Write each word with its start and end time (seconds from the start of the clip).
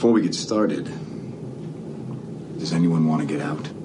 Before 0.00 0.12
we 0.12 0.22
get 0.22 0.34
started, 0.34 0.86
does 2.58 2.72
anyone 2.72 3.06
want 3.06 3.20
to 3.20 3.26
get 3.26 3.42
out? 3.42 3.79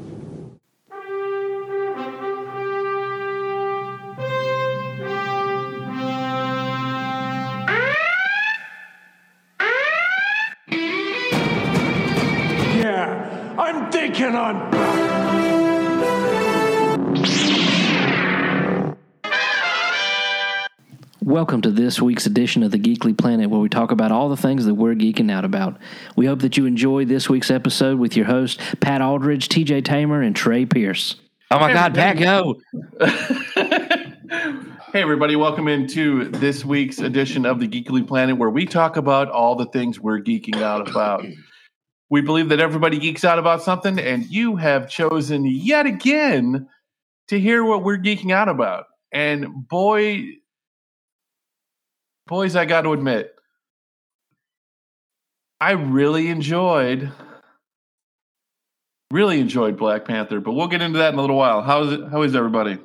Welcome 21.45 21.61
to 21.61 21.69
this 21.69 22.01
week's 22.01 22.25
edition 22.25 22.63
of 22.63 22.71
the 22.71 22.79
Geekly 22.79 23.15
Planet, 23.15 23.51
where 23.51 23.59
we 23.59 23.69
talk 23.69 23.91
about 23.91 24.11
all 24.11 24.29
the 24.29 24.35
things 24.35 24.65
that 24.65 24.73
we're 24.73 24.95
geeking 24.95 25.31
out 25.31 25.45
about. 25.45 25.77
We 26.15 26.25
hope 26.25 26.39
that 26.39 26.57
you 26.57 26.65
enjoy 26.65 27.05
this 27.05 27.29
week's 27.29 27.51
episode 27.51 27.99
with 27.99 28.17
your 28.17 28.25
hosts, 28.25 28.59
Pat 28.79 28.99
Aldridge, 28.99 29.47
TJ 29.47 29.85
Tamer, 29.85 30.23
and 30.23 30.35
Trey 30.35 30.65
Pierce. 30.65 31.17
Oh 31.51 31.59
my 31.59 31.71
God, 31.71 31.93
Pat, 31.93 32.17
go! 32.17 32.59
Hey, 34.91 35.03
everybody, 35.03 35.35
welcome 35.35 35.67
into 35.67 36.29
this 36.31 36.65
week's 36.65 36.97
edition 36.97 37.45
of 37.45 37.59
the 37.59 37.67
Geekly 37.67 38.07
Planet, 38.07 38.37
where 38.37 38.49
we 38.49 38.65
talk 38.65 38.97
about 38.97 39.29
all 39.29 39.55
the 39.55 39.67
things 39.67 39.99
we're 39.99 40.21
geeking 40.21 40.63
out 40.63 40.89
about. 40.89 41.23
We 42.09 42.21
believe 42.21 42.49
that 42.49 42.59
everybody 42.59 42.97
geeks 42.97 43.23
out 43.23 43.37
about 43.37 43.61
something, 43.61 43.99
and 43.99 44.25
you 44.25 44.55
have 44.55 44.89
chosen 44.89 45.45
yet 45.45 45.85
again 45.85 46.67
to 47.27 47.39
hear 47.39 47.63
what 47.63 47.83
we're 47.83 47.99
geeking 47.99 48.31
out 48.31 48.49
about. 48.49 48.85
And 49.11 49.67
boy, 49.69 50.37
boys, 52.27 52.55
I 52.55 52.65
got 52.65 52.81
to 52.81 52.93
admit, 52.93 53.35
I 55.59 55.71
really 55.71 56.27
enjoyed, 56.27 57.11
really 59.11 59.39
enjoyed 59.39 59.77
Black 59.77 60.05
Panther. 60.05 60.39
But 60.39 60.53
we'll 60.53 60.67
get 60.67 60.81
into 60.81 60.99
that 60.99 61.13
in 61.13 61.19
a 61.19 61.21
little 61.21 61.37
while. 61.37 61.61
How 61.61 61.83
is 61.83 61.93
it? 61.93 62.07
How 62.09 62.21
is 62.21 62.35
everybody? 62.35 62.77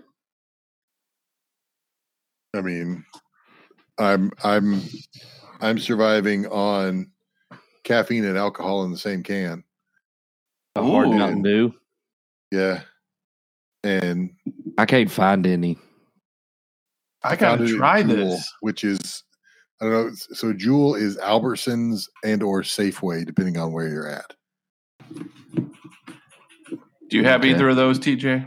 I 2.55 2.61
mean, 2.61 3.05
I'm 3.99 4.31
I'm 4.43 4.83
I'm 5.61 5.79
surviving 5.79 6.47
on 6.47 7.11
caffeine 7.85 8.25
and 8.25 8.39
alcohol 8.39 8.85
in 8.85 8.91
the 8.91 8.99
same 8.99 9.23
can. 9.23 9.65
A 10.77 10.83
hard 10.83 11.09
Ooh. 11.09 11.15
Mountain 11.15 11.43
Dew. 11.43 11.75
Yeah, 12.51 12.83
and 13.85 14.31
I 14.79 14.87
can't 14.87 15.11
find 15.11 15.47
any. 15.47 15.79
I 17.23 17.37
gotta 17.37 17.67
found 17.67 17.77
try 17.77 18.03
Jewel, 18.03 18.17
this. 18.17 18.53
which 18.61 18.85
is 18.85 19.23
I 19.81 19.87
don't 19.87 19.93
know. 19.93 20.11
So 20.33 20.53
Jewel 20.53 20.95
is 20.95 21.17
Albertsons 21.19 22.09
and 22.25 22.43
or 22.43 22.63
Safeway, 22.63 23.25
depending 23.25 23.57
on 23.57 23.73
where 23.73 23.89
you're 23.89 24.09
at. 24.09 24.35
Do 27.09 27.17
you 27.17 27.25
have 27.25 27.41
Okay. 27.41 27.51
either 27.51 27.69
of 27.71 27.77
those, 27.77 27.99
TJ? 27.99 28.47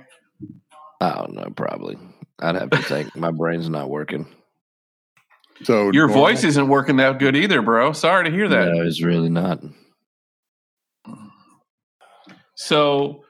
I 1.01 1.15
don't 1.15 1.33
know, 1.33 1.49
probably. 1.55 1.97
I'd 2.39 2.55
have 2.55 2.69
to 2.69 2.77
think. 2.77 3.15
My 3.15 3.31
brain's 3.31 3.67
not 3.69 3.89
working. 3.89 4.25
So 5.63 5.91
Your 5.91 6.07
normal- 6.07 6.15
voice 6.25 6.43
isn't 6.43 6.67
working 6.67 6.97
that 6.97 7.19
good 7.19 7.35
either, 7.35 7.61
bro. 7.61 7.93
Sorry 7.93 8.25
to 8.25 8.31
hear 8.31 8.47
that. 8.49 8.73
No, 8.73 8.83
it's 8.83 9.01
really 9.03 9.29
not. 9.29 9.61
So, 12.55 13.23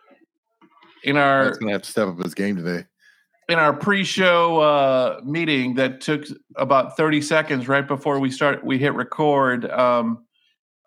in 1.04 1.17
our 1.17 1.45
Pat's 1.45 1.58
gonna 1.58 1.72
have 1.73 1.82
to 1.84 1.90
step 1.92 2.08
up 2.08 2.22
his 2.23 2.34
game 2.34 2.56
today. 2.56 2.86
In 3.49 3.59
our 3.59 3.73
pre-show 3.73 4.59
uh, 4.59 5.22
meeting 5.23 5.75
that 5.75 6.02
took 6.02 6.25
about 6.55 6.95
30 6.97 7.22
seconds 7.22 7.67
right 7.67 7.88
before 7.88 8.19
we 8.19 8.31
start 8.31 8.63
we 8.63 8.77
hit 8.77 8.94
record 8.94 9.69
um, 9.69 10.25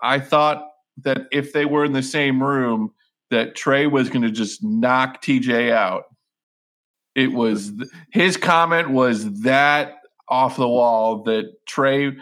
i 0.03 0.19
thought 0.19 0.71
that 1.03 1.27
if 1.31 1.53
they 1.53 1.65
were 1.65 1.85
in 1.85 1.93
the 1.93 2.03
same 2.03 2.43
room 2.43 2.93
that 3.31 3.55
trey 3.55 3.87
was 3.87 4.09
going 4.09 4.23
to 4.23 4.31
just 4.31 4.63
knock 4.63 5.23
tj 5.23 5.71
out. 5.73 6.05
It 7.15 7.33
was 7.33 7.73
his 8.11 8.37
comment 8.37 8.91
was 8.91 9.41
that 9.43 9.97
off 10.29 10.57
the 10.57 10.69
wall 10.69 11.23
that 11.25 11.67
trey 11.67 12.13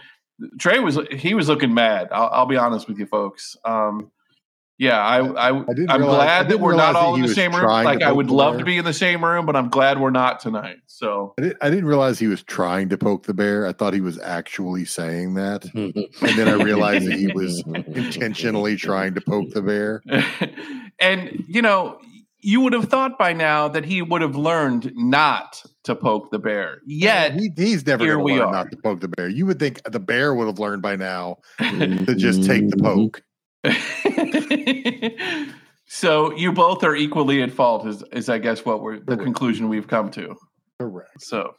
trey 0.58 0.78
was 0.78 0.98
he 1.10 1.32
was 1.32 1.48
looking 1.48 1.72
mad 1.72 2.08
i'll, 2.12 2.28
I'll 2.32 2.46
be 2.46 2.56
honest 2.56 2.86
with 2.86 2.98
you 2.98 3.06
folks. 3.06 3.56
Um, 3.64 4.10
yeah, 4.76 4.98
I, 4.98 5.18
I, 5.18 5.60
I 5.60 5.64
didn't 5.68 5.90
am 5.90 6.00
realize- 6.00 6.20
I 6.20 6.24
glad 6.24 6.48
that 6.48 6.58
we're 6.60 6.74
not 6.74 6.96
all 6.96 7.14
in 7.14 7.22
the 7.22 7.28
same 7.28 7.54
room. 7.54 7.64
Like 7.64 8.02
I 8.02 8.10
would 8.10 8.30
love 8.30 8.54
bear. 8.54 8.58
to 8.60 8.64
be 8.64 8.78
in 8.78 8.84
the 8.84 8.92
same 8.92 9.24
room, 9.24 9.46
but 9.46 9.54
I'm 9.54 9.68
glad 9.68 10.00
we're 10.00 10.10
not 10.10 10.40
tonight. 10.40 10.78
So 10.86 11.34
I, 11.38 11.42
did, 11.42 11.56
I 11.60 11.70
didn't 11.70 11.86
realize 11.86 12.18
he 12.18 12.26
was 12.26 12.42
trying 12.42 12.88
to 12.88 12.98
poke 12.98 13.26
the 13.26 13.34
bear. 13.34 13.66
I 13.66 13.72
thought 13.72 13.94
he 13.94 14.00
was 14.00 14.18
actually 14.18 14.84
saying 14.84 15.34
that, 15.34 15.64
and 15.74 15.94
then 16.20 16.48
I 16.48 16.62
realized 16.62 17.06
that 17.06 17.18
he 17.18 17.28
was 17.28 17.62
intentionally 17.66 18.76
trying 18.76 19.14
to 19.14 19.20
poke 19.20 19.50
the 19.50 19.62
bear. 19.62 20.02
and 20.98 21.44
you 21.46 21.62
know, 21.62 22.00
you 22.40 22.60
would 22.60 22.72
have 22.72 22.86
thought 22.86 23.16
by 23.16 23.32
now 23.32 23.68
that 23.68 23.84
he 23.84 24.02
would 24.02 24.22
have 24.22 24.34
learned 24.34 24.92
not 24.96 25.62
to 25.84 25.94
poke 25.94 26.30
the 26.30 26.38
bear. 26.38 26.78
Yet, 26.86 27.34
He, 27.34 27.50
he's 27.56 27.86
never 27.86 28.04
here 28.04 28.14
going 28.14 28.24
we 28.24 28.32
to 28.32 28.38
learn 28.40 28.48
are. 28.48 28.52
not 28.52 28.70
to 28.70 28.76
poke 28.76 29.00
the 29.00 29.08
bear. 29.08 29.28
You 29.28 29.46
would 29.46 29.58
think 29.58 29.82
the 29.84 30.00
bear 30.00 30.34
would 30.34 30.46
have 30.46 30.58
learned 30.58 30.82
by 30.82 30.96
now 30.96 31.38
to 31.58 32.14
just 32.14 32.44
take 32.44 32.68
the 32.70 32.76
mm-hmm. 32.76 33.02
poke. 33.02 33.22
so 35.86 36.34
you 36.36 36.52
both 36.52 36.84
are 36.84 36.94
equally 36.94 37.42
at 37.42 37.50
fault. 37.50 37.86
Is 37.86 38.02
is 38.12 38.28
I 38.28 38.38
guess 38.38 38.64
what 38.64 38.82
we're 38.82 39.00
the 39.00 39.16
conclusion 39.16 39.68
we've 39.68 39.88
come 39.88 40.10
to. 40.12 40.36
Correct. 40.78 41.22
So. 41.22 41.54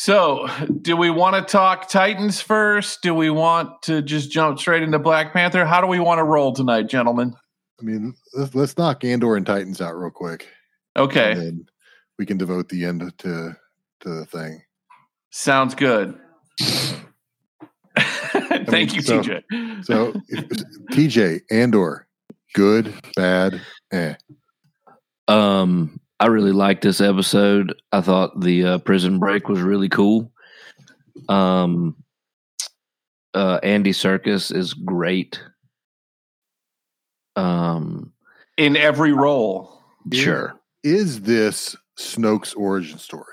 So, 0.00 0.46
do 0.80 0.96
we 0.96 1.10
want 1.10 1.34
to 1.34 1.42
talk 1.42 1.88
Titans 1.88 2.40
first? 2.40 3.02
Do 3.02 3.12
we 3.14 3.30
want 3.30 3.82
to 3.82 4.00
just 4.00 4.30
jump 4.30 4.60
straight 4.60 4.84
into 4.84 4.98
Black 5.00 5.32
Panther? 5.32 5.66
How 5.66 5.80
do 5.80 5.88
we 5.88 5.98
want 5.98 6.20
to 6.20 6.22
roll 6.22 6.52
tonight, 6.52 6.88
gentlemen? 6.88 7.34
I 7.80 7.84
mean, 7.84 8.14
let's, 8.32 8.54
let's 8.54 8.78
knock 8.78 9.02
Andor 9.04 9.36
and 9.36 9.44
Titans 9.44 9.80
out 9.80 9.96
real 9.96 10.10
quick, 10.10 10.46
Okay, 10.96 11.32
and 11.32 11.40
then 11.40 11.66
we 12.16 12.26
can 12.26 12.38
devote 12.38 12.68
the 12.68 12.84
end 12.84 13.12
to 13.18 13.56
to 14.00 14.08
the 14.08 14.24
thing. 14.24 14.62
sounds 15.30 15.74
good. 15.74 16.16
Thank 18.70 18.94
you, 18.94 19.02
so- 19.02 19.20
TJ. 19.22 19.84
So, 19.84 20.14
if, 20.28 20.48
TJ 20.92 21.40
Andor, 21.50 22.06
good, 22.54 22.92
bad, 23.16 23.60
eh. 23.92 24.14
Um, 25.28 26.00
I 26.20 26.26
really 26.26 26.52
liked 26.52 26.82
this 26.82 27.00
episode. 27.00 27.74
I 27.92 28.00
thought 28.00 28.40
the 28.40 28.64
uh, 28.64 28.78
prison 28.78 29.18
break 29.18 29.48
was 29.48 29.60
really 29.60 29.88
cool. 29.88 30.32
Um, 31.28 31.96
uh, 33.34 33.60
Andy 33.62 33.92
Serkis 33.92 34.54
is 34.54 34.72
great. 34.74 35.40
Um, 37.36 38.12
In 38.56 38.76
every 38.76 39.12
role, 39.12 39.80
Yeah. 40.10 40.22
sure. 40.22 40.60
Is 40.82 41.20
this 41.22 41.76
Snoke's 41.98 42.54
origin 42.54 42.98
story? 42.98 43.24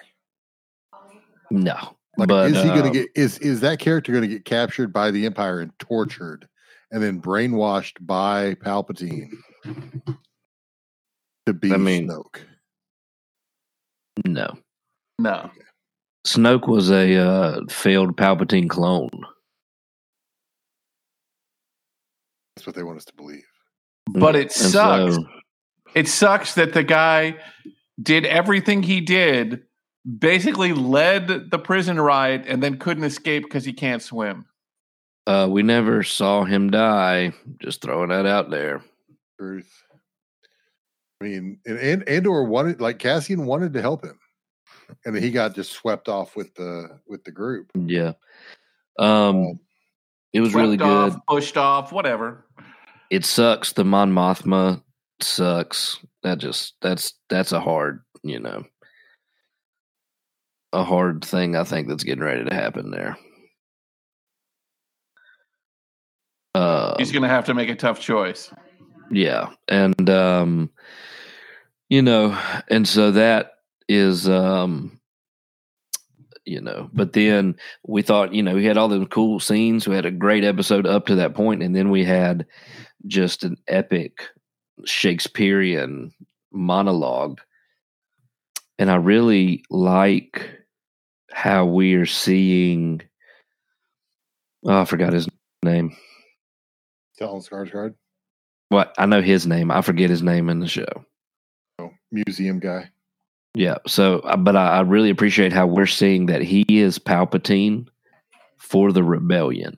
No, 1.52 1.96
Like, 2.18 2.30
but 2.30 2.52
is 2.52 2.58
he 2.62 2.70
going 2.70 2.84
to 2.84 2.92
get 2.92 3.10
is 3.16 3.38
is 3.40 3.60
that 3.62 3.80
character 3.80 4.12
going 4.12 4.22
to 4.22 4.28
get 4.28 4.46
captured 4.46 4.94
by 4.94 5.12
the 5.12 5.26
Empire 5.26 5.60
and 5.60 5.72
tortured, 5.80 6.48
and 6.92 7.02
then 7.04 7.22
brainwashed 7.22 7.98
by 8.02 8.56
Palpatine 8.56 9.32
to 11.46 11.54
be 11.54 11.74
I 11.74 11.78
mean- 11.78 12.08
Snoke? 12.08 12.42
no. 14.26 14.58
no. 15.20 15.50
Snoke 16.26 16.68
was 16.68 16.90
a 16.90 17.16
uh, 17.18 17.60
failed 17.70 18.16
Palpatine 18.16 18.70
clone. 18.70 19.12
That's 22.56 22.66
what 22.66 22.76
they 22.76 22.84
want 22.84 22.98
us 22.98 23.06
to 23.06 23.14
believe. 23.14 23.44
But 24.14 24.36
it 24.36 24.44
And 24.44 24.72
sucks. 24.72 25.16
so- 25.16 25.26
It 25.96 26.08
sucks 26.08 26.56
that 26.56 26.74
the 26.74 26.84
guy 26.84 27.38
did 28.02 28.26
everything 28.26 28.84
he 28.84 29.02
did, 29.02 29.64
basically 30.20 30.74
led 30.74 31.50
the 31.52 31.60
prison 31.60 32.00
riot, 32.00 32.46
and 32.48 32.62
then 32.62 32.78
couldn't 32.78 33.04
escape 33.04 33.44
because 33.44 33.66
he 33.66 33.74
can't 33.74 34.02
swim. 34.02 34.46
Uh, 35.28 35.48
we 35.50 35.64
never 35.64 36.04
saw 36.04 36.44
him 36.44 36.70
die. 36.70 37.34
Just 37.62 37.82
throwing 37.82 38.10
that 38.10 38.26
out 38.26 38.50
there. 38.52 38.84
Truth. 39.40 39.72
I 41.20 41.26
mean, 41.26 41.60
and, 41.66 41.80
and 41.80 42.10
Andor 42.10 42.44
wanted 42.44 42.82
like 42.82 43.00
Cassian 43.00 43.46
wanted 43.46 43.74
to 43.74 43.82
help 43.82 44.04
him, 44.04 44.20
and 45.06 45.18
he 45.18 45.32
got 45.32 45.56
just 45.56 45.72
swept 45.72 46.08
off 46.10 46.36
with 46.36 46.54
the 46.56 47.00
with 47.08 47.24
the 47.24 47.32
group. 47.32 47.72
Yeah. 47.74 48.14
Um, 49.00 49.60
it 50.34 50.42
was 50.42 50.54
really 50.54 50.78
Swept 50.78 50.90
good. 50.90 51.14
off, 51.14 51.26
pushed 51.28 51.58
off, 51.58 51.92
whatever. 51.92 52.46
It 53.10 53.26
sucks. 53.26 53.74
The 53.74 53.86
Mon 53.86 54.12
Mothma 54.12 54.82
sucks. 55.22 56.00
That 56.24 56.38
just 56.38 56.76
that's 56.82 57.14
that's 57.30 57.52
a 57.52 57.60
hard, 57.60 58.04
you 58.24 58.40
know, 58.40 58.66
a 60.76 60.84
hard 60.84 61.24
thing. 61.24 61.56
I 61.56 61.64
think 61.64 61.88
that's 61.88 62.04
getting 62.04 62.24
ready 62.24 62.46
to 62.46 62.54
happen 62.54 62.92
there. 62.92 63.18
Uh, 66.54 66.96
He's 66.98 67.12
going 67.12 67.24
to 67.24 67.30
have 67.30 67.46
to 67.46 67.54
make 67.54 67.70
a 67.70 67.76
tough 67.76 68.00
choice. 68.00 68.52
yeah 69.12 69.50
and 69.68 70.10
um 70.10 70.70
you 71.90 72.02
know 72.02 72.36
and 72.70 72.88
so 72.88 73.12
that 73.12 73.52
is 73.88 74.28
um 74.28 75.00
you 76.46 76.62
know. 76.62 76.90
But 76.94 77.14
then 77.14 77.56
we 77.88 78.02
thought, 78.02 78.34
you 78.34 78.44
know, 78.44 78.54
we 78.56 78.66
had 78.66 78.78
all 78.78 78.88
those 78.88 79.08
cool 79.10 79.40
scenes. 79.40 79.88
We 79.88 79.96
had 79.96 80.06
a 80.06 80.12
great 80.12 80.44
episode 80.44 80.86
up 80.86 81.08
to 81.08 81.16
that 81.16 81.34
point, 81.34 81.64
and 81.64 81.76
then 81.76 81.90
we 81.90 82.06
had 82.06 82.46
just 83.08 83.44
an 83.44 83.58
epic 83.68 84.30
Shakespearean 84.86 86.14
monologue. 86.52 87.42
And 88.78 88.92
I 88.92 88.96
really 88.96 89.64
like 89.70 90.50
how 91.32 91.66
we 91.66 91.96
are 91.96 92.06
seeing. 92.06 93.02
Oh, 94.66 94.82
I 94.82 94.86
forgot 94.86 95.14
his 95.14 95.28
name. 95.64 95.96
Stellan 97.20 97.48
Skarsgård, 97.48 97.96
What 98.70 98.94
I 98.98 99.06
know 99.06 99.22
his 99.22 99.46
name. 99.48 99.72
I 99.72 99.82
forget 99.82 100.10
his 100.10 100.24
name 100.24 100.50
in 100.50 100.60
the 100.60 100.68
show. 100.68 101.06
oh, 101.80 101.92
museum 102.12 102.60
guy. 102.60 102.90
Yeah. 103.54 103.78
So, 103.88 104.20
uh, 104.20 104.36
but 104.38 104.56
I, 104.56 104.78
I 104.78 104.82
really 104.82 105.10
appreciate 105.10 105.54
how 105.54 105.66
we're 105.68 105.86
seeing 105.86 106.26
that 106.26 106.42
he 106.42 106.66
is 106.68 107.00
Palpatine 107.00 107.88
for 108.58 108.92
the 108.92 109.04
rebellion. 109.04 109.78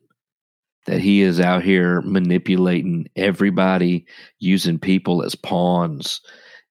That 0.87 1.01
he 1.01 1.21
is 1.21 1.39
out 1.41 1.63
here 1.63 2.01
manipulating 2.01 3.09
everybody, 3.17 4.05
using 4.39 4.79
people 4.79 5.21
as 5.21 5.35
pawns, 5.35 6.21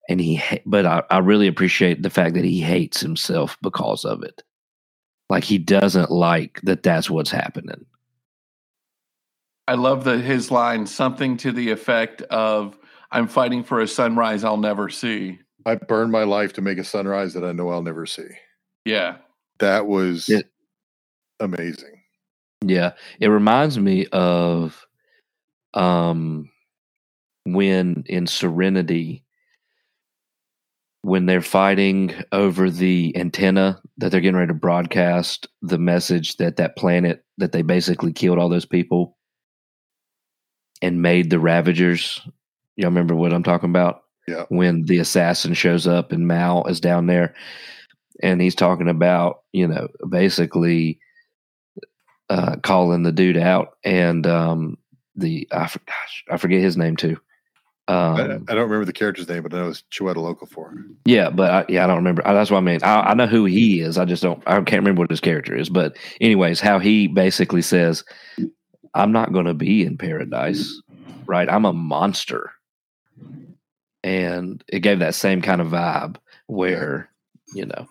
and 0.08 0.18
he. 0.20 0.36
ha- 0.36 0.62
But 0.64 0.86
I, 0.86 1.02
I 1.10 1.18
really 1.18 1.46
appreciate 1.48 2.02
the 2.02 2.08
fact 2.10 2.34
that 2.34 2.44
he 2.44 2.60
hates 2.60 2.98
himself 3.00 3.58
because 3.62 4.04
of 4.06 4.22
it. 4.22 4.42
Like 5.30 5.44
he 5.44 5.58
doesn't 5.58 6.10
like 6.10 6.60
that. 6.64 6.82
That's 6.82 7.10
what's 7.10 7.30
happening. 7.30 7.86
I 9.68 9.74
love 9.74 10.04
the 10.04 10.18
his 10.18 10.50
line, 10.50 10.86
something 10.86 11.36
to 11.38 11.52
the 11.52 11.70
effect 11.70 12.22
of 12.22 12.78
"I'm 13.10 13.28
fighting 13.28 13.64
for 13.64 13.80
a 13.80 13.88
sunrise 13.88 14.44
I'll 14.44 14.56
never 14.58 14.88
see." 14.90 15.40
I 15.66 15.76
burned 15.76 16.12
my 16.12 16.24
life 16.24 16.54
to 16.54 16.62
make 16.62 16.78
a 16.78 16.84
sunrise 16.84 17.34
that 17.34 17.44
I 17.44 17.52
know 17.52 17.70
I'll 17.70 17.82
never 17.82 18.06
see. 18.06 18.28
Yeah, 18.84 19.18
That 19.60 19.86
was 19.86 20.28
It- 20.28 20.50
amazing. 21.40 22.02
Yeah, 22.62 22.94
it 23.20 23.28
reminds 23.28 23.78
me 23.78 24.06
of 24.08 24.86
um 25.74 26.50
when 27.46 28.04
in 28.06 28.28
Serenity 28.28 29.24
when 31.06 31.26
they're 31.26 31.40
fighting 31.40 32.12
over 32.32 32.68
the 32.68 33.16
antenna 33.16 33.80
that 33.96 34.10
they're 34.10 34.20
getting 34.20 34.34
ready 34.34 34.48
to 34.48 34.54
broadcast 34.54 35.46
the 35.62 35.78
message 35.78 36.36
that 36.38 36.56
that 36.56 36.74
planet 36.74 37.24
that 37.38 37.52
they 37.52 37.62
basically 37.62 38.12
killed 38.12 38.38
all 38.40 38.48
those 38.48 38.66
people 38.66 39.16
and 40.82 41.02
made 41.02 41.30
the 41.30 41.38
Ravagers. 41.38 42.20
Y'all 42.74 42.88
remember 42.88 43.14
what 43.14 43.32
I'm 43.32 43.44
talking 43.44 43.70
about? 43.70 44.02
Yeah. 44.26 44.46
When 44.48 44.82
the 44.82 44.98
assassin 44.98 45.54
shows 45.54 45.86
up 45.86 46.10
and 46.10 46.26
Mal 46.26 46.66
is 46.66 46.80
down 46.80 47.06
there 47.06 47.36
and 48.20 48.42
he's 48.42 48.56
talking 48.56 48.88
about, 48.88 49.42
you 49.52 49.68
know, 49.68 49.86
basically 50.08 50.98
uh, 52.28 52.56
calling 52.64 53.04
the 53.04 53.12
dude 53.12 53.36
out, 53.36 53.76
and 53.84 54.26
um, 54.26 54.76
the 55.14 55.46
I, 55.52 55.58
gosh, 55.58 56.24
I 56.28 56.36
forget 56.36 56.60
his 56.60 56.76
name 56.76 56.96
too. 56.96 57.16
I, 57.88 57.92
Um, 57.94 58.44
I 58.48 58.54
don't 58.54 58.64
remember 58.64 58.84
the 58.84 58.92
character's 58.92 59.28
name, 59.28 59.42
but 59.44 59.54
I 59.54 59.58
know 59.58 59.68
it's 59.68 59.84
Chiwetel 59.92 60.34
Ejiofor. 60.36 60.72
yeah, 61.04 61.30
but 61.30 61.50
I, 61.50 61.64
yeah, 61.72 61.84
I 61.84 61.86
don't 61.86 61.96
remember. 61.98 62.26
Uh, 62.26 62.32
That's 62.34 62.50
what 62.50 62.58
I 62.58 62.62
mean. 62.62 62.80
I, 62.82 63.00
I 63.00 63.14
know 63.14 63.26
who 63.28 63.44
he 63.44 63.80
is. 63.80 63.96
I 63.96 64.04
just 64.04 64.22
don't. 64.22 64.42
I 64.46 64.56
can't 64.56 64.80
remember 64.82 65.00
what 65.02 65.10
his 65.10 65.20
character 65.20 65.54
is. 65.56 65.68
But 65.68 65.96
anyways, 66.20 66.58
how 66.60 66.80
he 66.80 67.06
basically 67.06 67.62
says, 67.62 68.02
"I'm 68.94 69.12
not 69.12 69.32
going 69.32 69.46
to 69.46 69.54
be 69.54 69.84
in 69.84 69.96
paradise, 69.98 70.80
right? 71.26 71.48
I'm 71.48 71.64
a 71.64 71.72
monster," 71.72 72.50
and 74.02 74.62
it 74.68 74.80
gave 74.80 74.98
that 74.98 75.14
same 75.14 75.40
kind 75.42 75.60
of 75.60 75.68
vibe 75.68 76.16
where 76.46 77.08
you 77.54 77.66
know, 77.66 77.86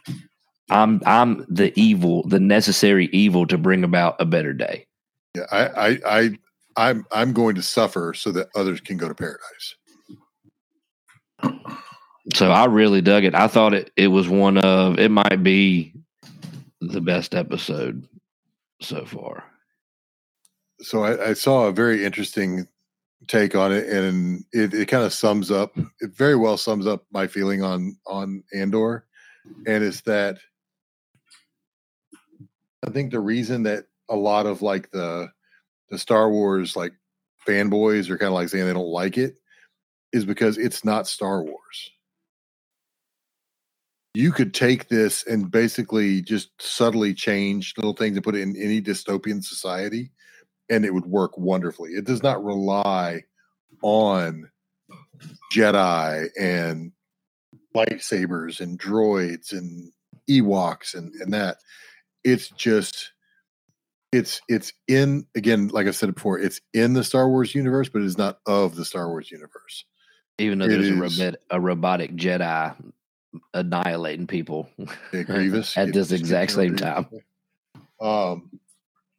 I'm 0.70 1.02
I'm 1.06 1.46
the 1.48 1.72
evil, 1.80 2.28
the 2.28 2.40
necessary 2.40 3.08
evil 3.14 3.48
to 3.48 3.58
bring 3.58 3.84
about 3.86 4.18
a 4.20 4.26
better 4.26 4.52
day. 4.54 4.88
Yeah, 5.36 5.44
I, 5.52 5.68
I, 5.68 6.00
I, 6.06 6.30
I'm, 6.78 7.06
I'm 7.12 7.34
going 7.34 7.56
to 7.56 7.62
suffer 7.62 8.14
so 8.14 8.32
that 8.34 8.48
others 8.56 8.80
can 8.82 8.96
go 8.98 9.08
to 9.10 9.16
paradise. 9.16 9.76
So 12.34 12.52
I 12.52 12.66
really 12.66 13.02
dug 13.02 13.24
it. 13.24 13.36
I 13.36 13.48
thought 13.48 13.74
it 13.74 13.92
it 13.96 14.08
was 14.08 14.28
one 14.28 14.58
of 14.58 15.00
it 15.00 15.12
might 15.12 15.44
be 15.44 15.94
the 16.82 17.02
best 17.02 17.36
episode 17.36 18.08
so 18.82 19.06
far. 19.06 19.44
So 20.82 21.04
I, 21.04 21.30
I 21.30 21.34
saw 21.34 21.68
a 21.68 21.72
very 21.72 22.04
interesting 22.04 22.68
take 23.28 23.56
on 23.56 23.72
it, 23.72 23.88
and 23.88 24.44
it, 24.52 24.74
it 24.74 24.88
kind 24.88 25.04
of 25.04 25.14
sums 25.14 25.52
up. 25.52 25.78
It 26.00 26.12
very 26.12 26.36
well 26.36 26.58
sums 26.58 26.88
up 26.88 27.06
my 27.12 27.28
feeling 27.28 27.64
on 27.64 27.96
on 28.08 28.44
Andor, 28.54 29.06
and 29.68 29.84
it's 29.84 30.02
that 30.02 30.38
I 32.86 32.92
think 32.92 33.12
the 33.12 33.20
reason 33.20 33.64
that 33.64 33.86
a 34.10 34.16
lot 34.16 34.46
of 34.46 34.62
like 34.62 34.92
the 34.92 35.30
the 35.90 35.98
Star 35.98 36.30
Wars 36.30 36.76
like 36.76 36.94
fanboys 37.48 38.10
are 38.10 38.18
kind 38.18 38.30
of 38.30 38.34
like 38.34 38.50
saying 38.50 38.66
they 38.66 38.74
don't 38.74 38.88
like 38.88 39.18
it 39.18 39.38
is 40.16 40.26
because 40.26 40.58
it's 40.58 40.86
not 40.86 41.08
Star 41.08 41.44
Wars. 41.44 41.92
You 44.14 44.32
could 44.32 44.54
take 44.54 44.88
this 44.88 45.28
and 45.28 45.52
basically 45.52 46.22
just 46.22 46.50
subtly 46.62 47.14
change 47.14 47.74
little 47.76 47.94
things 47.94 48.16
and 48.16 48.24
put 48.24 48.36
it 48.36 48.42
in 48.42 48.56
any 48.56 48.82
dystopian 48.82 49.44
society, 49.44 50.12
and 50.70 50.86
it 50.86 50.94
would 50.94 51.06
work 51.06 51.38
wonderfully. 51.38 51.92
It 51.92 52.06
does 52.06 52.24
not 52.24 52.42
rely 52.42 53.24
on 53.82 54.50
Jedi 55.54 56.30
and 56.40 56.94
lightsabers 57.76 58.62
and 58.62 58.80
droids 58.80 59.52
and 59.52 59.92
Ewoks 60.30 60.96
and, 60.96 61.14
and 61.16 61.34
that. 61.34 61.58
It's 62.24 62.50
just 62.52 63.12
it's 64.14 64.40
it's 64.48 64.72
in 64.88 65.26
again, 65.36 65.68
like 65.68 65.88
I 65.88 65.92
said 65.92 66.16
before, 66.16 66.40
it's 66.40 66.62
in 66.74 66.94
the 66.94 67.04
Star 67.04 67.28
Wars 67.28 67.54
universe, 67.54 67.90
but 67.90 68.02
it 68.02 68.06
is 68.06 68.18
not 68.18 68.40
of 68.48 68.76
the 68.76 68.86
Star 68.86 69.10
Wars 69.10 69.30
universe. 69.30 69.84
Even 70.38 70.60
though 70.60 70.66
It 70.66 70.70
there's 70.70 70.90
a, 70.90 70.96
robot, 70.96 71.36
a 71.50 71.62
robotic 71.62 72.16
Jedi 72.16 72.76
annihilating 73.54 74.28
people. 74.28 74.70
Yeah, 75.14 75.22
Grievous 75.24 75.78
At 75.78 75.94
this 75.94 76.12
exact 76.12 76.52
same 76.52 76.76
time. 76.76 77.08
Um, 78.02 78.50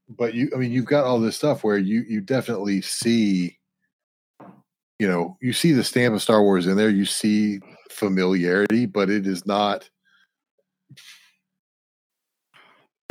but 0.09 0.35
you, 0.35 0.51
I 0.55 0.59
mean, 0.59 0.73
you've 0.73 0.85
got 0.85 1.05
all 1.05 1.19
this 1.19 1.37
stuff 1.37 1.65
where 1.65 1.79
you 1.79 2.05
you 2.09 2.21
definitely 2.21 2.83
see, 2.83 3.59
you 4.99 5.09
know, 5.09 5.37
you 5.41 5.53
see 5.53 5.73
the 5.73 5.85
stamp 5.85 6.15
of 6.15 6.23
Star 6.23 6.43
Wars 6.43 6.67
in 6.67 6.77
there. 6.77 6.91
You 6.91 7.05
see 7.05 7.61
familiarity, 7.91 8.87
but 8.87 9.11
it 9.11 9.27
is 9.27 9.47
not, 9.47 9.89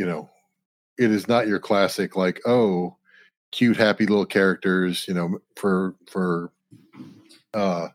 you 0.00 0.06
know, 0.06 0.30
it 0.98 1.10
is 1.10 1.28
not 1.28 1.48
your 1.48 1.58
classic 1.58 2.16
like 2.16 2.40
oh, 2.46 2.96
cute, 3.52 3.76
happy 3.76 4.06
little 4.06 4.26
characters. 4.26 5.06
You 5.06 5.14
know, 5.14 5.38
for 5.56 5.96
for, 6.08 6.52
uh, 7.56 7.88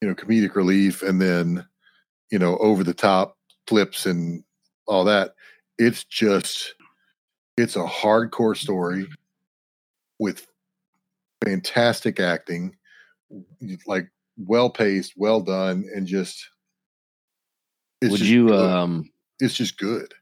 you 0.00 0.08
know, 0.08 0.14
comedic 0.14 0.54
relief, 0.54 1.02
and 1.02 1.20
then 1.20 1.66
you 2.30 2.38
know, 2.38 2.56
over 2.58 2.84
the 2.84 2.94
top 2.94 3.36
flips 3.66 4.06
and 4.06 4.44
all 4.86 5.04
that. 5.04 5.34
It's 5.78 6.04
just, 6.04 6.74
it's 7.56 7.76
a 7.76 7.84
hardcore 7.84 8.56
story 8.56 9.06
with 10.18 10.46
fantastic 11.44 12.20
acting, 12.20 12.76
like 13.86 14.08
well 14.36 14.70
paced, 14.70 15.14
well 15.16 15.40
done, 15.40 15.84
and 15.94 16.06
just. 16.06 16.48
It's 18.00 18.10
would 18.10 18.18
just 18.18 18.30
you 18.30 18.48
good. 18.48 18.70
um 18.70 19.10
It's 19.40 19.54
just 19.54 19.78
good. 19.78 20.12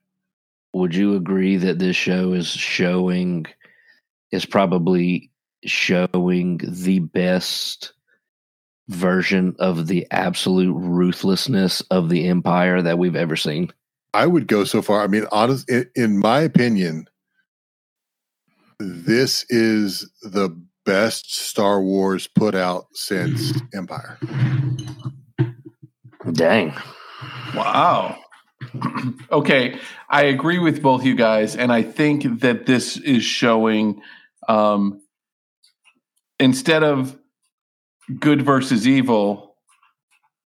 would 0.73 0.95
you 0.95 1.17
agree 1.17 1.57
that 1.57 1.79
this 1.79 1.97
show 1.97 2.33
is 2.33 2.47
showing 2.49 3.47
is 4.31 4.47
probably 4.47 5.31
showing 5.65 6.61
the 6.63 7.01
best 7.01 7.93
version 8.89 9.57
of 9.59 9.87
the 9.87 10.07
absolute 10.11 10.75
ruthlessness 10.75 11.81
of 11.91 12.09
the 12.09 12.27
empire 12.29 12.83
that 12.83 12.99
we've 12.99 13.17
ever 13.17 13.37
seen? 13.37 13.73
I 14.15 14.27
would 14.27 14.47
go 14.47 14.65
so 14.65 14.83
far. 14.83 15.03
I 15.03 15.07
mean, 15.07 15.27
honest, 15.33 15.69
in, 15.71 15.89
in 15.95 16.19
my 16.19 16.41
opinion, 16.41 17.07
this 18.79 19.47
is 19.49 20.11
the 20.23 20.51
best 20.85 21.35
Star 21.35 21.81
Wars 21.81 22.27
put 22.27 22.55
out 22.55 22.87
since 22.93 23.53
Empire. 23.75 24.19
Dang. 26.33 26.75
Wow. 27.55 28.19
okay, 29.33 29.79
I 30.09 30.25
agree 30.25 30.59
with 30.59 30.83
both 30.83 31.05
you 31.05 31.15
guys, 31.15 31.57
and 31.57 31.73
I 31.73 31.83
think 31.83 32.41
that 32.41 32.67
this 32.67 32.97
is 32.97 33.25
showing 33.25 34.01
um, 34.49 35.01
instead 36.39 36.83
of 36.83 37.19
good 38.19 38.43
versus 38.43 38.87
evil, 38.87 39.57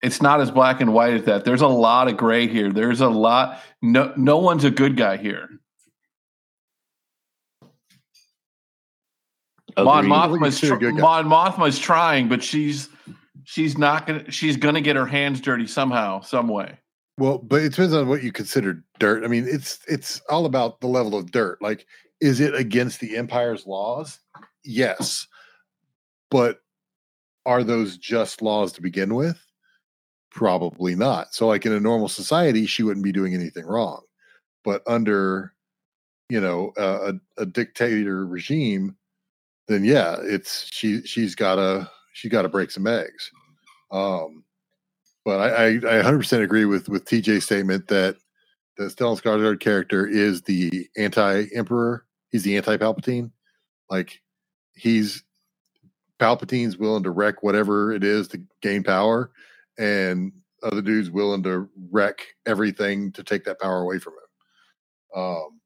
it's 0.02 0.20
not 0.20 0.40
as 0.40 0.50
black 0.50 0.80
and 0.80 0.92
white 0.92 1.14
as 1.14 1.24
that. 1.24 1.44
There's 1.44 1.60
a 1.60 1.68
lot 1.68 2.08
of 2.08 2.16
gray 2.16 2.48
here. 2.48 2.72
There's 2.72 3.00
a 3.00 3.08
lot. 3.08 3.60
No, 3.80 4.12
no 4.16 4.38
one's 4.38 4.64
a 4.64 4.70
good 4.70 4.96
guy 4.96 5.16
here. 5.16 5.48
Mon. 9.76 10.06
Mothma's 10.06 10.60
tr- 10.60 10.74
Mon 10.74 11.26
Mothma's 11.26 11.78
trying, 11.78 12.28
but 12.28 12.42
she's 12.42 12.88
she's 13.44 13.78
not 13.78 14.06
gonna 14.06 14.30
she's 14.30 14.56
gonna 14.56 14.80
get 14.80 14.96
her 14.96 15.06
hands 15.06 15.40
dirty 15.40 15.66
somehow, 15.66 16.20
some 16.20 16.48
way. 16.48 16.78
Well, 17.18 17.38
but 17.38 17.62
it 17.62 17.70
depends 17.70 17.94
on 17.94 18.08
what 18.08 18.22
you 18.22 18.32
consider 18.32 18.82
dirt. 18.98 19.24
I 19.24 19.28
mean, 19.28 19.46
it's 19.48 19.78
it's 19.88 20.20
all 20.28 20.46
about 20.46 20.80
the 20.80 20.88
level 20.88 21.16
of 21.16 21.30
dirt. 21.30 21.60
Like, 21.62 21.86
is 22.20 22.40
it 22.40 22.54
against 22.54 23.00
the 23.00 23.16
empire's 23.16 23.66
laws? 23.66 24.18
Yes. 24.64 25.26
But 26.30 26.58
are 27.46 27.64
those 27.64 27.96
just 27.96 28.42
laws 28.42 28.72
to 28.72 28.82
begin 28.82 29.14
with? 29.14 29.38
Probably 30.30 30.94
not. 30.94 31.34
So, 31.34 31.46
like 31.46 31.66
in 31.66 31.72
a 31.72 31.80
normal 31.80 32.08
society, 32.08 32.66
she 32.66 32.82
wouldn't 32.82 33.04
be 33.04 33.12
doing 33.12 33.34
anything 33.34 33.66
wrong. 33.66 34.02
But 34.64 34.82
under, 34.86 35.52
you 36.28 36.40
know, 36.40 36.72
a, 36.76 37.14
a, 37.36 37.44
dictator 37.44 38.24
regime, 38.24 38.96
then 39.68 39.84
yeah, 39.84 40.16
it's 40.22 40.68
she 40.72 41.02
she's 41.02 41.34
gotta 41.34 41.90
she 42.12 42.28
gotta 42.28 42.48
break 42.48 42.70
some 42.70 42.86
eggs. 42.86 43.30
Um, 43.90 44.44
but 45.24 45.40
I, 45.40 45.48
I, 45.48 45.66
I 45.68 46.02
100% 46.02 46.42
agree 46.42 46.64
with 46.64 46.88
with 46.88 47.04
TJ's 47.04 47.44
statement 47.44 47.88
that 47.88 48.16
the 48.76 48.84
Stellan 48.84 49.20
Skarsgård 49.20 49.60
character 49.60 50.06
is 50.06 50.42
the 50.42 50.88
anti-emperor. 50.96 52.06
He's 52.30 52.42
the 52.42 52.56
anti-Palpatine. 52.56 53.30
Like 53.90 54.22
he's 54.74 55.22
Palpatine's 56.22 56.78
willing 56.78 57.02
to 57.02 57.10
wreck 57.10 57.42
whatever 57.42 57.90
it 57.90 58.04
is 58.04 58.28
to 58.28 58.40
gain 58.60 58.84
power, 58.84 59.32
and 59.76 60.30
other 60.62 60.80
dudes 60.80 61.10
willing 61.10 61.42
to 61.42 61.68
wreck 61.90 62.24
everything 62.46 63.10
to 63.10 63.24
take 63.24 63.42
that 63.44 63.60
power 63.60 63.80
away 63.80 63.98
from 63.98 64.12
him. 64.12 65.20
Um, 65.20 65.60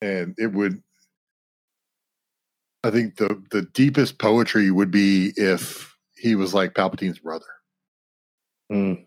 and 0.00 0.34
it 0.38 0.50
would, 0.54 0.82
I 2.82 2.90
think 2.90 3.16
the 3.16 3.42
the 3.50 3.62
deepest 3.74 4.18
poetry 4.18 4.70
would 4.70 4.90
be 4.90 5.34
if 5.36 5.94
he 6.16 6.34
was 6.34 6.54
like 6.54 6.72
Palpatine's 6.72 7.18
brother. 7.18 7.44
Mm. 8.72 9.04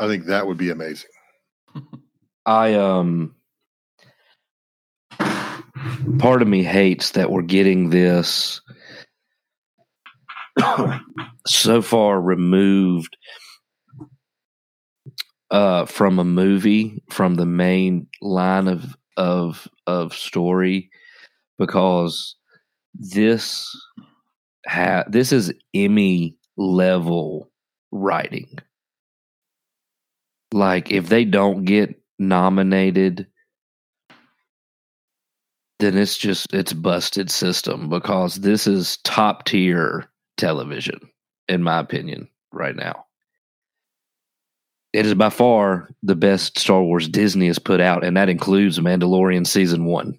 I 0.00 0.06
think 0.06 0.24
that 0.24 0.46
would 0.46 0.56
be 0.56 0.70
amazing. 0.70 1.10
I 2.46 2.72
um 2.72 3.34
part 6.18 6.42
of 6.42 6.48
me 6.48 6.62
hates 6.62 7.12
that 7.12 7.30
we're 7.30 7.42
getting 7.42 7.90
this 7.90 8.60
so 11.46 11.82
far 11.82 12.20
removed 12.20 13.16
uh 15.50 15.86
from 15.86 16.18
a 16.18 16.24
movie 16.24 17.02
from 17.10 17.36
the 17.36 17.46
main 17.46 18.06
line 18.20 18.68
of 18.68 18.96
of 19.16 19.68
of 19.86 20.12
story 20.12 20.90
because 21.58 22.36
this 22.94 23.68
ha- 24.66 25.04
this 25.08 25.32
is 25.32 25.52
Emmy 25.74 26.36
level 26.56 27.50
writing. 27.90 28.58
Like 30.52 30.90
if 30.90 31.08
they 31.08 31.24
don't 31.24 31.64
get 31.64 32.00
nominated 32.18 33.26
then 35.78 35.96
it's 35.96 36.16
just 36.16 36.52
it's 36.52 36.72
busted 36.72 37.30
system 37.30 37.88
because 37.88 38.36
this 38.36 38.66
is 38.66 38.98
top 39.04 39.44
tier 39.44 40.10
television 40.36 40.98
in 41.48 41.62
my 41.62 41.78
opinion 41.78 42.28
right 42.52 42.76
now. 42.76 43.04
It 44.92 45.06
is 45.06 45.14
by 45.14 45.30
far 45.30 45.88
the 46.02 46.16
best 46.16 46.58
star 46.58 46.82
wars 46.82 47.08
disney 47.08 47.46
has 47.46 47.58
put 47.58 47.80
out 47.80 48.04
and 48.04 48.16
that 48.16 48.28
includes 48.28 48.78
mandalorian 48.80 49.46
season 49.46 49.84
one. 49.84 50.18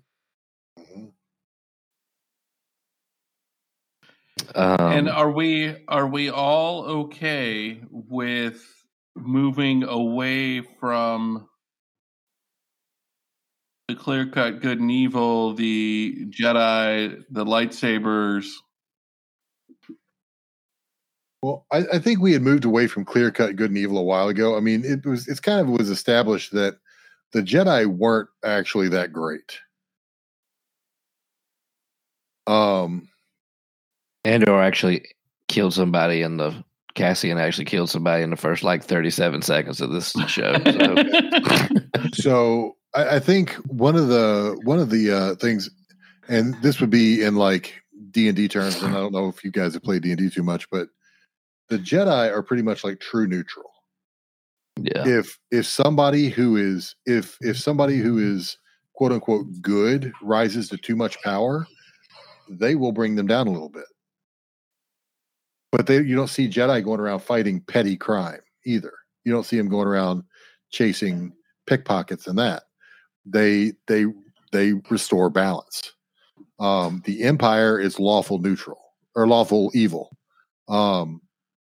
Um, 4.55 4.79
and 4.79 5.09
are 5.09 5.31
we 5.31 5.75
are 5.87 6.07
we 6.07 6.29
all 6.29 6.83
okay 6.85 7.81
with 7.91 8.63
moving 9.15 9.83
away 9.83 10.61
from 10.61 11.48
the 13.89 13.95
clear 13.95 14.27
cut 14.27 14.61
good 14.61 14.79
and 14.79 14.91
evil, 14.91 15.53
the 15.55 16.15
Jedi, 16.29 17.23
the 17.31 17.43
lightsabers? 17.43 18.45
Well, 21.41 21.65
I, 21.71 21.85
I 21.93 21.99
think 21.99 22.19
we 22.19 22.33
had 22.33 22.43
moved 22.43 22.65
away 22.65 22.85
from 22.85 23.03
clear 23.03 23.31
cut 23.31 23.55
good 23.55 23.71
and 23.71 23.77
evil 23.77 23.97
a 23.97 24.03
while 24.03 24.27
ago. 24.27 24.55
I 24.55 24.59
mean, 24.59 24.85
it 24.85 25.05
was 25.05 25.27
it's 25.27 25.39
kind 25.39 25.59
of 25.59 25.67
was 25.69 25.89
established 25.89 26.51
that 26.51 26.77
the 27.33 27.41
Jedi 27.41 27.87
weren't 27.87 28.29
actually 28.45 28.89
that 28.89 29.11
great. 29.11 29.59
Um, 32.45 33.09
Andor 34.23 34.61
actually 34.61 35.03
killed 35.47 35.73
somebody 35.73 36.21
in 36.21 36.37
the 36.37 36.63
Cassian 36.93 37.39
actually 37.39 37.65
killed 37.65 37.89
somebody 37.89 38.21
in 38.23 38.29
the 38.29 38.35
first 38.35 38.63
like 38.63 38.83
37 38.83 39.41
seconds 39.41 39.81
of 39.81 39.91
this 39.91 40.11
show. 40.27 40.53
So. 40.63 40.95
so 42.13 42.75
I, 42.95 43.15
I, 43.15 43.19
think 43.19 43.53
one 43.67 43.95
of 43.95 44.07
the 44.07 44.59
one 44.63 44.79
of 44.79 44.89
the 44.89 45.11
uh, 45.11 45.35
things, 45.35 45.69
and 46.27 46.55
this 46.61 46.79
would 46.79 46.89
be 46.89 47.23
in 47.23 47.35
like 47.35 47.73
D 48.11 48.27
and 48.27 48.35
D 48.35 48.47
terms, 48.47 48.81
and 48.81 48.95
I 48.95 48.99
don't 48.99 49.13
know 49.13 49.27
if 49.27 49.43
you 49.43 49.51
guys 49.51 49.73
have 49.73 49.83
played 49.83 50.03
D 50.03 50.11
and 50.11 50.17
D 50.17 50.29
too 50.29 50.43
much, 50.43 50.69
but 50.69 50.89
the 51.69 51.77
Jedi 51.77 52.31
are 52.31 52.43
pretty 52.43 52.63
much 52.63 52.83
like 52.83 52.99
true 52.99 53.27
neutral. 53.27 53.69
Yeah. 54.77 55.07
If 55.07 55.37
if 55.51 55.65
somebody 55.65 56.29
who 56.29 56.55
is 56.55 56.95
if 57.05 57.37
if 57.41 57.57
somebody 57.57 57.97
who 57.97 58.17
is 58.17 58.57
quote 58.95 59.11
unquote 59.11 59.47
good 59.61 60.11
rises 60.21 60.69
to 60.69 60.77
too 60.77 60.95
much 60.95 61.21
power, 61.21 61.67
they 62.49 62.75
will 62.75 62.91
bring 62.91 63.15
them 63.15 63.27
down 63.27 63.47
a 63.47 63.51
little 63.51 63.69
bit. 63.69 63.85
But 65.71 65.85
they 65.85 66.01
you 66.01 66.15
don't 66.15 66.27
see 66.29 66.49
Jedi 66.49 66.83
going 66.83 66.99
around 66.99 67.19
fighting 67.19 67.61
petty 67.61 67.97
crime 67.97 68.41
either. 68.65 68.93
You 69.25 69.31
don't 69.31 69.45
see 69.45 69.57
them 69.57 69.69
going 69.69 69.87
around 69.87 70.23
chasing 70.71 71.33
pickpockets 71.67 72.27
and 72.27 72.39
that. 72.39 72.63
They 73.31 73.73
they 73.87 74.05
they 74.51 74.73
restore 74.89 75.29
balance. 75.29 75.93
Um, 76.59 77.01
the 77.05 77.23
Empire 77.23 77.79
is 77.79 77.99
lawful 77.99 78.39
neutral 78.39 78.79
or 79.15 79.27
lawful 79.27 79.71
evil. 79.73 80.17
Um, 80.67 81.21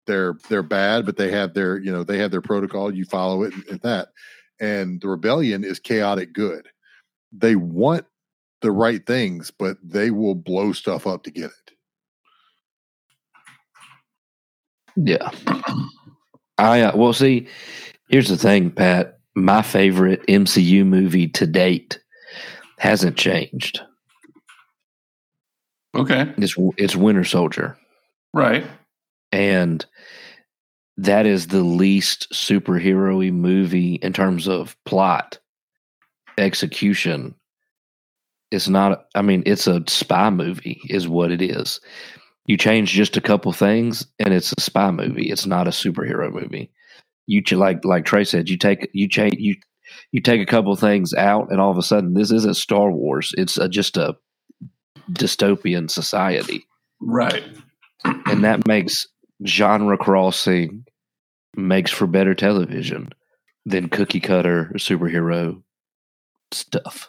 they're 0.07 0.35
they're 0.49 0.63
bad, 0.63 1.07
but 1.07 1.17
they 1.17 1.31
have 1.31 1.55
their 1.55 1.79
you 1.79 1.93
know 1.93 2.05
they 2.05 2.19
have 2.19 2.31
their 2.31 2.41
protocol. 2.41 2.93
You 2.93 3.05
follow 3.05 3.43
it 3.43 3.55
and, 3.71 3.81
that. 3.83 4.09
And 4.61 5.01
the 5.01 5.09
rebellion 5.09 5.65
is 5.65 5.79
chaotic 5.79 6.33
good. 6.33 6.69
They 7.33 7.57
want 7.57 8.05
the 8.61 8.73
right 8.73 9.07
things, 9.07 9.51
but 9.51 9.79
they 9.83 10.11
will 10.11 10.35
blow 10.35 10.73
stuff 10.73 11.07
up 11.07 11.23
to 11.23 11.31
get 11.31 11.51
it. 11.51 11.73
Yeah. 14.97 15.31
I 16.59 16.83
uh, 16.83 16.97
well 16.97 17.13
see. 17.13 17.47
Here's 18.09 18.29
the 18.29 18.37
thing, 18.37 18.71
Pat. 18.71 19.20
My 19.41 19.63
favorite 19.63 20.27
MCU 20.27 20.85
movie 20.85 21.29
to 21.29 21.47
date 21.47 22.01
hasn't 22.79 23.17
changed. 23.17 23.81
Okay. 25.95 26.33
It's 26.37 26.55
it's 26.77 26.97
Winter 26.97 27.25
Soldier. 27.25 27.77
Right. 28.33 28.65
And 29.33 29.85
that 30.97 31.27
is 31.27 31.49
the 31.49 31.63
least 31.63 32.31
superhero 32.33 33.33
movie 33.33 33.95
in 33.95 34.13
terms 34.13 34.47
of 34.47 34.77
plot 34.85 35.39
execution. 36.39 37.35
It's 38.51 38.69
not 38.69 39.07
I 39.15 39.23
mean, 39.23 39.43
it's 39.47 39.67
a 39.67 39.83
spy 39.87 40.31
movie 40.31 40.81
is 40.89 41.09
what 41.09 41.31
it 41.33 41.43
is 41.43 41.81
you 42.51 42.57
change 42.57 42.91
just 42.91 43.17
a 43.17 43.21
couple 43.21 43.53
things 43.53 44.07
and 44.19 44.35
it's 44.35 44.53
a 44.57 44.61
spy 44.61 44.91
movie 44.91 45.31
it's 45.31 45.47
not 45.47 45.69
a 45.69 45.71
superhero 45.71 46.33
movie 46.33 46.69
you 47.31 47.43
like 47.57 47.85
like 47.85 48.05
trey 48.05 48.25
said 48.25 48.49
you 48.49 48.57
take 48.57 48.89
you 48.93 49.09
change 49.09 49.37
you 49.39 49.55
you 50.13 50.21
take 50.21 50.41
a 50.41 50.47
couple 50.47 50.75
things 50.77 51.15
out 51.15 51.51
and 51.51 51.61
all 51.61 51.71
of 51.71 51.79
a 51.79 51.83
sudden 51.83 52.15
this 52.15 52.31
isn't 52.31 52.57
star 52.57 52.91
wars 52.91 53.33
it's 53.37 53.57
a, 53.57 53.69
just 53.69 53.97
a 53.97 54.17
dystopian 55.13 55.91
society. 55.91 56.67
Right. 57.01 57.45
And 58.05 58.45
that 58.45 58.67
makes 58.67 59.07
genre 59.47 59.99
crossing 59.99 60.85
makes 61.57 61.91
for 61.91 62.07
better 62.07 62.35
television 62.35 63.11
than 63.67 63.89
cookie 63.89 64.21
cutter 64.21 64.71
superhero 64.77 65.63
stuff. 66.53 67.09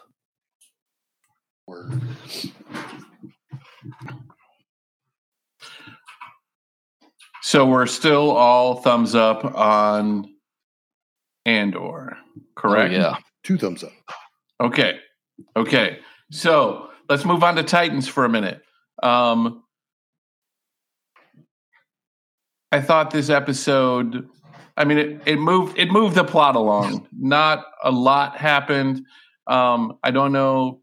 Word. 1.66 2.00
So 7.42 7.66
we're 7.66 7.86
still 7.86 8.30
all 8.30 8.76
thumbs 8.76 9.14
up 9.16 9.44
on 9.44 10.32
Andor, 11.44 12.16
correct? 12.54 12.94
Oh, 12.94 12.96
yeah. 12.96 13.16
Two 13.42 13.58
thumbs 13.58 13.82
up. 13.82 13.90
Okay. 14.60 14.98
Okay. 15.56 15.98
So 16.30 16.90
let's 17.08 17.24
move 17.24 17.42
on 17.42 17.56
to 17.56 17.64
Titans 17.64 18.06
for 18.06 18.24
a 18.24 18.28
minute. 18.28 18.62
Um, 19.02 19.64
I 22.70 22.80
thought 22.80 23.10
this 23.10 23.28
episode, 23.28 24.28
I 24.76 24.84
mean, 24.84 24.98
it, 24.98 25.22
it 25.26 25.36
moved 25.36 25.76
it 25.76 25.90
moved 25.90 26.14
the 26.14 26.24
plot 26.24 26.54
along. 26.54 27.08
Not 27.12 27.66
a 27.82 27.90
lot 27.90 28.36
happened. 28.36 29.04
Um, 29.48 29.98
I 30.04 30.12
don't 30.12 30.32
know 30.32 30.80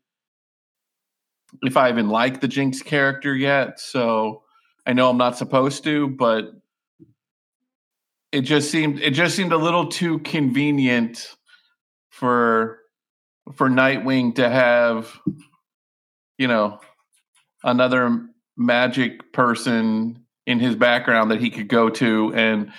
if 1.64 1.78
I 1.78 1.90
even 1.90 2.10
like 2.10 2.42
the 2.42 2.48
Jinx 2.50 2.82
character 2.82 3.34
yet, 3.34 3.80
so 3.80 4.44
I 4.86 4.94
know 4.94 5.10
I'm 5.10 5.18
not 5.18 5.38
supposed 5.38 5.84
to, 5.84 6.08
but 6.08 6.52
it 8.32 8.42
just 8.42 8.72
seemed 8.72 9.00
it 9.00 9.12
just 9.12 9.36
seemed 9.36 9.52
a 9.52 9.58
little 9.58 9.88
too 9.88 10.20
convenient 10.20 11.36
for 12.10 12.80
for 13.56 13.70
Nightwing 13.70 14.36
to 14.36 14.50
have 14.50 15.20
you 16.38 16.48
know 16.48 16.80
another 17.64 18.28
magic 18.58 19.32
person 19.34 20.26
in 20.46 20.60
his 20.60 20.76
background 20.76 21.32
that 21.32 21.40
he 21.40 21.50
could 21.50 21.68
go 21.68 21.90
to 21.90 22.34
and 22.36 22.72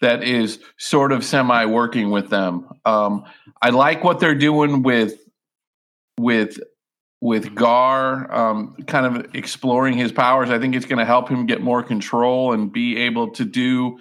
that 0.00 0.24
is 0.24 0.60
sort 0.78 1.12
of 1.12 1.24
semi 1.24 1.66
working 1.66 2.10
with 2.10 2.30
them. 2.30 2.66
Um, 2.84 3.24
I 3.60 3.70
like 3.70 4.02
what 4.02 4.18
they're 4.18 4.34
doing 4.34 4.82
with 4.82 5.14
with 6.18 6.58
with 7.20 7.54
Gar, 7.54 8.32
um, 8.32 8.74
kind 8.86 9.04
of 9.04 9.34
exploring 9.34 9.96
his 9.96 10.10
powers. 10.10 10.50
I 10.50 10.58
think 10.58 10.74
it's 10.74 10.86
going 10.86 10.98
to 10.98 11.04
help 11.04 11.28
him 11.28 11.46
get 11.46 11.60
more 11.60 11.82
control 11.82 12.52
and 12.52 12.72
be 12.72 12.96
able 12.96 13.30
to 13.32 13.44
do 13.44 13.98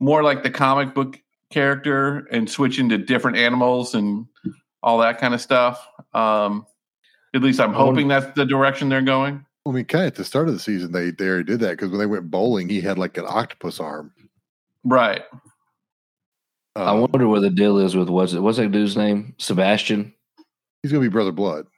more 0.00 0.22
like 0.22 0.42
the 0.42 0.50
comic 0.50 0.94
book 0.94 1.18
character 1.50 2.26
and 2.30 2.48
switch 2.50 2.78
into 2.78 2.98
different 2.98 3.38
animals 3.38 3.94
and 3.94 4.26
all 4.82 4.98
that 4.98 5.18
kind 5.18 5.32
of 5.32 5.40
stuff. 5.40 5.86
Um, 6.12 6.66
at 7.34 7.42
least 7.42 7.60
I'm 7.60 7.72
hoping 7.72 8.08
that's 8.08 8.34
the 8.36 8.44
direction 8.44 8.90
they're 8.90 9.00
going. 9.00 9.46
I 9.66 9.70
mean, 9.70 9.84
kind 9.86 10.04
of 10.04 10.08
at 10.08 10.14
the 10.16 10.24
start 10.24 10.48
of 10.48 10.54
the 10.54 10.60
season, 10.60 10.92
they 10.92 11.12
they 11.12 11.28
already 11.28 11.44
did 11.44 11.60
that 11.60 11.70
because 11.70 11.90
when 11.90 12.00
they 12.00 12.06
went 12.06 12.30
bowling, 12.30 12.68
he 12.68 12.80
had 12.80 12.98
like 12.98 13.16
an 13.16 13.24
octopus 13.26 13.80
arm. 13.80 14.12
Right. 14.84 15.22
I 16.74 16.86
Um, 16.90 17.00
wonder 17.02 17.28
what 17.28 17.42
the 17.42 17.50
deal 17.50 17.78
is 17.78 17.94
with 17.96 18.08
what's 18.08 18.32
it? 18.34 18.40
What's 18.40 18.58
that 18.58 18.72
dude's 18.72 18.96
name? 18.96 19.34
Sebastian. 19.38 20.12
he's 20.82 20.90
gonna 20.90 21.02
be 21.02 21.08
brother 21.08 21.30
blood. 21.32 21.66
'Cause 21.66 21.66
No, 21.66 21.68
I 21.68 21.70
meant- 21.70 21.72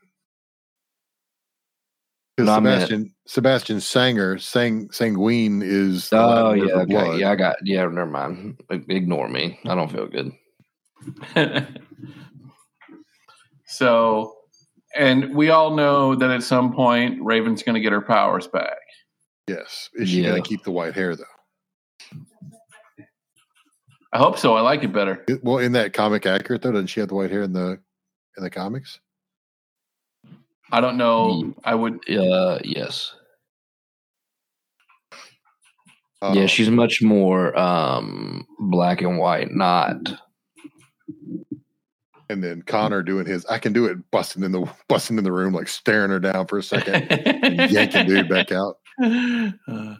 Sebastian 2.39 3.15
Sebastian 3.27 3.81
Sanger 3.81 4.39
sang 4.39 4.91
Sanguine 4.91 5.63
is 5.63 6.09
the 6.11 6.19
Oh 6.19 6.53
yeah, 6.53 6.65
for 6.67 6.81
okay. 6.81 6.87
blood. 6.93 7.21
yeah. 7.21 7.31
I 7.31 7.37
got 7.37 7.57
yeah. 7.65 7.83
Never 7.83 8.07
mind. 8.07 8.61
Ignore 8.71 9.29
me. 9.29 9.59
I 9.67 9.75
don't 9.75 9.91
feel 9.91 10.09
good. 10.09 10.33
so, 13.67 14.35
and 14.97 15.35
we 15.35 15.51
all 15.51 15.75
know 15.77 16.15
that 16.15 16.31
at 16.31 16.43
some 16.43 16.73
point 16.73 17.23
Raven's 17.23 17.63
going 17.63 17.75
to 17.75 17.81
get 17.81 17.93
her 17.93 18.01
powers 18.01 18.47
back. 18.47 18.79
Yes. 19.47 19.91
Is 19.95 20.09
she 20.09 20.23
Yeah. 20.23 20.31
gonna 20.31 20.43
keep 20.43 20.65
the 20.65 20.71
white 20.71 20.95
hair 20.95 21.15
though? 21.17 21.25
I 24.13 24.19
hope 24.19 24.39
so. 24.39 24.55
I 24.55 24.61
like 24.61 24.83
it 24.85 24.93
better. 24.93 25.25
It- 25.29 25.43
well, 25.45 25.59
in 25.59 25.73
that 25.73 25.93
comic 25.93 26.25
accurate 26.27 26.63
though, 26.63 26.73
doesn't 26.73 26.87
she 26.87 27.01
have 27.01 27.09
the 27.11 27.15
white 27.15 27.31
hair 27.31 27.43
in 27.43 27.53
the 27.53 27.79
in 28.37 28.43
the 28.43 28.51
comics? 28.51 29.01
I 30.73 30.81
don't 30.81 30.97
know. 30.97 31.55
I 31.65 31.75
would. 31.75 32.01
Uh, 32.11 32.59
yes. 32.65 33.15
Uh, 36.23 36.33
yeah, 36.35 36.47
she's 36.47 36.71
much 36.71 37.03
more 37.03 37.57
um 37.59 38.47
black 38.59 39.03
and 39.03 39.19
white, 39.19 39.51
not 39.51 39.99
and 42.29 42.43
then 42.43 42.63
Connor 42.63 43.03
doing 43.03 43.27
his 43.27 43.45
I 43.47 43.59
can 43.59 43.73
do 43.73 43.87
it, 43.87 43.99
busting 44.11 44.43
in 44.43 44.53
the 44.53 44.69
busting 44.89 45.19
in 45.19 45.25
the 45.25 45.33
room, 45.33 45.53
like 45.55 45.69
staring 45.69 46.11
her 46.11 46.19
down 46.21 46.47
for 46.47 46.59
a 46.59 46.63
second, 46.63 47.07
yanking 47.71 48.07
dude 48.07 48.29
back 48.31 48.53
out. 48.53 48.79
Uh, 49.03 49.95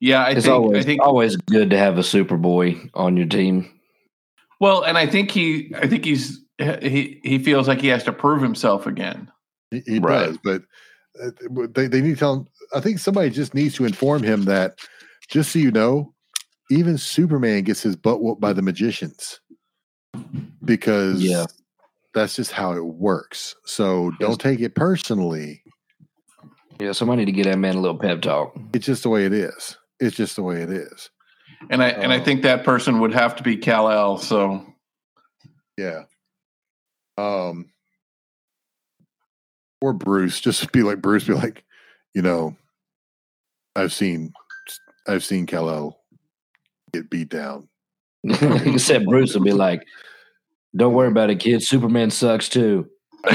yeah, 0.00 0.24
I 0.24 0.30
it's 0.30 0.44
think. 0.46 0.54
always 0.54 0.84
I 0.84 0.86
think. 0.86 1.02
always 1.02 1.36
good 1.36 1.70
to 1.70 1.78
have 1.78 1.98
a 1.98 2.02
Superboy 2.02 2.90
on 2.94 3.16
your 3.16 3.26
team. 3.26 3.70
Well, 4.60 4.82
and 4.84 4.96
I 4.96 5.06
think 5.06 5.30
he. 5.30 5.72
I 5.76 5.86
think 5.88 6.04
he's. 6.04 6.40
He 6.58 7.20
he 7.24 7.38
feels 7.38 7.66
like 7.68 7.80
he 7.80 7.88
has 7.88 8.04
to 8.04 8.12
prove 8.12 8.40
himself 8.42 8.86
again. 8.86 9.30
He, 9.70 9.80
he 9.86 9.98
Right. 9.98 10.26
does, 10.26 10.38
but 10.44 10.62
uh, 11.22 11.30
they 11.74 11.86
they 11.88 12.00
need 12.00 12.14
to 12.14 12.16
tell 12.16 12.34
him. 12.34 12.46
I 12.74 12.80
think 12.80 12.98
somebody 12.98 13.30
just 13.30 13.54
needs 13.54 13.74
to 13.76 13.84
inform 13.84 14.22
him 14.22 14.44
that, 14.44 14.78
just 15.28 15.52
so 15.52 15.58
you 15.58 15.70
know, 15.72 16.14
even 16.70 16.96
Superman 16.98 17.64
gets 17.64 17.82
his 17.82 17.96
butt 17.96 18.22
whooped 18.22 18.40
by 18.40 18.52
the 18.52 18.62
magicians 18.62 19.40
because 20.64 21.22
Yeah. 21.22 21.46
that's 22.14 22.36
just 22.36 22.52
how 22.52 22.72
it 22.72 22.84
works. 22.84 23.56
So 23.64 24.12
don't 24.20 24.40
take 24.40 24.60
it 24.60 24.74
personally. 24.74 25.62
Yeah, 26.80 26.92
somebody 26.92 27.20
need 27.20 27.26
to 27.26 27.32
get 27.32 27.44
that 27.46 27.58
man 27.58 27.76
a 27.76 27.80
little 27.80 27.98
pep 27.98 28.22
talk. 28.22 28.56
It's 28.72 28.86
just 28.86 29.02
the 29.02 29.08
way 29.08 29.24
it 29.26 29.32
is. 29.32 29.76
It's 30.00 30.16
just 30.16 30.36
the 30.36 30.42
way 30.42 30.62
it 30.62 30.70
is. 30.70 31.10
And 31.70 31.82
I 31.82 31.88
and 31.88 32.12
I 32.12 32.20
Oh. 32.20 32.24
think 32.24 32.42
that 32.42 32.64
person 32.64 33.00
would 33.00 33.12
have 33.14 33.36
to 33.36 33.42
be 33.42 33.56
Kal 33.56 33.88
El. 33.90 34.18
So 34.18 34.64
Yeah. 35.76 36.04
Um. 37.18 37.70
Or 39.80 39.92
Bruce, 39.92 40.40
just 40.40 40.72
be 40.72 40.82
like 40.82 41.02
Bruce, 41.02 41.24
be 41.24 41.34
like, 41.34 41.62
you 42.14 42.22
know, 42.22 42.56
I've 43.76 43.92
seen, 43.92 44.32
I've 45.06 45.22
seen 45.22 45.44
Kal-El 45.44 46.00
get 46.94 47.10
beat 47.10 47.28
down. 47.28 47.68
Except 48.24 49.04
Bruce 49.04 49.34
will 49.34 49.42
be 49.42 49.52
like, 49.52 49.82
"Don't 50.74 50.94
worry 50.94 51.08
about 51.08 51.28
it, 51.28 51.40
kid. 51.40 51.62
Superman 51.62 52.10
sucks 52.10 52.48
too." 52.48 52.88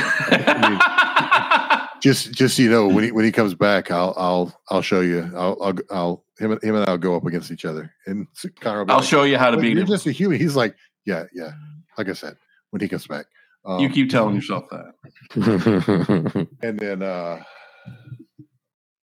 Just, 2.01 2.31
just 2.31 2.55
so 2.55 2.63
you 2.63 2.69
know, 2.69 2.87
when 2.87 3.03
he 3.03 3.11
when 3.11 3.25
he 3.25 3.31
comes 3.31 3.53
back, 3.53 3.91
I'll 3.91 4.13
I'll 4.15 4.61
I'll 4.69 4.81
show 4.81 5.01
you. 5.01 5.29
I'll 5.35 5.57
I'll, 5.61 5.73
I'll 5.91 6.23
him 6.39 6.53
and 6.53 6.63
him 6.63 6.75
and 6.75 6.89
I'll 6.89 6.97
go 6.97 7.13
up 7.17 7.25
against 7.25 7.51
each 7.51 7.65
other, 7.65 7.93
and 8.05 8.25
Connor 8.61 8.85
will 8.85 8.91
I'll 8.91 8.97
like, 8.99 9.05
show 9.07 9.23
you 9.23 9.37
how 9.37 9.51
to 9.51 9.57
"But 9.57 9.63
beat 9.63 9.73
You're 9.73 9.81
him. 9.81 9.87
just 9.87 10.07
a 10.07 10.13
human. 10.13 10.39
He's 10.39 10.55
like, 10.55 10.77
yeah, 11.05 11.25
yeah. 11.33 11.51
Like 11.97 12.07
I 12.07 12.13
said, 12.13 12.37
when 12.69 12.81
he 12.81 12.87
comes 12.87 13.05
back, 13.05 13.25
um, 13.65 13.79
You 13.81 13.89
keep 13.89 14.09
telling 14.11 14.35
yourself 14.35 14.65
that. 14.71 14.93
and 16.63 16.79
then 16.79 17.03
uh 17.03 17.43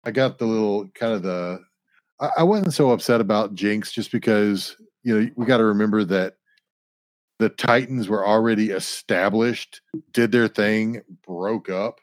I 0.05 0.11
got 0.13 0.39
the 0.39 0.47
little 0.47 0.89
kind 0.95 1.15
of 1.15 1.23
the 1.23 1.61
I, 2.21 2.31
I 2.39 2.43
wasn't 2.45 2.75
so 2.75 2.91
upset 2.93 3.21
about 3.21 3.55
Jinx 3.55 3.93
just 3.93 4.13
because 4.13 4.77
you 5.05 5.21
know 5.21 5.31
we 5.37 5.47
got 5.47 5.59
to 5.59 5.65
remember 5.67 6.05
that 6.05 6.35
the 7.41 7.51
Titans 7.51 8.09
were 8.09 8.27
already 8.27 8.71
established, 8.73 9.83
did 10.13 10.33
their 10.33 10.49
thing, 10.49 11.03
broke 11.27 11.71
up, 11.71 12.01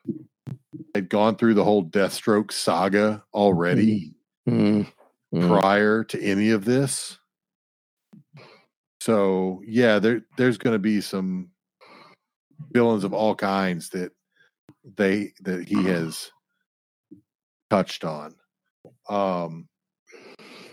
had 0.96 1.10
gone 1.10 1.36
through 1.38 1.56
the 1.56 1.64
whole 1.66 1.86
Deathstroke 1.86 2.52
saga 2.52 3.24
already 3.34 4.16
Mm, 4.50 4.92
mm. 5.34 5.48
prior 5.48 6.04
to 6.06 6.22
any 6.22 6.52
of 6.52 6.66
this. 6.66 7.18
So 9.02 9.62
yeah, 9.68 10.00
there 10.00 10.24
there's 10.38 10.60
going 10.60 10.76
to 10.76 10.80
be 10.80 11.02
some 11.02 11.50
villains 12.72 13.04
of 13.04 13.14
all 13.14 13.36
kinds 13.36 13.90
that 13.90 14.12
they 14.98 15.34
that 15.42 15.68
he 15.68 15.84
has 15.86 16.32
touched 17.70 18.04
on. 18.06 18.36
Um, 19.10 19.68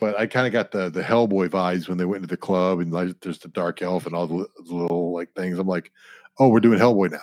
but 0.01 0.19
I 0.19 0.27
kind 0.27 0.47
of 0.47 0.53
got 0.53 0.71
the 0.73 0.91
the 0.91 1.03
Hellboy 1.03 1.49
vibes 1.51 1.89
when 1.89 1.99
they 1.99 2.05
went 2.05 2.23
to 2.23 2.29
the 2.29 2.37
club 2.37 2.81
and 2.81 2.93
like 2.93 3.21
there's 3.21 3.39
the 3.41 3.49
dark 3.49 3.83
elf 3.83 4.07
and 4.07 4.15
all 4.15 4.27
the, 4.27 4.47
the 4.67 4.75
little 4.75 5.13
like 5.15 5.33
things. 5.35 5.59
I'm 5.59 5.69
like, 5.69 5.93
oh, 6.39 6.49
we're 6.49 6.61
doing 6.61 6.79
Hellboy 6.79 7.13
now. 7.13 7.19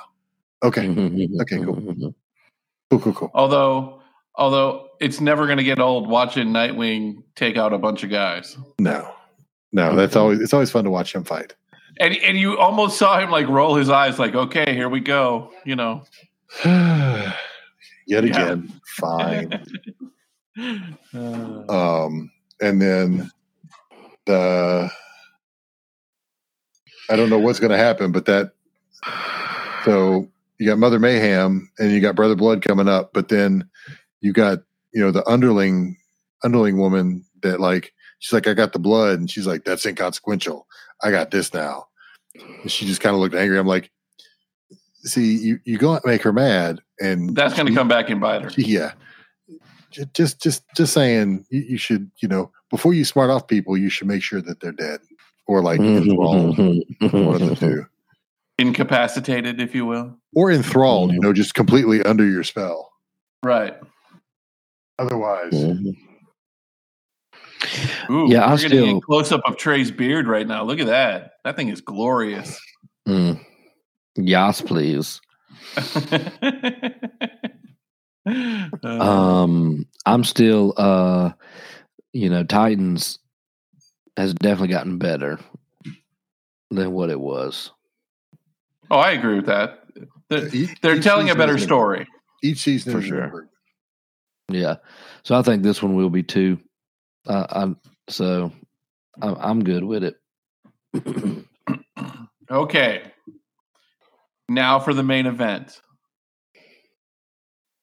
Okay, 0.64 0.88
Okay, 1.42 1.58
cool. 1.64 2.14
cool, 2.92 3.00
cool, 3.00 3.14
cool. 3.14 3.32
Although 3.34 4.02
although 4.36 4.90
it's 5.00 5.22
never 5.22 5.46
going 5.46 5.58
to 5.58 5.64
get 5.64 5.80
old 5.80 6.10
watching 6.10 6.50
Nightwing 6.50 7.24
take 7.36 7.58
out 7.58 7.74
a 7.74 7.78
bunch 7.78 8.04
of 8.04 8.10
guys. 8.10 8.58
No, 8.80 9.14
no, 9.72 9.96
that's 9.96 10.16
always 10.16 10.40
it's 10.42 10.54
always 10.54 10.72
fun 10.72 10.84
to 10.86 10.90
watch 10.92 11.14
him 11.16 11.24
fight. 11.24 11.56
And 12.00 12.16
and 12.18 12.38
you 12.38 12.58
almost 12.58 12.98
saw 12.98 13.20
him 13.20 13.32
like 13.32 13.48
roll 13.48 13.76
his 13.76 13.90
eyes 13.90 14.20
like, 14.20 14.36
"Okay, 14.36 14.74
here 14.74 14.90
we 14.90 15.00
go." 15.00 15.52
You 15.66 15.76
know. 15.76 16.04
Yet 18.08 18.24
again, 18.24 18.72
fine. 18.98 19.64
Uh, 21.14 21.64
um 21.70 22.32
and 22.62 22.82
then 22.82 23.30
the 24.26 24.90
i 27.10 27.16
don't 27.16 27.30
know 27.30 27.38
what's 27.38 27.60
going 27.60 27.72
to 27.72 27.78
happen 27.78 28.12
but 28.12 28.26
that 28.26 28.54
so 29.86 30.28
you 30.58 30.66
got 30.66 30.80
mother 30.80 30.98
mayhem 31.00 31.70
and 31.78 31.92
you 31.92 32.00
got 32.02 32.16
brother 32.16 32.36
blood 32.36 32.64
coming 32.64 32.88
up 32.88 33.12
but 33.14 33.30
then 33.30 33.70
you 34.22 34.34
got 34.34 34.60
you 34.94 35.02
know 35.02 35.12
the 35.12 35.28
underling 35.30 35.96
underling 36.44 36.78
woman 36.78 37.24
that 37.44 37.60
like 37.60 37.94
she's 38.18 38.34
like 38.34 38.48
i 38.48 38.54
got 38.54 38.74
the 38.74 38.80
blood 38.80 39.20
and 39.20 39.30
she's 39.30 39.46
like 39.46 39.64
that's 39.64 39.86
inconsequential 39.86 40.66
i 41.04 41.12
got 41.12 41.32
this 41.32 41.54
now. 41.54 41.88
And 42.62 42.72
she 42.72 42.86
just 42.86 43.02
kind 43.02 43.16
of 43.16 43.20
looked 43.22 43.36
angry. 43.36 43.58
I'm 43.58 43.68
like 43.68 43.92
see 45.04 45.38
you 45.38 45.60
you 45.64 45.78
go 45.78 45.94
and 45.94 46.02
make 46.06 46.22
her 46.22 46.34
mad 46.34 46.80
and 47.00 47.36
that's 47.36 47.54
going 47.54 47.66
to 47.66 47.72
she- 47.72 47.78
come 47.78 47.88
back 47.88 48.10
and 48.10 48.20
bite 48.20 48.42
her. 48.44 48.52
yeah. 48.58 48.94
Ju- 49.92 50.06
just 50.14 50.42
just 50.42 50.64
just 50.76 50.94
saying 50.94 51.46
you, 51.50 51.62
you 51.62 51.78
should 51.78 52.12
you 52.22 52.28
know 52.28 52.52
before 52.70 52.94
you 52.94 53.06
smart 53.06 53.30
off 53.30 53.48
people 53.48 53.78
you 53.78 53.90
should 53.90 54.08
make 54.08 54.22
sure 54.22 54.42
that 54.42 54.60
they're 54.60 54.72
dead 54.72 55.00
or 55.48 55.62
like 55.62 55.80
mm-hmm. 55.80 56.10
enthralled 56.10 56.58
one 57.14 57.42
of 57.42 57.50
the 57.50 57.56
two. 57.56 57.86
Incapacitated, 58.60 59.62
if 59.62 59.76
you 59.76 59.86
will. 59.86 60.18
or 60.36 60.52
enthralled 60.52 61.14
you 61.14 61.20
know 61.20 61.32
just 61.32 61.54
completely 61.54 62.04
under 62.04 62.26
your 62.26 62.44
spell. 62.44 62.92
Right. 63.44 63.76
otherwise 65.00 65.54
mm-hmm. 65.54 65.92
Ooh, 68.10 68.28
Yeah, 68.30 68.46
I 68.46 68.52
we're 68.52 68.58
getting 68.58 68.80
still- 68.86 68.98
a 68.98 69.02
close 69.02 69.32
up 69.32 69.42
of 69.46 69.58
Trey's 69.58 69.92
beard 69.92 70.28
right 70.28 70.48
now. 70.48 70.64
Look 70.64 70.80
at 70.80 70.88
that. 70.88 71.34
That 71.44 71.56
thing 71.56 71.70
is 71.70 71.82
glorious. 71.82 72.60
Mm. 73.08 73.40
Yes, 74.16 74.62
please. 74.62 75.22
Um, 78.84 79.86
I'm 80.06 80.24
still, 80.26 80.74
uh, 80.78 81.32
you 82.14 82.30
know, 82.30 82.44
Titans. 82.44 83.20
has 84.18 84.34
definitely 84.34 84.70
gotten 84.70 84.98
better 84.98 85.40
than 86.72 86.92
what 86.92 87.10
it 87.10 87.20
was. 87.20 87.72
Oh, 88.92 88.98
I 88.98 89.12
agree 89.12 89.36
with 89.36 89.46
that. 89.46 89.84
They're, 90.30 90.54
Each- 90.54 90.82
they're 90.82 90.96
each 90.98 91.04
telling 91.04 91.30
a 91.30 91.36
better 91.36 91.58
story. 91.58 92.06
Each 92.44 92.60
season 92.60 92.94
For 92.94 93.02
sure. 93.02 93.24
improvement. 93.24 93.52
Yeah, 94.50 94.76
so 95.24 95.36
I 95.36 95.42
think 95.42 95.64
this 95.64 95.82
one 95.84 95.94
will 95.96 96.10
be 96.10 96.24
too. 96.24 96.58
Uh, 97.28 97.46
I'm 97.50 97.78
so 98.10 98.52
I'm, 99.22 99.36
I'm 99.40 99.64
good 99.64 99.84
with 99.84 100.04
it. 100.04 100.16
Okay. 102.50 103.04
Now 104.50 104.80
for 104.80 104.94
the 104.94 105.04
main 105.04 105.26
event. 105.26 105.82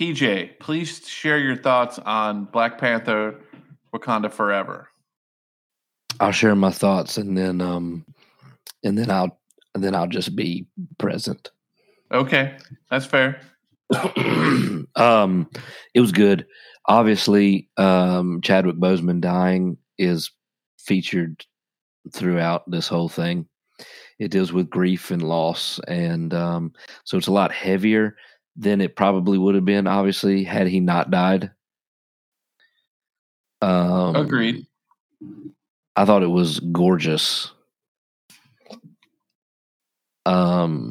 PJ, 0.01 0.59
please 0.59 1.07
share 1.07 1.39
your 1.39 1.57
thoughts 1.57 1.99
on 1.99 2.47
Black 2.47 2.79
Panther 2.79 3.41
Wakanda 3.95 4.33
Forever. 4.33 4.89
I'll 6.21 6.33
share 6.33 6.55
my 6.55 6.71
thoughts 6.71 7.19
and 7.19 7.37
then 7.37 7.61
um 7.61 8.05
and 8.83 8.97
then 8.97 9.11
I'll 9.11 9.39
and 9.75 9.85
then 9.85 9.95
I'll 9.95 10.07
just 10.07 10.35
be 10.35 10.67
present. 10.99 11.51
Okay, 12.13 12.57
that's 12.91 13.07
fair. 13.07 13.41
um 14.97 15.49
it 15.95 16.01
was 16.01 16.13
good. 16.13 16.47
Obviously, 16.87 17.69
um 17.77 18.41
Chadwick 18.43 18.77
Boseman 18.77 19.21
dying 19.21 19.79
is 19.99 20.31
featured 20.79 21.45
throughout 22.13 22.71
this 22.71 22.89
whole 22.89 23.09
thing. 23.09 23.47
It 24.19 24.31
deals 24.31 24.53
with 24.53 24.71
grief 24.71 25.11
and 25.11 25.23
loss 25.23 25.81
and 25.89 26.33
um 26.35 26.73
so 27.05 27.17
it's 27.17 27.27
a 27.27 27.33
lot 27.33 27.53
heavier 27.53 28.17
than 28.57 28.81
it 28.81 28.97
probably 28.97 29.39
would 29.39 29.55
have 29.57 29.65
been 29.65 29.87
obviously 29.87 30.45
had 30.45 30.67
he 30.67 30.81
not 30.81 31.11
died. 31.11 31.51
Um 33.63 34.17
Agreed. 34.17 34.67
I 35.97 36.05
thought 36.05 36.23
it 36.23 36.29
was 36.29 36.61
gorgeous. 36.61 37.51
Um, 40.27 40.91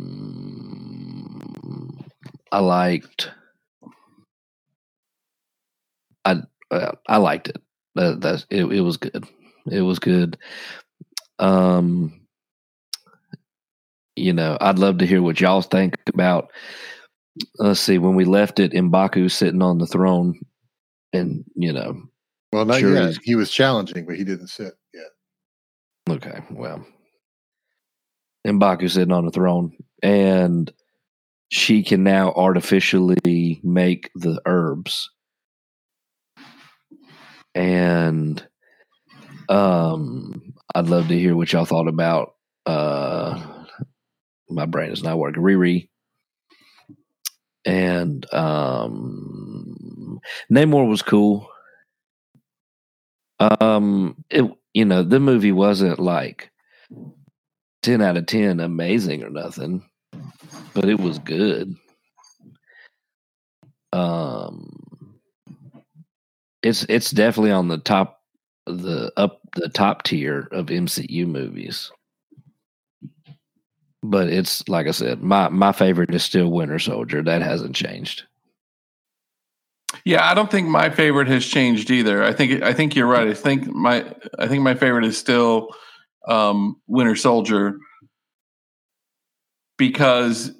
I 2.51 2.59
liked. 2.59 3.31
I 6.25 6.41
uh, 6.71 6.91
I 7.07 7.17
liked 7.17 7.49
it. 7.49 7.61
That, 7.95 8.21
that's 8.21 8.45
it. 8.49 8.65
It 8.65 8.81
was 8.81 8.97
good. 8.97 9.25
It 9.69 9.81
was 9.81 9.99
good. 9.99 10.37
Um, 11.39 12.19
you 14.15 14.33
know, 14.33 14.57
I'd 14.61 14.79
love 14.79 14.99
to 14.99 15.05
hear 15.05 15.21
what 15.21 15.39
y'all 15.41 15.61
think 15.61 15.95
about. 16.07 16.51
Let's 17.57 17.79
see. 17.79 17.97
When 17.97 18.15
we 18.15 18.25
left 18.25 18.59
it, 18.59 18.73
Mbaku 18.73 19.31
sitting 19.31 19.61
on 19.61 19.79
the 19.79 19.87
throne, 19.87 20.39
and 21.13 21.43
you 21.55 21.73
know, 21.73 22.01
Well, 22.51 22.65
not 22.65 22.79
Sure 22.79 22.93
yet. 22.93 23.17
He 23.23 23.35
was 23.35 23.51
challenging, 23.51 24.05
but 24.05 24.15
he 24.15 24.23
didn't 24.23 24.47
sit 24.47 24.73
yet. 24.93 26.15
Okay, 26.15 26.43
well, 26.51 26.85
Mbaku 28.45 28.89
sitting 28.89 29.13
on 29.13 29.25
the 29.25 29.31
throne, 29.31 29.75
and 30.03 30.71
she 31.49 31.83
can 31.83 32.03
now 32.03 32.33
artificially 32.33 33.59
make 33.63 34.11
the 34.15 34.39
herbs, 34.45 35.09
and 37.55 38.45
um, 39.49 40.53
I'd 40.75 40.87
love 40.87 41.07
to 41.09 41.19
hear 41.19 41.35
what 41.35 41.51
y'all 41.53 41.65
thought 41.65 41.87
about. 41.87 42.35
Uh, 42.65 43.41
my 44.49 44.65
brain 44.65 44.91
is 44.91 45.03
not 45.03 45.17
working. 45.19 45.43
Riri. 45.43 45.89
And 47.65 48.31
um, 48.33 50.19
Namor 50.51 50.89
was 50.89 51.01
cool. 51.03 51.47
Um, 53.39 54.23
it 54.29 54.45
you 54.73 54.85
know 54.85 55.03
the 55.03 55.19
movie 55.19 55.51
wasn't 55.51 55.99
like 55.99 56.51
ten 57.83 58.01
out 58.01 58.17
of 58.17 58.25
ten 58.27 58.59
amazing 58.59 59.23
or 59.23 59.29
nothing, 59.29 59.85
but 60.73 60.89
it 60.89 60.99
was 60.99 61.19
good. 61.19 61.75
Um, 63.93 64.72
it's 66.63 66.85
it's 66.89 67.11
definitely 67.11 67.51
on 67.51 67.67
the 67.67 67.77
top 67.77 68.21
the 68.65 69.11
up 69.17 69.41
the 69.55 69.69
top 69.69 70.03
tier 70.03 70.47
of 70.51 70.67
MCU 70.67 71.27
movies. 71.27 71.91
But 74.01 74.29
it's 74.29 74.67
like 74.67 74.87
I 74.87 74.91
said, 74.91 75.21
my 75.21 75.49
my 75.49 75.71
favorite 75.71 76.13
is 76.13 76.23
still 76.23 76.49
Winter 76.49 76.79
Soldier. 76.79 77.21
That 77.21 77.41
hasn't 77.41 77.75
changed. 77.75 78.23
Yeah, 80.05 80.27
I 80.27 80.33
don't 80.33 80.49
think 80.49 80.67
my 80.67 80.89
favorite 80.89 81.27
has 81.27 81.45
changed 81.45 81.91
either. 81.91 82.23
I 82.23 82.33
think 82.33 82.63
I 82.63 82.73
think 82.73 82.95
you're 82.95 83.07
right. 83.07 83.27
I 83.27 83.33
think 83.33 83.67
my 83.67 84.13
I 84.39 84.47
think 84.47 84.63
my 84.63 84.73
favorite 84.73 85.05
is 85.05 85.17
still 85.17 85.69
um, 86.27 86.81
Winter 86.87 87.15
Soldier 87.15 87.77
because 89.77 90.51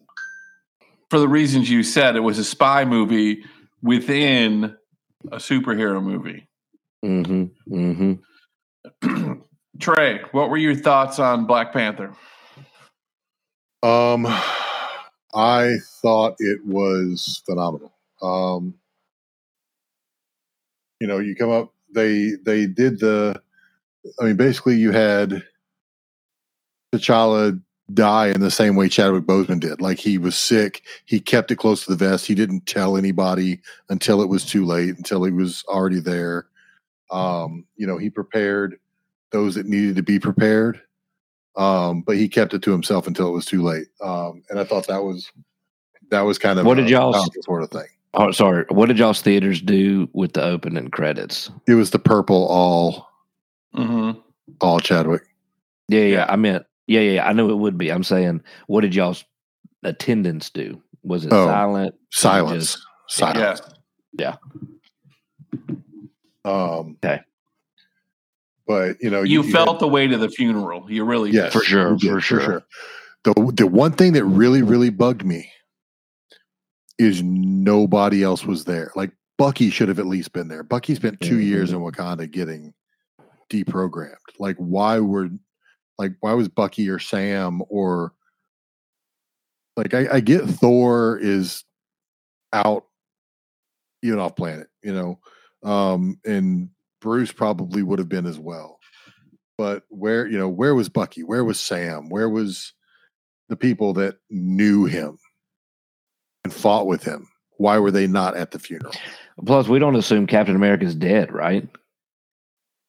for 1.10 1.20
the 1.20 1.28
reasons 1.28 1.70
you 1.70 1.84
said, 1.84 2.16
it 2.16 2.22
was 2.22 2.40
a 2.40 2.44
spy 2.44 2.86
movie 2.86 3.44
within 3.82 4.76
a 5.32 5.38
superhero 5.38 6.04
movie. 6.04 6.48
Mm-hmm. 7.04 7.74
Mm-hmm. 7.74 9.34
Trey, 9.80 10.22
what 10.32 10.50
were 10.50 10.58
your 10.58 10.76
thoughts 10.76 11.20
on 11.20 11.46
Black 11.46 11.74
Panther? 11.74 12.16
Um, 13.82 14.26
I 15.34 15.76
thought 16.02 16.36
it 16.40 16.66
was 16.66 17.42
phenomenal. 17.46 17.94
Um, 18.22 18.76
you 21.00 21.08
know, 21.08 21.20
you 21.20 21.36
come 21.36 21.52
up. 21.52 21.74
They 21.94 22.32
they 22.46 22.66
did 22.66 23.00
the. 23.00 23.42
I 24.20 24.26
mean, 24.26 24.36
basically, 24.36 24.76
you 24.76 24.92
had 24.92 25.44
T'Challa 26.94 27.62
die 27.94 28.28
in 28.28 28.42
the 28.42 28.52
same 28.52 28.76
way 28.76 28.90
Chadwick 28.90 29.24
Boseman 29.26 29.60
did. 29.60 29.82
Like 29.82 30.00
he 30.00 30.18
was 30.18 30.38
sick, 30.38 30.84
he 31.06 31.20
kept 31.20 31.52
it 31.52 31.58
close 31.58 31.86
to 31.86 31.92
the 31.96 31.98
vest. 32.10 32.26
He 32.28 32.36
didn't 32.36 32.66
tell 32.66 32.98
anybody 32.98 33.60
until 33.90 34.22
it 34.22 34.30
was 34.30 34.46
too 34.46 34.66
late, 34.66 34.96
until 34.98 35.24
he 35.24 35.32
was 35.32 35.64
already 35.68 36.00
there. 36.00 36.48
Um, 37.12 37.66
you 37.76 37.86
know, 37.88 37.98
he 37.98 38.10
prepared 38.10 38.80
those 39.32 39.56
that 39.56 39.66
needed 39.68 39.96
to 39.98 40.04
be 40.04 40.20
prepared 40.20 40.80
um, 41.56 42.02
but 42.02 42.18
he 42.18 42.28
kept 42.30 42.54
it 42.56 42.64
to 42.64 42.72
himself 42.72 43.06
until 43.08 43.28
it 43.28 43.32
was 43.32 43.46
too 43.46 43.62
late. 43.62 43.88
Um, 44.02 44.44
and 44.50 44.60
I 44.60 44.64
thought 44.64 44.88
that 44.88 45.04
was 45.04 45.32
that 46.10 46.22
was 46.22 46.40
kind 46.40 46.58
of 46.60 46.66
What 46.66 46.78
did 46.78 46.90
y'all- 46.90 47.14
sort 47.44 47.64
of 47.64 47.70
thing. 47.72 47.86
Oh, 48.16 48.32
sorry. 48.32 48.66
What 48.70 48.88
did 48.88 49.00
y'all's 49.00 49.22
theaters 49.22 49.62
do 49.62 50.10
with 50.14 50.34
the 50.34 50.44
opening 50.44 50.90
credits? 50.90 51.52
It 51.68 51.76
was 51.76 51.92
the 51.92 52.00
purple 52.00 52.48
all 52.48 53.08
Mm-hmm. 53.76 54.20
all 54.62 54.80
Chadwick. 54.80 55.24
Yeah, 55.90 56.02
yeah. 56.02 56.08
Yeah. 56.08 56.26
I 56.30 56.36
meant, 56.36 56.66
yeah, 56.88 57.00
yeah. 57.02 57.28
I 57.28 57.34
knew 57.34 57.50
it 57.52 57.56
would 57.56 57.78
be. 57.78 57.92
I'm 57.92 58.04
saying, 58.04 58.42
what 58.68 58.82
did 58.82 58.94
y'all's 58.96 59.24
attendance 59.84 60.50
do? 60.50 60.82
Was 61.04 61.26
it 61.26 61.34
Oh, 61.34 61.46
silent? 61.48 61.96
Silence, 62.12 62.74
Just- 62.74 62.88
silence. 63.10 63.62
Yeah. 64.18 64.36
Um, 66.46 66.98
Okay. 67.04 67.22
But 68.66 68.96
you 69.02 69.10
know, 69.10 69.24
You, 69.24 69.42
had- 69.44 69.52
felt 69.52 69.80
the 69.80 69.88
weight 69.88 70.14
of 70.14 70.22
the 70.22 70.30
funeral. 70.30 70.86
You 70.90 71.04
really 71.04 71.32
yes 71.32 71.52
For 71.52 71.64
sure, 71.64 71.92
you 71.94 71.98
did, 71.98 72.10
for 72.12 72.22
sure. 72.22 72.64
The 73.24 73.34
the 73.56 73.68
one 73.68 73.92
thing 73.92 74.14
that 74.14 74.24
really 74.26 74.62
really 74.62 74.90
bugged 74.90 75.26
me 75.26 75.50
is 76.98 77.22
nobody 77.24 78.24
else 78.24 78.46
was 78.46 78.64
there. 78.66 78.92
Like 78.96 79.12
Bucky 79.38 79.70
should 79.70 79.90
have 79.90 80.00
at 80.00 80.06
least 80.06 80.32
been 80.32 80.48
there. 80.48 80.64
Bucky 80.64 80.96
spent 80.96 81.20
2 81.22 81.38
Mhm. 81.38 81.44
years 81.44 81.72
in 81.74 81.80
Wakanda 81.80 82.30
getting 82.30 82.74
deprogrammed. 83.50 84.16
Like 84.40 84.56
why 84.58 85.00
were 85.00 85.30
like 85.98 86.14
why 86.20 86.34
was 86.34 86.50
Bucky 86.50 86.90
or 86.90 87.00
Sam 87.00 87.62
or 87.70 88.14
like 89.76 89.94
I, 89.94 90.08
I 90.14 90.20
get 90.20 90.46
Thor 90.46 91.18
is 91.22 91.64
out 92.52 92.86
even 94.02 94.20
off 94.20 94.36
planet, 94.36 94.68
you 94.84 94.94
know. 94.94 95.20
Um 95.64 96.20
and 96.26 96.70
Bruce 97.02 97.32
probably 97.32 97.84
would 97.84 98.00
have 98.00 98.10
been 98.10 98.26
as 98.26 98.40
well. 98.40 98.80
But 99.58 99.84
where, 99.90 100.26
you 100.26 100.38
know, 100.38 100.50
where 100.50 100.74
was 100.76 100.90
Bucky? 100.90 101.24
Where 101.24 101.44
was 101.44 101.60
Sam? 101.60 102.10
Where 102.10 102.30
was 102.30 102.74
the 103.50 103.56
people 103.56 103.94
that 103.94 104.18
knew 104.30 104.86
him 104.86 105.18
and 106.44 106.54
fought 106.54 106.88
with 106.88 107.04
him? 107.04 107.28
Why 107.58 107.78
were 107.78 107.92
they 107.92 108.08
not 108.08 108.36
at 108.36 108.52
the 108.52 108.60
funeral? 108.60 108.94
Plus, 109.46 109.68
we 109.68 109.80
don't 109.80 109.96
assume 109.96 110.28
Captain 110.28 110.56
America's 110.56 110.96
dead, 110.96 111.32
right? 111.32 111.68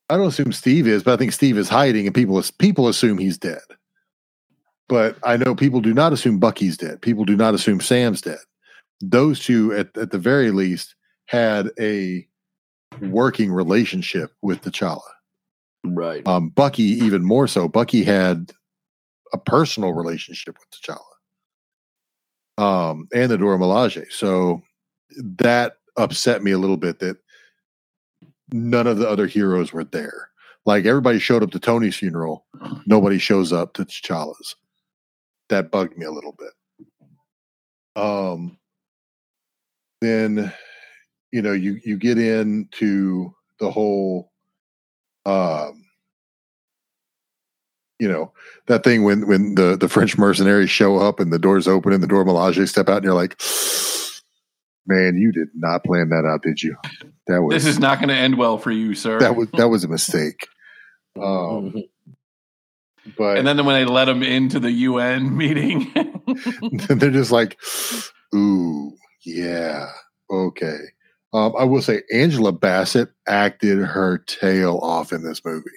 I 0.08 0.16
don't 0.16 0.28
assume 0.28 0.52
Steve 0.52 0.86
is, 0.86 1.02
but 1.02 1.14
I 1.14 1.16
think 1.16 1.32
Steve 1.32 1.56
is 1.56 1.68
hiding, 1.68 2.06
and 2.06 2.14
people 2.14 2.42
people 2.58 2.88
assume 2.88 3.18
he's 3.18 3.38
dead. 3.38 3.62
But 4.88 5.16
I 5.22 5.36
know 5.36 5.54
people 5.54 5.80
do 5.80 5.94
not 5.94 6.12
assume 6.12 6.38
Bucky's 6.38 6.76
dead. 6.76 7.00
People 7.00 7.24
do 7.24 7.36
not 7.36 7.54
assume 7.54 7.80
Sam's 7.80 8.20
dead. 8.20 8.38
Those 9.00 9.40
two, 9.40 9.72
at, 9.72 9.96
at 9.96 10.10
the 10.10 10.18
very 10.18 10.50
least, 10.50 10.94
had 11.26 11.70
a 11.80 12.26
working 13.00 13.50
relationship 13.50 14.32
with 14.42 14.60
T'Challa. 14.62 15.00
Right. 15.84 16.26
Um, 16.28 16.50
Bucky, 16.50 16.82
even 16.82 17.24
more 17.24 17.48
so. 17.48 17.66
Bucky 17.66 18.04
had 18.04 18.52
a 19.32 19.38
personal 19.38 19.94
relationship 19.94 20.56
with 20.58 20.98
T'Challa, 22.58 22.62
um, 22.62 23.08
and 23.14 23.30
the 23.30 23.38
Dora 23.38 23.58
Milaje. 23.58 24.04
So 24.12 24.62
that 25.16 25.76
upset 25.96 26.42
me 26.42 26.50
a 26.50 26.58
little 26.58 26.76
bit 26.76 26.98
that 27.00 27.16
none 28.52 28.86
of 28.86 28.98
the 28.98 29.08
other 29.08 29.26
heroes 29.26 29.72
were 29.72 29.84
there. 29.84 30.30
Like 30.66 30.86
everybody 30.86 31.18
showed 31.18 31.42
up 31.42 31.50
to 31.52 31.58
Tony's 31.58 31.96
funeral, 31.96 32.46
nobody 32.86 33.18
shows 33.18 33.52
up 33.52 33.74
to 33.74 33.84
T'Challa's. 33.84 34.56
That 35.50 35.70
bugged 35.70 35.98
me 35.98 36.06
a 36.06 36.10
little 36.10 36.34
bit. 36.38 36.52
Um, 37.96 38.58
then 40.00 40.52
you 41.32 41.42
know 41.42 41.52
you 41.52 41.80
you 41.84 41.98
get 41.98 42.18
into 42.18 43.34
the 43.58 43.70
whole 43.70 44.30
um 45.26 45.84
you 47.98 48.08
know 48.08 48.32
that 48.66 48.84
thing 48.84 49.02
when 49.04 49.26
when 49.26 49.54
the 49.54 49.76
the 49.76 49.88
french 49.88 50.16
mercenaries 50.18 50.70
show 50.70 50.98
up 50.98 51.20
and 51.20 51.32
the 51.32 51.38
doors 51.38 51.66
open 51.66 51.92
and 51.92 52.02
the 52.02 52.06
Dora 52.06 52.24
Milaje 52.24 52.68
step 52.68 52.88
out 52.88 52.98
and 52.98 53.04
you're 53.04 53.14
like 53.14 53.40
man 54.86 55.16
you 55.16 55.32
did 55.32 55.48
not 55.54 55.82
plan 55.84 56.08
that 56.10 56.24
out 56.24 56.42
did 56.42 56.62
you 56.62 56.76
that 57.26 57.42
was 57.42 57.54
This 57.54 57.66
is 57.66 57.78
not 57.78 57.98
going 57.98 58.08
to 58.10 58.14
end 58.14 58.36
well 58.36 58.58
for 58.58 58.70
you, 58.70 58.94
sir. 58.94 59.18
that 59.20 59.34
was 59.36 59.48
that 59.52 59.68
was 59.68 59.84
a 59.84 59.88
mistake 59.88 60.46
um 61.20 61.74
but 63.16 63.36
and 63.38 63.46
then 63.46 63.64
when 63.66 63.74
they 63.74 63.84
let 63.90 64.08
him 64.08 64.22
into 64.22 64.58
the 64.58 64.70
UN 64.70 65.36
meeting, 65.36 65.92
they're 66.88 67.10
just 67.10 67.30
like, 67.30 67.60
ooh, 68.34 68.96
yeah, 69.22 69.90
okay. 70.30 70.78
Um, 71.34 71.52
I 71.58 71.64
will 71.64 71.82
say 71.82 72.02
Angela 72.12 72.52
Bassett 72.52 73.10
acted 73.26 73.78
her 73.78 74.18
tail 74.18 74.78
off 74.78 75.12
in 75.12 75.22
this 75.22 75.44
movie. 75.44 75.68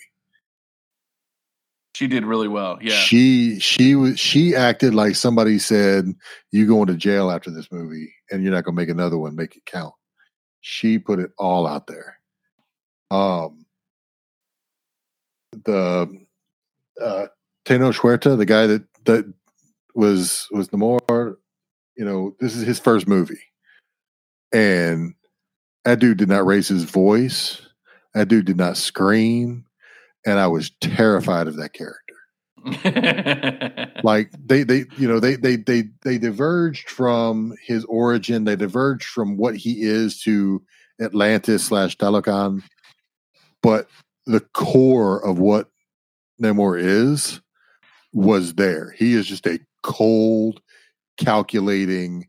she 1.95 2.07
did 2.07 2.25
really 2.25 2.47
well. 2.47 2.77
Yeah. 2.81 2.95
She 2.95 3.59
she 3.59 3.95
was 3.95 4.19
she 4.19 4.55
acted 4.55 4.93
like 4.95 5.15
somebody 5.15 5.59
said, 5.59 6.13
You 6.51 6.65
going 6.65 6.87
to 6.87 6.95
jail 6.95 7.29
after 7.31 7.51
this 7.51 7.71
movie 7.71 8.13
and 8.31 8.43
you're 8.43 8.51
not 8.51 8.63
gonna 8.63 8.75
make 8.75 8.89
another 8.89 9.17
one, 9.17 9.35
make 9.35 9.55
it 9.55 9.65
count. 9.65 9.93
She 10.61 10.99
put 10.99 11.19
it 11.19 11.31
all 11.37 11.67
out 11.67 11.87
there. 11.87 12.19
Um 13.11 13.65
the 15.65 16.25
uh 17.01 17.27
Tenoch 17.65 17.95
Huerta, 17.95 18.37
the 18.37 18.45
guy 18.45 18.67
that 18.67 18.83
that 19.05 19.33
was 19.95 20.47
was 20.51 20.69
the 20.69 20.77
more 20.77 20.99
you 21.95 22.05
know, 22.05 22.35
this 22.39 22.55
is 22.55 22.63
his 22.63 22.79
first 22.79 23.07
movie. 23.07 23.41
And 24.53 25.15
that 25.83 25.99
dude 25.99 26.17
did 26.17 26.29
not 26.29 26.45
raise 26.45 26.67
his 26.67 26.83
voice. 26.83 27.61
That 28.13 28.27
dude 28.27 28.45
did 28.45 28.57
not 28.57 28.77
scream. 28.77 29.65
And 30.25 30.39
I 30.39 30.47
was 30.47 30.69
terrified 30.81 31.47
of 31.47 31.55
that 31.57 31.73
character 31.73 32.06
like 34.03 34.31
they 34.45 34.63
they 34.63 34.85
you 34.97 35.07
know 35.07 35.19
they 35.19 35.35
they 35.35 35.55
they 35.55 35.83
they 36.03 36.17
diverged 36.17 36.89
from 36.89 37.53
his 37.65 37.85
origin. 37.85 38.43
They 38.43 38.55
diverged 38.55 39.07
from 39.07 39.37
what 39.37 39.55
he 39.55 39.83
is 39.83 40.21
to 40.23 40.61
atlantis 40.99 41.65
slash 41.65 41.97
Talokan, 41.97 42.63
but 43.61 43.87
the 44.25 44.41
core 44.53 45.23
of 45.25 45.39
what 45.39 45.69
namor 46.41 46.79
is 46.79 47.41
was 48.13 48.55
there. 48.55 48.91
He 48.97 49.13
is 49.13 49.27
just 49.27 49.45
a 49.45 49.59
cold 49.83 50.61
calculating 51.17 52.27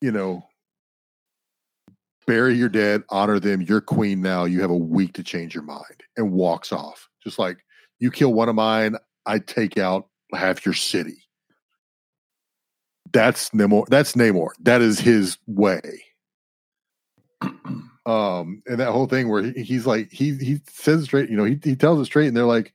you 0.00 0.12
know 0.12 0.44
bury 2.26 2.54
your 2.54 2.68
dead, 2.68 3.02
honor 3.10 3.38
them. 3.40 3.62
You're 3.62 3.80
queen 3.80 4.20
now. 4.20 4.44
You 4.44 4.60
have 4.62 4.70
a 4.70 4.76
week 4.76 5.14
to 5.14 5.22
change 5.22 5.54
your 5.54 5.64
mind, 5.64 6.02
and 6.16 6.32
walks 6.32 6.72
off. 6.72 7.08
Just 7.22 7.38
like 7.38 7.58
you 7.98 8.10
kill 8.10 8.32
one 8.34 8.48
of 8.48 8.54
mine, 8.54 8.96
I 9.26 9.38
take 9.38 9.78
out 9.78 10.08
half 10.34 10.64
your 10.66 10.74
city. 10.74 11.16
That's 13.12 13.50
Namor. 13.50 13.86
That's 13.88 14.14
Namor. 14.14 14.48
That 14.60 14.82
is 14.82 14.98
his 15.00 15.38
way. 15.46 16.02
Um, 18.06 18.62
and 18.66 18.78
that 18.80 18.92
whole 18.92 19.06
thing 19.06 19.30
where 19.30 19.44
he- 19.44 19.62
he's 19.62 19.86
like, 19.86 20.12
he 20.12 20.36
he 20.36 20.60
says 20.68 21.00
it 21.00 21.04
straight, 21.06 21.30
you 21.30 21.38
know, 21.38 21.44
he 21.44 21.58
he 21.64 21.74
tells 21.74 21.98
it 22.00 22.04
straight, 22.04 22.26
and 22.28 22.36
they're 22.36 22.44
like, 22.44 22.74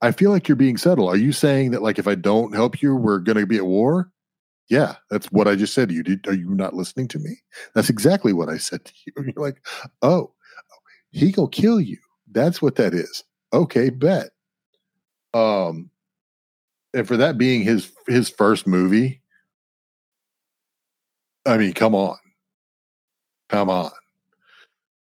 I 0.00 0.10
feel 0.12 0.30
like 0.30 0.48
you're 0.48 0.56
being 0.56 0.78
subtle. 0.78 1.06
Are 1.06 1.16
you 1.18 1.32
saying 1.32 1.72
that 1.72 1.82
like 1.82 1.98
if 1.98 2.08
I 2.08 2.14
don't 2.14 2.54
help 2.54 2.80
you, 2.80 2.96
we're 2.96 3.18
gonna 3.18 3.44
be 3.44 3.58
at 3.58 3.66
war? 3.66 4.10
Yeah, 4.68 4.96
that's 5.10 5.26
what 5.32 5.48
I 5.48 5.54
just 5.56 5.72
said 5.74 5.88
to 5.88 5.94
you. 5.94 6.02
Did, 6.02 6.26
are 6.28 6.34
you 6.34 6.50
not 6.54 6.74
listening 6.74 7.08
to 7.08 7.18
me? 7.18 7.38
That's 7.74 7.88
exactly 7.90 8.32
what 8.32 8.48
I 8.50 8.58
said 8.58 8.84
to 8.84 8.92
you. 9.06 9.12
And 9.16 9.26
you're 9.36 9.44
like, 9.44 9.64
oh, 10.02 10.32
he 11.10 11.32
go 11.32 11.46
kill 11.46 11.80
you. 11.80 11.98
That's 12.30 12.60
what 12.60 12.76
that 12.76 12.94
is. 12.94 13.24
Okay, 13.52 13.90
bet. 13.90 14.30
Um, 15.34 15.90
and 16.94 17.06
for 17.06 17.16
that 17.16 17.38
being 17.38 17.62
his 17.62 17.92
his 18.06 18.28
first 18.28 18.66
movie, 18.66 19.22
I 21.46 21.56
mean, 21.56 21.72
come 21.72 21.94
on, 21.94 22.16
come 23.48 23.70
on. 23.70 23.90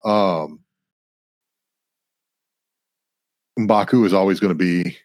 Um, 0.04 0.60
Mbaku 3.60 4.06
is 4.06 4.14
always 4.14 4.40
going 4.40 4.50
to 4.50 4.56
be. 4.56 4.98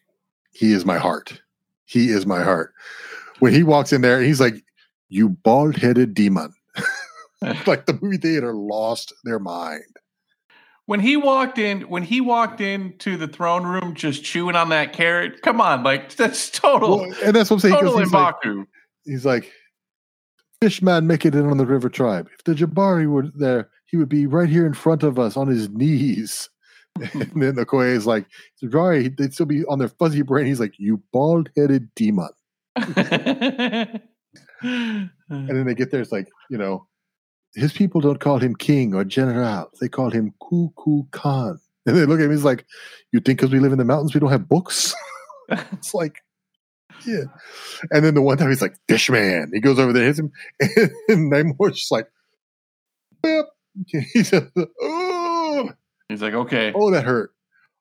He 0.53 0.73
is 0.73 0.87
my 0.87 0.99
heart. 0.99 1.41
He 1.85 2.09
is 2.09 2.27
my 2.27 2.43
heart. 2.43 2.73
When 3.41 3.53
he 3.53 3.63
walks 3.63 3.93
in 3.93 4.01
there, 4.03 4.21
he's 4.23 4.41
like, 4.41 4.55
"You 5.09 5.31
bald 5.31 5.77
headed 5.77 6.15
demon." 6.15 6.55
like 7.67 7.87
the 7.87 7.99
movie 8.01 8.17
theater 8.17 8.55
lost 8.55 9.13
their 9.25 9.39
mind. 9.39 9.83
when 10.87 11.01
he 11.01 11.17
walked 11.17 11.59
in, 11.59 11.83
when 11.83 12.03
he 12.03 12.21
walked 12.21 12.61
into 12.61 13.17
the 13.17 13.29
throne 13.29 13.65
room, 13.65 13.95
just 13.95 14.25
chewing 14.25 14.57
on 14.57 14.69
that 14.71 14.93
carrot. 14.93 15.43
Come 15.43 15.61
on, 15.61 15.83
like 15.83 16.15
that's 16.17 16.51
total, 16.51 17.01
Well, 17.01 17.15
and 17.25 17.35
that's 17.35 17.51
what 17.51 17.57
I'm 17.57 17.61
saying. 17.61 17.75
total 17.75 17.99
he's, 17.99 18.13
like, 18.13 18.45
he's 19.05 19.27
like, 19.27 19.53
Fishman 20.61 21.07
make 21.07 21.27
it 21.27 21.35
in 21.35 21.47
on 21.47 21.59
the 21.59 21.67
River 21.67 21.89
Tribe. 21.89 22.29
If 22.39 22.45
the 22.45 22.55
Jabari 22.55 23.07
were 23.07 23.29
there, 23.35 23.69
he 23.87 23.97
would 23.97 24.09
be 24.09 24.27
right 24.27 24.49
here 24.49 24.67
in 24.67 24.75
front 24.75 25.03
of 25.03 25.19
us 25.19 25.37
on 25.37 25.49
his 25.49 25.69
knees. 25.69 26.49
and 27.13 27.43
then 27.43 27.57
Okoye 27.57 27.93
is 27.93 28.07
like, 28.07 28.27
Jabari, 28.63 29.15
they'd 29.17 29.35
still 29.35 29.47
be 29.47 29.65
on 29.67 29.79
their 29.79 29.89
fuzzy 29.89 30.23
brain. 30.23 30.47
He's 30.47 30.61
like, 30.61 30.79
you 30.79 31.03
bald 31.13 31.51
headed 31.57 31.95
demon. 31.95 32.31
And 34.63 35.11
then 35.29 35.67
they 35.67 35.75
get 35.75 35.91
there, 35.91 36.01
it's 36.01 36.13
like, 36.13 36.29
you 36.51 36.59
know, 36.59 36.87
his 37.55 37.73
people 37.73 38.01
don't 38.01 38.21
call 38.21 38.39
him 38.39 38.55
king 38.55 38.95
or 38.95 39.05
general. 39.05 39.71
They 39.81 39.89
call 39.89 40.11
him 40.11 40.35
K'uk'ulkan. 40.43 41.59
And 41.87 41.97
they 41.97 42.05
look 42.05 42.21
at 42.21 42.29
me, 42.29 42.35
he's 42.35 42.45
like, 42.45 42.67
you 43.13 43.21
think 43.21 43.39
because 43.39 43.53
we 43.53 43.61
live 43.61 43.73
in 43.73 43.79
the 43.79 43.85
mountains, 43.85 44.15
we 44.15 44.21
don't 44.21 44.31
have 44.31 44.49
books? 44.49 44.95
it's 45.49 45.95
like, 45.95 46.23
yeah. 47.07 47.25
And 47.91 48.05
then 48.05 48.15
the 48.15 48.23
one 48.23 48.39
time 48.39 48.49
he's 48.49 48.63
like, 48.63 48.77
Fishman. 48.89 49.51
He 49.53 49.61
goes 49.61 49.79
over 49.79 49.93
there, 49.93 50.05
hits 50.05 50.19
him, 50.19 50.33
and 50.61 51.33
Namor's 51.33 51.77
just 51.77 51.93
like, 51.93 52.09
Beep. 53.23 53.47
he 54.13 54.23
said, 54.23 54.51
oh, 54.81 55.71
He's 56.09 56.23
like, 56.23 56.35
okay. 56.35 56.73
oh, 56.75 56.91
that 56.91 57.05
hurt. 57.05 57.33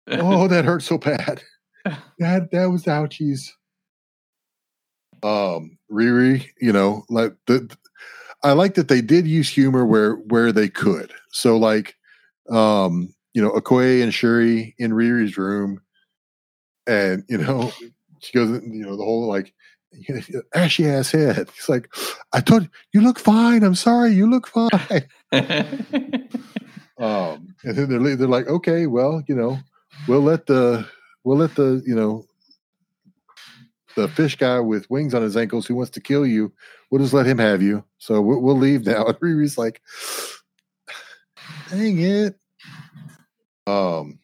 Oh, 0.07 0.47
that 0.47 0.65
hurt 0.65 0.83
so 0.83 0.97
bad. 0.97 1.41
That 2.19 2.49
that 2.51 2.71
was 2.71 2.85
ouchies. 2.85 3.49
Um, 5.25 5.77
Riri, 5.91 6.47
you 6.61 6.71
know, 6.71 7.03
like 7.09 7.33
the 7.47 7.75
I 8.43 8.51
like 8.51 8.75
that 8.75 8.87
they 8.87 9.01
did 9.01 9.27
use 9.27 9.49
humor 9.49 9.85
where 9.85 10.15
where 10.15 10.51
they 10.51 10.69
could. 10.69 11.13
So 11.31 11.57
like 11.57 11.95
um, 12.49 13.13
you 13.33 13.41
know, 13.41 13.51
Okoye 13.51 14.03
and 14.03 14.13
Shuri 14.13 14.75
in 14.77 14.91
Riri's 14.91 15.37
room, 15.37 15.81
and 16.85 17.23
you 17.27 17.37
know, 17.37 17.71
she 18.19 18.37
goes, 18.37 18.49
you 18.49 18.85
know, 18.85 18.95
the 18.95 19.03
whole 19.03 19.27
like 19.27 19.53
ashy 20.53 20.87
ass 20.87 21.11
head. 21.11 21.49
He's 21.55 21.69
like, 21.69 21.93
I 22.33 22.41
told 22.41 22.63
you, 22.63 22.69
you 22.93 23.01
look 23.01 23.19
fine. 23.19 23.63
I'm 23.63 23.75
sorry, 23.75 24.11
you 24.11 24.29
look 24.29 24.47
fine. 24.47 25.07
Um, 26.97 27.55
and 27.63 27.75
then 27.75 27.89
they're 27.89 28.15
they're 28.15 28.27
like, 28.27 28.47
okay, 28.47 28.87
well, 28.87 29.21
you 29.27 29.35
know, 29.35 29.59
we'll 30.07 30.21
let 30.21 30.45
the 30.45 30.87
we'll 31.23 31.37
let 31.37 31.55
the 31.55 31.83
you 31.85 31.95
know 31.95 32.25
the 33.95 34.07
fish 34.09 34.35
guy 34.37 34.59
with 34.59 34.89
wings 34.89 35.13
on 35.13 35.21
his 35.21 35.37
ankles 35.37 35.65
who 35.65 35.75
wants 35.75 35.91
to 35.91 36.01
kill 36.01 36.25
you. 36.25 36.51
We'll 36.91 37.01
just 37.01 37.13
let 37.13 37.25
him 37.25 37.37
have 37.37 37.61
you. 37.61 37.83
So 37.97 38.21
we'll, 38.21 38.41
we'll 38.41 38.57
leave 38.57 38.85
now. 38.85 39.05
And 39.07 39.17
Riri's 39.19 39.57
like, 39.57 39.81
dang 41.69 41.99
it. 41.99 42.35
Um, 43.67 44.19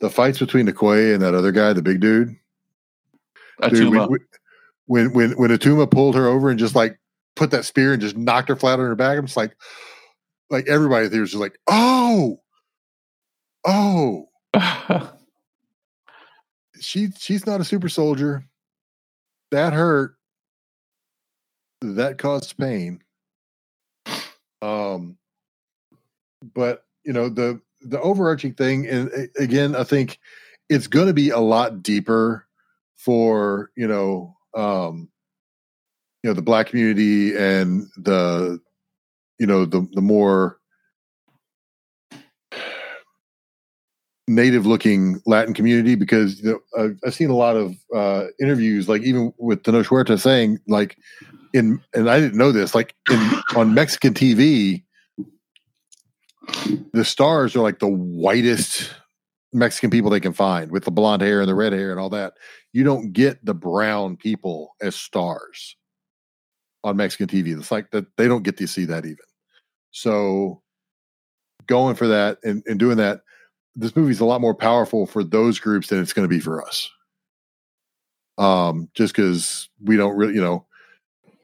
the 0.00 0.10
fights 0.10 0.38
between 0.38 0.66
Okoye 0.68 1.12
and 1.14 1.22
that 1.22 1.34
other 1.34 1.52
guy, 1.52 1.72
the 1.72 1.82
big 1.82 2.00
dude. 2.00 2.28
Dude, 3.70 3.72
Atuma. 3.92 4.08
we- 4.08 4.18
we- 4.18 4.24
when 4.88 5.12
when 5.12 5.32
when 5.32 5.50
Atuma 5.50 5.90
pulled 5.90 6.14
her 6.14 6.28
over 6.28 6.48
and 6.48 6.58
just 6.60 6.76
like 6.76 6.96
put 7.34 7.50
that 7.50 7.64
spear 7.64 7.92
and 7.92 8.00
just 8.00 8.16
knocked 8.16 8.48
her 8.48 8.54
flat 8.54 8.78
on 8.78 8.86
her 8.86 8.94
back, 8.94 9.18
I'm 9.18 9.26
just 9.26 9.36
like, 9.36 9.56
like 10.48 10.68
everybody 10.68 11.08
there's 11.08 11.32
just 11.32 11.40
like, 11.40 11.58
oh, 11.66 12.40
oh, 13.66 14.28
she 16.86 17.08
she's 17.18 17.46
not 17.46 17.60
a 17.60 17.64
super 17.64 17.88
soldier. 17.88 18.44
That 19.50 19.72
hurt. 19.72 20.14
That 21.82 22.18
caused 22.18 22.56
pain. 22.56 23.02
Um, 24.62 25.18
but 26.54 26.84
you 27.04 27.12
know 27.12 27.28
the 27.28 27.60
the 27.82 28.00
overarching 28.00 28.54
thing, 28.54 28.86
and 28.86 29.10
again, 29.36 29.74
I 29.74 29.82
think 29.82 30.20
it's 30.68 30.86
going 30.86 31.08
to 31.08 31.12
be 31.12 31.30
a 31.30 31.38
lot 31.38 31.82
deeper 31.82 32.46
for 32.94 33.70
you 33.76 33.86
know 33.86 34.36
um 34.56 35.08
you 36.22 36.30
know 36.30 36.34
the 36.34 36.42
black 36.42 36.68
community 36.68 37.36
and 37.36 37.88
the 37.96 38.60
you 39.38 39.46
know 39.46 39.64
the 39.64 39.86
the 39.92 40.00
more 40.00 40.58
native 44.28 44.66
looking 44.66 45.20
Latin 45.26 45.54
community 45.54 45.94
because 45.94 46.42
you 46.42 46.60
know, 46.76 46.92
I've, 47.04 47.14
seen 47.14 47.30
a 47.30 47.36
lot 47.36 47.56
of 47.56 47.76
uh, 47.94 48.26
interviews, 48.40 48.88
like 48.88 49.02
even 49.02 49.32
with 49.38 49.62
Tenoch 49.62 49.86
Huerta 49.86 50.18
saying, 50.18 50.58
like 50.66 50.98
in, 51.52 51.80
and 51.94 52.10
I 52.10 52.18
didn't 52.18 52.38
know 52.38 52.52
this, 52.52 52.74
like 52.74 52.94
in 53.10 53.32
on 53.54 53.74
Mexican 53.74 54.14
TV, 54.14 54.82
the 56.92 57.04
stars 57.04 57.54
are 57.54 57.60
like 57.60 57.78
the 57.78 57.88
whitest 57.88 58.92
Mexican 59.52 59.90
people 59.90 60.10
they 60.10 60.20
can 60.20 60.32
find 60.32 60.70
with 60.70 60.84
the 60.84 60.90
blonde 60.90 61.22
hair 61.22 61.40
and 61.40 61.48
the 61.48 61.54
red 61.54 61.72
hair 61.72 61.90
and 61.90 62.00
all 62.00 62.10
that. 62.10 62.34
You 62.72 62.84
don't 62.84 63.12
get 63.12 63.44
the 63.44 63.54
brown 63.54 64.16
people 64.16 64.74
as 64.82 64.96
stars 64.96 65.76
on 66.84 66.96
Mexican 66.96 67.26
TV. 67.26 67.58
It's 67.58 67.70
like 67.70 67.90
that 67.92 68.06
they 68.16 68.28
don't 68.28 68.42
get 68.42 68.56
to 68.58 68.66
see 68.66 68.84
that 68.86 69.04
even. 69.04 69.16
So 69.92 70.62
going 71.66 71.94
for 71.94 72.06
that 72.06 72.38
and, 72.44 72.62
and 72.66 72.78
doing 72.78 72.96
that, 72.98 73.20
this 73.76 73.94
movie's 73.94 74.20
a 74.20 74.24
lot 74.24 74.40
more 74.40 74.54
powerful 74.54 75.06
for 75.06 75.22
those 75.22 75.58
groups 75.58 75.88
than 75.88 76.00
it's 76.00 76.12
going 76.12 76.28
to 76.28 76.34
be 76.34 76.40
for 76.40 76.66
us. 76.66 76.90
Um, 78.38 78.88
just 78.94 79.14
because 79.14 79.68
we 79.82 79.96
don't 79.96 80.16
really, 80.16 80.34
you 80.34 80.42
know, 80.42 80.66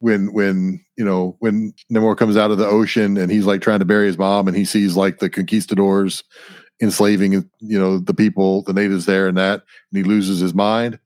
when 0.01 0.33
when 0.33 0.85
you 0.97 1.05
know 1.05 1.37
when 1.39 1.73
Namor 1.93 2.17
comes 2.17 2.37
out 2.37 2.51
of 2.51 2.59
the 2.59 2.67
ocean 2.67 3.17
and 3.17 3.31
he's 3.31 3.47
like 3.47 3.61
trying 3.61 3.79
to 3.79 3.85
bury 3.85 4.07
his 4.07 4.19
mom 4.19 4.49
and 4.49 4.57
he 4.57 4.65
sees 4.65 4.97
like 4.97 5.21
the 5.21 5.31
conquistadors 5.31 6.25
enslaving 6.83 7.33
you 7.33 7.79
know 7.79 7.99
the 7.99 8.13
people 8.13 8.63
the 8.63 8.73
natives 8.73 9.07
there 9.07 9.29
and 9.29 9.39
that 9.39 9.63
and 9.93 9.99
he 9.99 10.03
loses 10.03 10.41
his 10.41 10.53
mind 10.53 10.99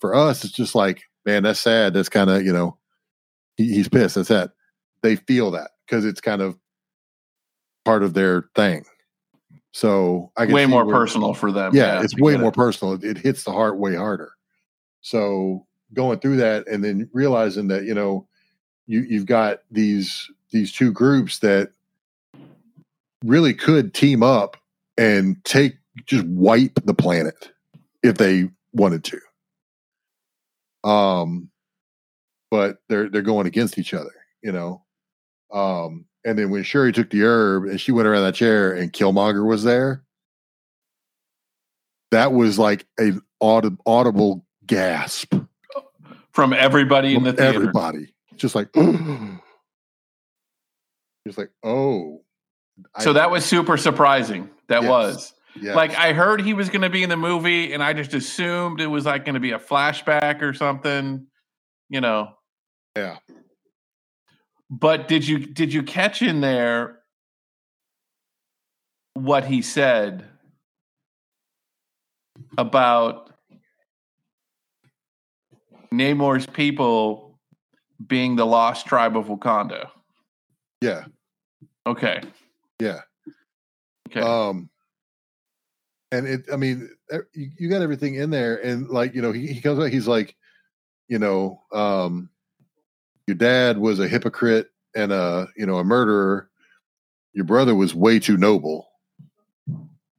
for 0.00 0.14
us 0.14 0.44
it's 0.44 0.54
just 0.54 0.76
like 0.76 1.02
man 1.26 1.42
that's 1.42 1.58
sad. 1.58 1.94
That's 1.94 2.08
kind 2.08 2.30
of 2.30 2.44
you 2.44 2.52
know 2.52 2.78
he, 3.56 3.74
he's 3.74 3.88
pissed. 3.88 4.14
That's 4.14 4.28
that 4.28 4.52
they 5.02 5.16
feel 5.16 5.50
that 5.50 5.72
because 5.86 6.04
it's 6.04 6.20
kind 6.20 6.40
of 6.40 6.56
part 7.84 8.04
of 8.04 8.14
their 8.14 8.48
thing 8.54 8.84
so 9.74 10.30
i 10.36 10.46
way 10.46 10.66
more 10.66 10.84
where- 10.84 10.94
personal 10.94 11.34
for 11.34 11.50
them. 11.50 11.74
yeah, 11.74 12.00
it's 12.00 12.16
way 12.16 12.36
more 12.36 12.50
it. 12.50 12.54
personal. 12.54 12.94
It, 12.94 13.02
it 13.02 13.18
hits 13.18 13.42
the 13.42 13.50
heart 13.50 13.76
way 13.76 13.96
harder. 13.96 14.30
So 15.00 15.66
going 15.92 16.20
through 16.20 16.36
that 16.36 16.68
and 16.68 16.84
then 16.84 17.10
realizing 17.12 17.66
that 17.68 17.82
you 17.84 17.92
know 17.92 18.28
you 18.86 19.00
you've 19.00 19.26
got 19.26 19.62
these 19.72 20.30
these 20.52 20.70
two 20.72 20.92
groups 20.92 21.40
that 21.40 21.70
really 23.24 23.52
could 23.52 23.92
team 23.94 24.22
up 24.22 24.56
and 24.96 25.44
take 25.44 25.74
just 26.06 26.24
wipe 26.26 26.78
the 26.84 26.94
planet 26.94 27.50
if 28.04 28.16
they 28.16 28.48
wanted 28.74 29.02
to. 29.02 30.88
Um, 30.88 31.50
but 32.48 32.78
they're 32.88 33.08
they're 33.08 33.22
going 33.22 33.48
against 33.48 33.76
each 33.76 33.92
other, 33.92 34.14
you 34.40 34.52
know. 34.52 34.84
Um, 35.52 36.04
and 36.24 36.38
then 36.38 36.50
when 36.50 36.62
Shuri 36.62 36.92
took 36.92 37.10
the 37.10 37.22
herb 37.24 37.64
and 37.64 37.80
she 37.80 37.92
went 37.92 38.08
around 38.08 38.22
that 38.24 38.34
chair 38.34 38.72
and 38.72 38.92
Killmonger 38.92 39.46
was 39.46 39.64
there, 39.64 40.02
that 42.10 42.32
was 42.32 42.58
like 42.58 42.86
an 42.98 43.20
audi- 43.40 43.76
audible 43.86 44.44
gasp 44.66 45.34
from 46.32 46.52
everybody 46.52 47.14
in 47.14 47.22
the 47.24 47.32
theater. 47.32 47.54
everybody. 47.54 48.14
Just 48.36 48.54
like, 48.54 48.72
just 51.26 51.38
like, 51.38 51.50
oh. 51.62 52.22
So 53.00 53.12
that 53.12 53.30
was 53.30 53.44
super 53.44 53.76
surprising. 53.76 54.50
That 54.68 54.82
Yes. 54.82 54.90
was. 54.90 55.34
yeah, 55.60 55.74
Like 55.74 55.94
I 55.96 56.12
heard 56.12 56.40
he 56.40 56.54
was 56.54 56.68
going 56.70 56.82
to 56.82 56.90
be 56.90 57.02
in 57.04 57.10
the 57.10 57.16
movie, 57.16 57.72
and 57.72 57.82
I 57.82 57.92
just 57.92 58.14
assumed 58.14 58.80
it 58.80 58.86
was 58.88 59.06
like 59.06 59.24
going 59.24 59.34
to 59.34 59.40
be 59.40 59.52
a 59.52 59.58
flashback 59.58 60.42
or 60.42 60.52
something, 60.54 61.26
you 61.88 62.00
know. 62.00 62.30
yeah, 62.96 63.18
But 64.70 65.08
did 65.08 65.26
you 65.26 65.38
did 65.38 65.72
you 65.72 65.82
catch 65.82 66.22
in 66.22 66.40
there 66.40 67.00
what 69.14 69.44
he 69.44 69.62
said 69.62 70.24
about 72.58 73.32
Namor's 75.92 76.46
people 76.46 77.38
being 78.04 78.36
the 78.36 78.46
lost 78.46 78.86
tribe 78.86 79.16
of 79.16 79.26
Wakanda? 79.26 79.90
yeah, 80.80 81.04
Okay. 81.86 82.20
yeah. 82.80 83.00
Okay. 84.08 84.20
Um, 84.20 84.68
and 86.12 86.26
it, 86.26 86.46
I 86.52 86.56
mean, 86.56 86.88
you, 87.32 87.50
you 87.58 87.68
got 87.68 87.82
everything 87.82 88.14
in 88.16 88.30
there, 88.30 88.56
and 88.56 88.88
like 88.88 89.14
you 89.14 89.22
know, 89.22 89.32
he, 89.32 89.46
he 89.46 89.60
comes 89.60 89.78
back, 89.78 89.92
he's 89.92 90.06
like, 90.08 90.34
you 91.08 91.18
know, 91.18 91.62
um, 91.72 92.30
your 93.26 93.36
dad 93.36 93.78
was 93.78 94.00
a 94.00 94.08
hypocrite 94.08 94.68
and 94.94 95.12
a 95.12 95.48
you 95.56 95.66
know 95.66 95.78
a 95.78 95.84
murderer. 95.84 96.48
Your 97.32 97.44
brother 97.44 97.74
was 97.74 97.94
way 97.94 98.18
too 98.18 98.36
noble. 98.36 98.86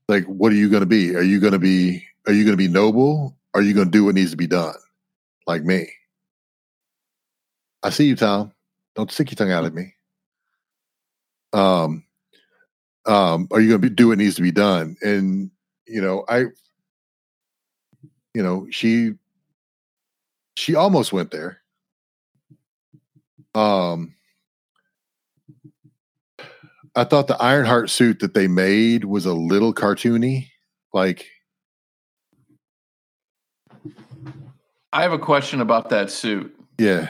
Like, 0.08 0.26
what 0.26 0.52
are 0.52 0.56
you 0.56 0.70
going 0.70 0.82
to 0.82 0.88
be? 0.88 1.16
Are 1.16 1.22
you 1.22 1.40
going 1.40 1.54
to 1.54 1.60
be? 1.60 2.06
Are 2.28 2.34
you 2.34 2.44
going 2.44 2.54
to 2.54 2.58
be 2.58 2.68
noble? 2.68 3.38
Are 3.54 3.62
you 3.62 3.74
going 3.74 3.88
to 3.88 3.92
do 3.92 4.06
what 4.06 4.16
needs 4.16 4.32
to 4.32 4.38
be 4.38 4.48
done, 4.48 4.76
like 5.48 5.64
me? 5.64 5.88
I 7.84 7.90
see 7.90 8.06
you, 8.06 8.16
Tom. 8.16 8.52
Don't 8.96 9.12
stick 9.12 9.32
your 9.32 9.36
tongue 9.36 9.52
out 9.52 9.66
at 9.66 9.74
me. 9.74 9.94
Um, 11.54 12.04
um, 13.06 13.48
are 13.52 13.62
you 13.62 13.70
going 13.70 13.82
to 13.82 13.90
do 13.90 14.10
what 14.10 14.18
needs 14.18 14.36
to 14.36 14.42
be 14.42 14.52
done? 14.52 14.98
And 15.02 15.52
you 15.88 16.02
know, 16.02 16.26
I, 16.28 16.46
you 18.34 18.44
know, 18.44 18.68
she, 18.72 19.14
she 20.58 20.76
almost 20.76 21.14
went 21.14 21.32
there. 21.32 21.62
Um, 23.56 24.14
I 26.96 27.04
thought 27.04 27.28
the 27.28 27.42
Ironheart 27.42 27.90
suit 27.90 28.20
that 28.20 28.34
they 28.34 28.48
made 28.48 29.06
was 29.06 29.26
a 29.26 29.34
little 29.34 29.74
cartoony, 29.74 30.48
like 30.94 31.26
I 34.94 35.02
have 35.02 35.12
a 35.12 35.20
question 35.20 35.60
about 35.60 35.90
that 35.90 36.10
suit. 36.10 36.56
yeah, 36.78 37.10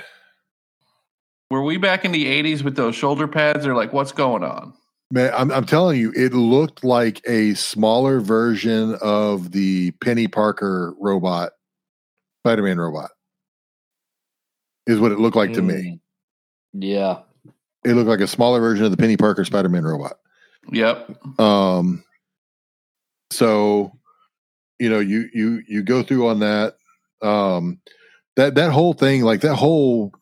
Were 1.52 1.64
we 1.64 1.78
back 1.78 2.04
in 2.04 2.12
the 2.12 2.26
80s 2.26 2.64
with 2.64 2.76
those 2.76 2.96
shoulder 2.96 3.28
pads 3.28 3.68
or 3.68 3.76
like 3.76 3.94
what's 3.94 4.12
going 4.12 4.44
on? 4.44 4.74
man. 5.12 5.32
I'm 5.36 5.52
I'm 5.52 5.66
telling 5.66 6.00
you, 6.00 6.12
it 6.16 6.34
looked 6.34 6.84
like 6.84 7.22
a 7.28 7.54
smaller 7.54 8.20
version 8.20 8.96
of 9.02 9.52
the 9.52 9.92
Peni 10.04 10.32
Parker 10.32 10.96
robot, 11.00 11.52
Spider-Man 12.44 12.80
robot. 12.80 13.12
Is 14.88 15.00
what 15.00 15.12
it 15.12 15.20
looked 15.20 15.38
like 15.38 15.54
to 15.54 15.62
me. 15.62 16.00
Yeah. 16.78 17.20
It 17.84 17.94
looked 17.94 18.10
like 18.10 18.20
a 18.20 18.28
smaller 18.28 18.60
version 18.60 18.86
of 18.86 18.96
the 18.96 18.98
Peni 18.98 19.18
Parker 19.18 19.46
Spider-Man 19.46 19.84
robot. 19.84 20.18
Yep. 20.72 21.40
Um, 21.40 22.04
so 23.32 23.92
you 24.80 24.90
know, 24.90 25.00
you 25.00 25.30
you 25.34 25.64
you 25.68 25.84
go 25.84 26.04
through 26.04 26.28
on 26.28 26.40
that. 26.40 26.78
Um, 27.22 27.80
that 28.36 28.56
that 28.56 28.72
whole 28.72 28.94
thing, 28.94 29.22
like 29.22 29.42
that 29.42 29.56
whole 29.56 30.14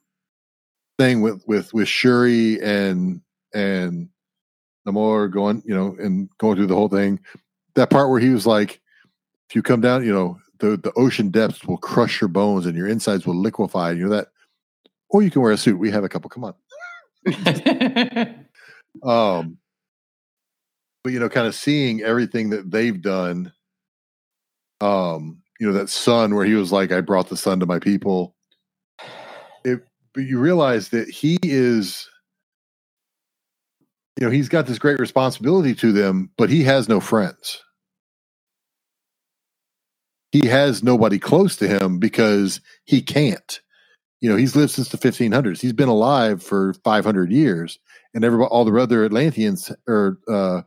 thing 1.00 1.22
with 1.22 1.44
with 1.48 1.74
with 1.74 1.88
Shuri 1.88 2.62
and 2.62 3.22
and 3.54 4.10
Namor 4.88 5.32
going, 5.32 5.64
you 5.66 5.76
know, 5.76 5.96
and 6.00 6.30
going 6.38 6.56
through 6.56 6.68
the 6.68 6.76
whole 6.76 6.90
thing. 6.90 7.20
That 7.76 7.90
part 7.90 8.10
where 8.10 8.20
he 8.20 8.30
was 8.30 8.46
like, 8.46 8.80
"If 9.50 9.56
you 9.56 9.64
come 9.64 9.82
down, 9.82 10.06
you 10.06 10.14
know, 10.14 10.40
the 10.60 10.78
the 10.78 10.94
ocean 10.94 11.30
depths 11.30 11.66
will 11.66 11.78
crush 11.78 12.22
your 12.22 12.28
bones 12.28 12.66
and 12.66 12.78
your 12.78 12.88
insides 12.88 13.26
will 13.26 13.36
liquefy." 13.36 13.92
You 13.92 14.06
know 14.06 14.16
that, 14.16 14.28
or 15.14 15.24
you 15.24 15.32
can 15.32 15.42
wear 15.42 15.54
a 15.54 15.58
suit. 15.58 15.80
We 15.80 15.92
have 15.92 16.04
a 16.04 16.10
couple. 16.10 16.30
Come 16.30 16.46
on. 16.46 16.56
um 19.04 19.58
but 21.04 21.14
you 21.14 21.20
know 21.20 21.30
kind 21.30 21.48
of 21.48 21.56
seeing 21.56 22.02
everything 22.02 22.50
that 22.52 22.72
they've 22.72 23.02
done 23.02 23.52
um 24.82 25.42
you 25.60 25.68
know 25.68 25.74
that 25.74 25.90
son 25.90 26.36
where 26.36 26.46
he 26.46 26.54
was 26.54 26.72
like 26.72 26.92
i 26.92 27.02
brought 27.02 27.30
the 27.30 27.38
sun 27.38 27.60
to 27.60 27.66
my 27.66 27.80
people 27.80 28.36
it 29.64 29.86
but 30.14 30.22
you 30.22 30.40
realize 30.40 30.90
that 30.90 31.10
he 31.10 31.38
is 31.44 32.10
you 34.20 34.26
know 34.26 34.32
he's 34.32 34.50
got 34.50 34.68
this 34.68 34.80
great 34.80 35.00
responsibility 35.00 35.76
to 35.76 35.92
them 35.92 36.30
but 36.38 36.50
he 36.50 36.64
has 36.64 36.90
no 36.90 37.00
friends 37.00 37.64
he 40.32 40.48
has 40.48 40.84
nobody 40.84 41.20
close 41.20 41.56
to 41.58 41.68
him 41.68 42.00
because 42.00 42.62
he 42.86 43.02
can't 43.02 43.62
you 44.24 44.30
know 44.30 44.38
he's 44.38 44.56
lived 44.56 44.72
since 44.72 44.88
the 44.88 44.98
1500s 44.98 45.60
he's 45.60 45.74
been 45.74 45.90
alive 45.90 46.42
for 46.42 46.74
500 46.86 47.30
years 47.30 47.78
and 48.14 48.24
everybody 48.24 48.48
all 48.48 48.64
the 48.64 48.74
other 48.80 49.04
atlanteans 49.04 49.72
or 49.86 50.18
uh 50.32 50.62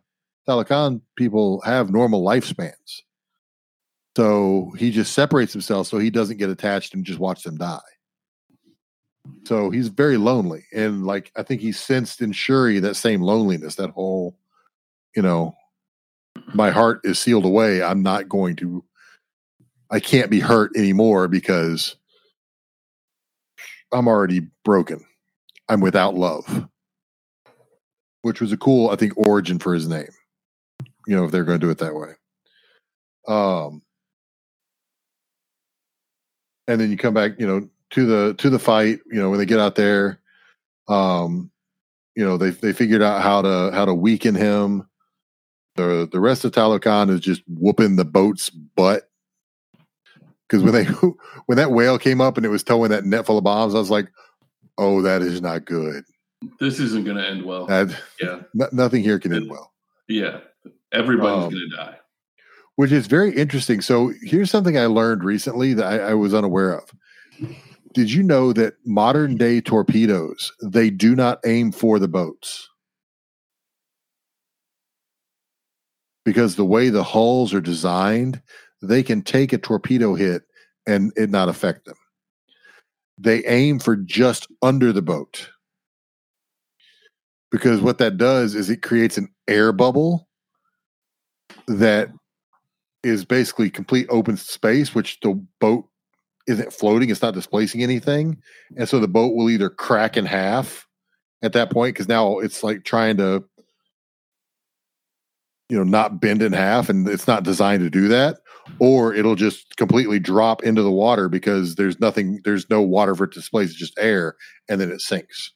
people 1.16 1.60
have 1.62 1.90
normal 1.90 2.22
lifespans. 2.22 3.02
So 4.16 4.72
he 4.78 4.90
just 4.92 5.12
separates 5.12 5.52
himself 5.52 5.88
so 5.88 5.98
he 5.98 6.10
doesn't 6.10 6.36
get 6.36 6.50
attached 6.50 6.94
and 6.94 7.04
just 7.04 7.18
watch 7.18 7.42
them 7.42 7.56
die. 7.56 7.80
So 9.44 9.70
he's 9.70 9.88
very 9.88 10.18
lonely 10.18 10.66
and 10.72 11.04
like 11.04 11.32
i 11.34 11.42
think 11.42 11.60
he 11.62 11.72
sensed 11.72 12.20
in 12.20 12.32
shuri 12.32 12.78
that 12.78 12.94
same 12.94 13.22
loneliness 13.22 13.74
that 13.76 13.90
whole 13.90 14.38
you 15.16 15.22
know 15.22 15.56
my 16.54 16.70
heart 16.70 17.00
is 17.02 17.18
sealed 17.18 17.46
away. 17.46 17.82
I'm 17.82 18.02
not 18.02 18.28
going 18.28 18.54
to 18.56 18.84
i 19.90 19.98
can't 19.98 20.30
be 20.30 20.40
hurt 20.40 20.76
anymore 20.76 21.26
because 21.26 21.96
i'm 23.96 24.08
already 24.08 24.42
broken 24.64 25.04
i'm 25.70 25.80
without 25.80 26.14
love 26.16 26.68
which 28.22 28.40
was 28.40 28.52
a 28.52 28.58
cool 28.58 28.90
i 28.90 28.96
think 28.96 29.16
origin 29.18 29.58
for 29.58 29.74
his 29.74 29.88
name 29.88 30.10
you 31.06 31.16
know 31.16 31.24
if 31.24 31.32
they're 31.32 31.44
going 31.44 31.60
to 31.60 31.66
do 31.66 31.70
it 31.70 31.78
that 31.78 31.94
way 31.94 32.12
Um, 33.28 33.82
and 36.68 36.80
then 36.80 36.90
you 36.90 36.96
come 36.96 37.14
back, 37.14 37.32
you 37.38 37.46
know, 37.46 37.68
to 37.90 38.06
the 38.06 38.34
to 38.34 38.50
the 38.50 38.58
fight. 38.58 39.00
You 39.10 39.20
know, 39.20 39.30
when 39.30 39.38
they 39.38 39.46
get 39.46 39.60
out 39.60 39.76
there, 39.76 40.20
um, 40.88 41.50
you 42.16 42.24
know, 42.24 42.36
they 42.36 42.50
they 42.50 42.72
figured 42.72 43.02
out 43.02 43.22
how 43.22 43.42
to 43.42 43.70
how 43.72 43.84
to 43.84 43.94
weaken 43.94 44.34
him. 44.34 44.88
The 45.76 46.08
the 46.10 46.20
rest 46.20 46.44
of 46.44 46.52
Talokan 46.52 47.10
is 47.10 47.20
just 47.20 47.42
whooping 47.48 47.96
the 47.96 48.04
boat's 48.04 48.50
butt. 48.50 49.05
Because 50.48 50.62
when 50.62 50.72
they 50.72 50.84
when 51.46 51.56
that 51.56 51.72
whale 51.72 51.98
came 51.98 52.20
up 52.20 52.36
and 52.36 52.46
it 52.46 52.50
was 52.50 52.62
towing 52.62 52.90
that 52.90 53.04
net 53.04 53.26
full 53.26 53.38
of 53.38 53.44
bombs, 53.44 53.74
I 53.74 53.78
was 53.78 53.90
like, 53.90 54.08
"Oh, 54.78 55.02
that 55.02 55.22
is 55.22 55.40
not 55.42 55.64
good. 55.64 56.04
This 56.60 56.78
isn't 56.78 57.04
going 57.04 57.16
to 57.16 57.26
end 57.28 57.44
well. 57.44 57.66
That 57.66 57.88
yeah, 58.20 58.40
no- 58.54 58.68
nothing 58.72 59.02
here 59.02 59.18
can 59.18 59.32
end 59.34 59.50
well." 59.50 59.72
yeah. 60.08 60.40
Everybody's 60.92 61.44
Um, 61.46 61.50
going 61.50 61.68
to 61.70 61.76
die. 61.76 61.96
which 62.76 62.92
is 62.92 63.06
very 63.08 63.34
interesting. 63.34 63.80
So 63.80 64.12
here's 64.22 64.50
something 64.50 64.78
I 64.78 64.86
learned 64.86 65.24
recently 65.24 65.74
that 65.74 65.84
I, 65.84 66.10
I 66.10 66.14
was 66.14 66.32
unaware 66.32 66.78
of. 66.78 66.90
Did 67.92 68.12
you 68.12 68.22
know 68.22 68.52
that 68.52 68.74
modern 68.84 69.36
day 69.36 69.60
torpedoes 69.60 70.52
they 70.62 70.90
do 70.90 71.16
not 71.16 71.40
aim 71.44 71.72
for 71.72 71.98
the 71.98 72.06
boats 72.08 72.68
because 76.24 76.56
the 76.56 76.64
way 76.64 76.88
the 76.88 77.02
hulls 77.04 77.52
are 77.54 77.60
designed, 77.60 78.40
they 78.82 79.02
can 79.02 79.22
take 79.22 79.52
a 79.52 79.58
torpedo 79.58 80.14
hit 80.14 80.42
and 80.86 81.12
it 81.16 81.30
not 81.30 81.48
affect 81.48 81.84
them. 81.84 81.96
They 83.18 83.44
aim 83.46 83.78
for 83.78 83.96
just 83.96 84.46
under 84.62 84.92
the 84.92 85.02
boat 85.02 85.50
because 87.50 87.80
what 87.80 87.98
that 87.98 88.18
does 88.18 88.54
is 88.54 88.68
it 88.68 88.82
creates 88.82 89.16
an 89.16 89.28
air 89.48 89.72
bubble 89.72 90.28
that 91.66 92.10
is 93.02 93.24
basically 93.24 93.70
complete 93.70 94.06
open 94.10 94.36
space, 94.36 94.94
which 94.94 95.18
the 95.20 95.40
boat 95.60 95.88
isn't 96.46 96.72
floating, 96.72 97.10
it's 97.10 97.22
not 97.22 97.34
displacing 97.34 97.82
anything. 97.82 98.36
And 98.76 98.88
so 98.88 99.00
the 99.00 99.08
boat 99.08 99.34
will 99.34 99.50
either 99.50 99.70
crack 99.70 100.16
in 100.16 100.26
half 100.26 100.86
at 101.42 101.52
that 101.52 101.70
point, 101.70 101.94
because 101.94 102.08
now 102.08 102.38
it's 102.38 102.62
like 102.62 102.84
trying 102.84 103.16
to, 103.18 103.44
you 105.68 105.76
know, 105.76 105.84
not 105.84 106.20
bend 106.20 106.42
in 106.42 106.52
half, 106.52 106.88
and 106.88 107.08
it's 107.08 107.26
not 107.26 107.42
designed 107.42 107.82
to 107.82 107.90
do 107.90 108.08
that, 108.08 108.38
or 108.78 109.14
it'll 109.14 109.34
just 109.34 109.76
completely 109.76 110.18
drop 110.18 110.62
into 110.62 110.82
the 110.82 110.90
water 110.90 111.28
because 111.28 111.74
there's 111.74 111.98
nothing, 111.98 112.40
there's 112.44 112.68
no 112.70 112.82
water 112.82 113.14
for 113.14 113.24
it 113.24 113.32
to 113.32 113.40
displace, 113.40 113.70
it's 113.70 113.78
just 113.78 113.98
air, 113.98 114.36
and 114.68 114.80
then 114.80 114.90
it 114.90 115.00
sinks. 115.00 115.52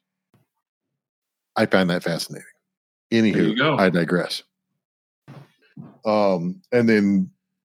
I 1.57 1.67
find 1.67 1.91
that 1.91 2.03
fascinating. 2.03 2.47
Anywho. 3.13 3.79
I 3.79 3.91
digress. 3.91 4.43
Um, 6.05 6.63
and 6.73 6.89
then 6.89 7.31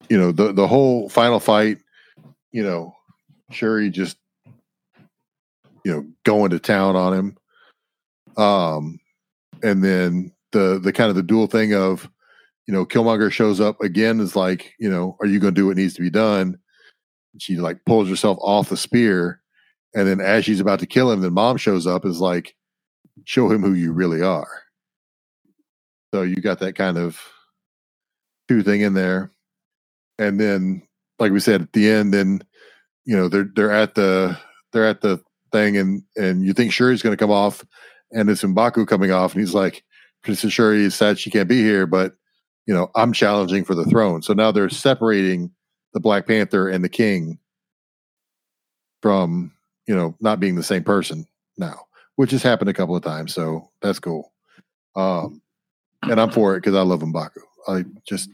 you 0.10 0.18
know 0.18 0.32
the 0.32 0.52
the 0.54 0.68
whole 0.68 1.10
final 1.10 1.40
fight, 1.40 1.78
you 2.52 2.64
know, 2.64 2.94
Shuri 3.52 3.90
just 3.90 4.18
you 5.84 5.92
know 5.92 6.06
going 6.24 6.52
to 6.52 6.60
town 6.60 6.96
on 6.96 7.14
him. 7.14 7.38
Um, 8.38 9.00
and 9.64 9.84
then 9.84 10.32
the 10.52 10.80
the 10.82 10.94
kind 10.94 11.10
of 11.10 11.16
the 11.16 11.24
dual 11.24 11.48
thing 11.48 11.74
of 11.74 12.10
you 12.70 12.76
know 12.76 12.86
Killmonger 12.86 13.32
shows 13.32 13.60
up 13.60 13.82
again 13.82 14.20
is 14.20 14.36
like 14.36 14.76
you 14.78 14.88
know 14.88 15.18
are 15.20 15.26
you 15.26 15.40
going 15.40 15.56
to 15.56 15.60
do 15.60 15.66
what 15.66 15.78
needs 15.78 15.96
to 15.96 16.04
be 16.04 16.12
done? 16.12 16.56
She 17.40 17.56
like 17.56 17.84
pulls 17.84 18.08
herself 18.08 18.38
off 18.42 18.70
the 18.70 18.78
spear, 18.78 19.42
and 19.96 20.08
then 20.08 20.22
as 20.22 20.46
she's 20.46 20.60
about 20.60 20.80
to 20.82 20.86
kill 20.86 21.12
him, 21.12 21.22
then 21.22 21.34
Mom 21.34 21.58
shows 21.58 21.88
up 21.88 22.06
is 22.06 22.20
like 22.20 22.56
show 23.26 23.50
him 23.50 23.64
who 23.64 23.74
you 23.74 23.92
really 23.92 24.22
are. 24.22 24.62
So 26.14 26.22
you 26.22 26.36
got 26.36 26.60
that 26.60 26.76
kind 26.76 27.00
of 27.00 27.20
two 28.48 28.62
thing 28.62 28.82
in 28.82 28.94
there, 28.94 29.32
and 30.20 30.40
then 30.40 30.84
like 31.18 31.32
we 31.32 31.40
said 31.40 31.64
at 31.64 31.74
the 31.74 31.90
end, 31.90 32.14
then 32.14 32.40
you 33.04 33.16
know 33.16 33.30
they're 33.30 33.50
they're 33.56 33.72
at 33.72 33.96
the 33.96 34.38
they're 34.74 34.86
at 34.86 35.02
the 35.02 35.20
thing, 35.52 35.76
and 35.76 36.04
and 36.18 36.46
you 36.46 36.54
think 36.54 36.72
Shuri's 36.72 37.02
going 37.02 37.18
to 37.18 37.24
come 37.24 37.32
off, 37.32 37.66
and 38.12 38.30
it's 38.30 38.44
Mbaku 38.44 38.88
coming 38.88 39.10
off, 39.10 39.34
and 39.34 39.42
he's 39.42 39.56
like, 39.56 39.84
Princess 40.22 40.54
Shuri 40.54 40.84
is 40.84 40.94
sad 40.94 41.18
she 41.18 41.32
can't 41.32 41.50
be 41.50 41.64
here, 41.64 41.88
but 41.88 42.14
you 42.70 42.76
know 42.76 42.92
I'm 42.96 43.14
challenging 43.14 43.66
for 43.66 43.74
the 43.74 43.86
throne. 43.86 44.22
So 44.22 44.34
now 44.34 44.52
they're 44.52 44.70
separating 44.70 45.50
the 45.94 46.00
Black 46.00 46.28
Panther 46.28 46.70
and 46.70 46.84
the 46.84 46.90
King 46.90 47.40
from 49.02 49.52
you 49.88 49.96
know 49.96 50.16
not 50.20 50.40
being 50.40 50.56
the 50.56 50.64
same 50.64 50.84
person 50.84 51.26
now, 51.58 51.88
which 52.16 52.32
has 52.32 52.44
happened 52.44 52.70
a 52.70 52.74
couple 52.74 52.96
of 52.96 53.04
times. 53.04 53.34
So 53.34 53.70
that's 53.82 54.00
cool. 54.00 54.32
Um, 54.96 55.42
and 56.04 56.20
I'm 56.22 56.30
for 56.32 56.56
it 56.56 56.60
because 56.62 56.76
I 56.76 56.82
love 56.82 57.02
Mbaku. 57.02 57.40
I 57.68 57.86
just 58.08 58.30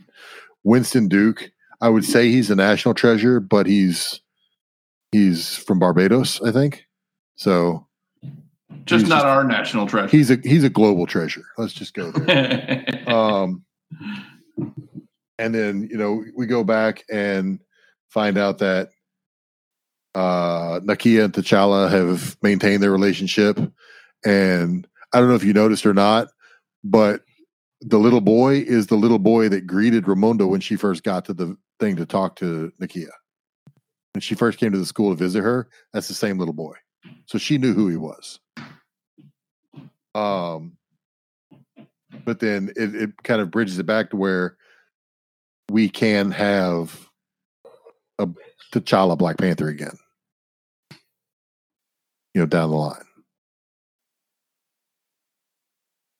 Winston 0.63 1.07
Duke. 1.07 1.49
I 1.81 1.89
would 1.89 2.05
say 2.05 2.29
he's 2.29 2.49
a 2.51 2.55
national 2.55 2.93
treasure, 2.93 3.39
but 3.39 3.65
he's 3.67 4.21
he's 5.11 5.55
from 5.57 5.79
Barbados, 5.79 6.41
I 6.41 6.51
think. 6.51 6.85
So 7.35 7.85
Just 8.85 9.07
not 9.07 9.17
just- 9.17 9.25
our 9.25 9.43
national 9.43 9.87
treasure. 9.87 10.07
he's 10.15 10.31
a 10.31 10.37
he's 10.43 10.63
a 10.63 10.69
global 10.69 11.05
treasure. 11.05 11.45
Let's 11.57 11.73
just 11.73 11.93
go 11.93 12.11
there. 12.11 13.03
um, 13.07 13.63
and 15.37 15.53
then 15.53 15.87
you 15.89 15.97
know 15.97 16.23
we 16.35 16.45
go 16.45 16.63
back 16.63 17.03
and 17.11 17.59
find 18.09 18.37
out 18.37 18.59
that 18.59 18.89
uh, 20.13 20.79
Nakia 20.79 21.25
and 21.25 21.33
T'Challa 21.33 21.89
have 21.91 22.37
maintained 22.41 22.81
their 22.81 22.91
relationship, 22.91 23.59
and 24.25 24.87
I 25.13 25.19
don't 25.19 25.29
know 25.29 25.35
if 25.35 25.43
you 25.43 25.53
noticed 25.53 25.85
or 25.85 25.93
not, 25.93 26.27
but 26.83 27.21
the 27.81 27.99
little 27.99 28.21
boy 28.21 28.55
is 28.55 28.87
the 28.87 28.95
little 28.95 29.19
boy 29.19 29.49
that 29.49 29.67
greeted 29.67 30.05
Ramonda 30.05 30.47
when 30.47 30.61
she 30.61 30.75
first 30.75 31.03
got 31.03 31.25
to 31.25 31.33
the 31.33 31.57
thing 31.79 31.97
to 31.97 32.05
talk 32.05 32.37
to 32.37 32.71
Nakia. 32.81 33.09
When 34.13 34.21
she 34.21 34.35
first 34.35 34.57
came 34.57 34.71
to 34.71 34.77
the 34.77 34.85
school 34.85 35.11
to 35.11 35.15
visit 35.15 35.41
her, 35.41 35.67
that's 35.93 36.07
the 36.07 36.13
same 36.13 36.39
little 36.39 36.53
boy. 36.53 36.75
So 37.25 37.37
she 37.37 37.57
knew 37.57 37.73
who 37.73 37.89
he 37.89 37.97
was. 37.97 38.39
Um, 40.15 40.77
but 42.23 42.39
then 42.39 42.71
it, 42.77 42.95
it 42.95 43.23
kind 43.23 43.41
of 43.41 43.51
bridges 43.51 43.77
it 43.77 43.85
back 43.85 44.11
to 44.11 44.15
where 44.15 44.57
we 45.69 45.89
can 45.89 46.31
have 46.31 47.07
a 48.19 48.27
T'Challa 48.73 49.17
Black 49.17 49.37
Panther 49.37 49.67
again. 49.67 49.97
You 52.33 52.41
know, 52.41 52.45
down 52.45 52.69
the 52.69 52.75
line. 52.75 53.01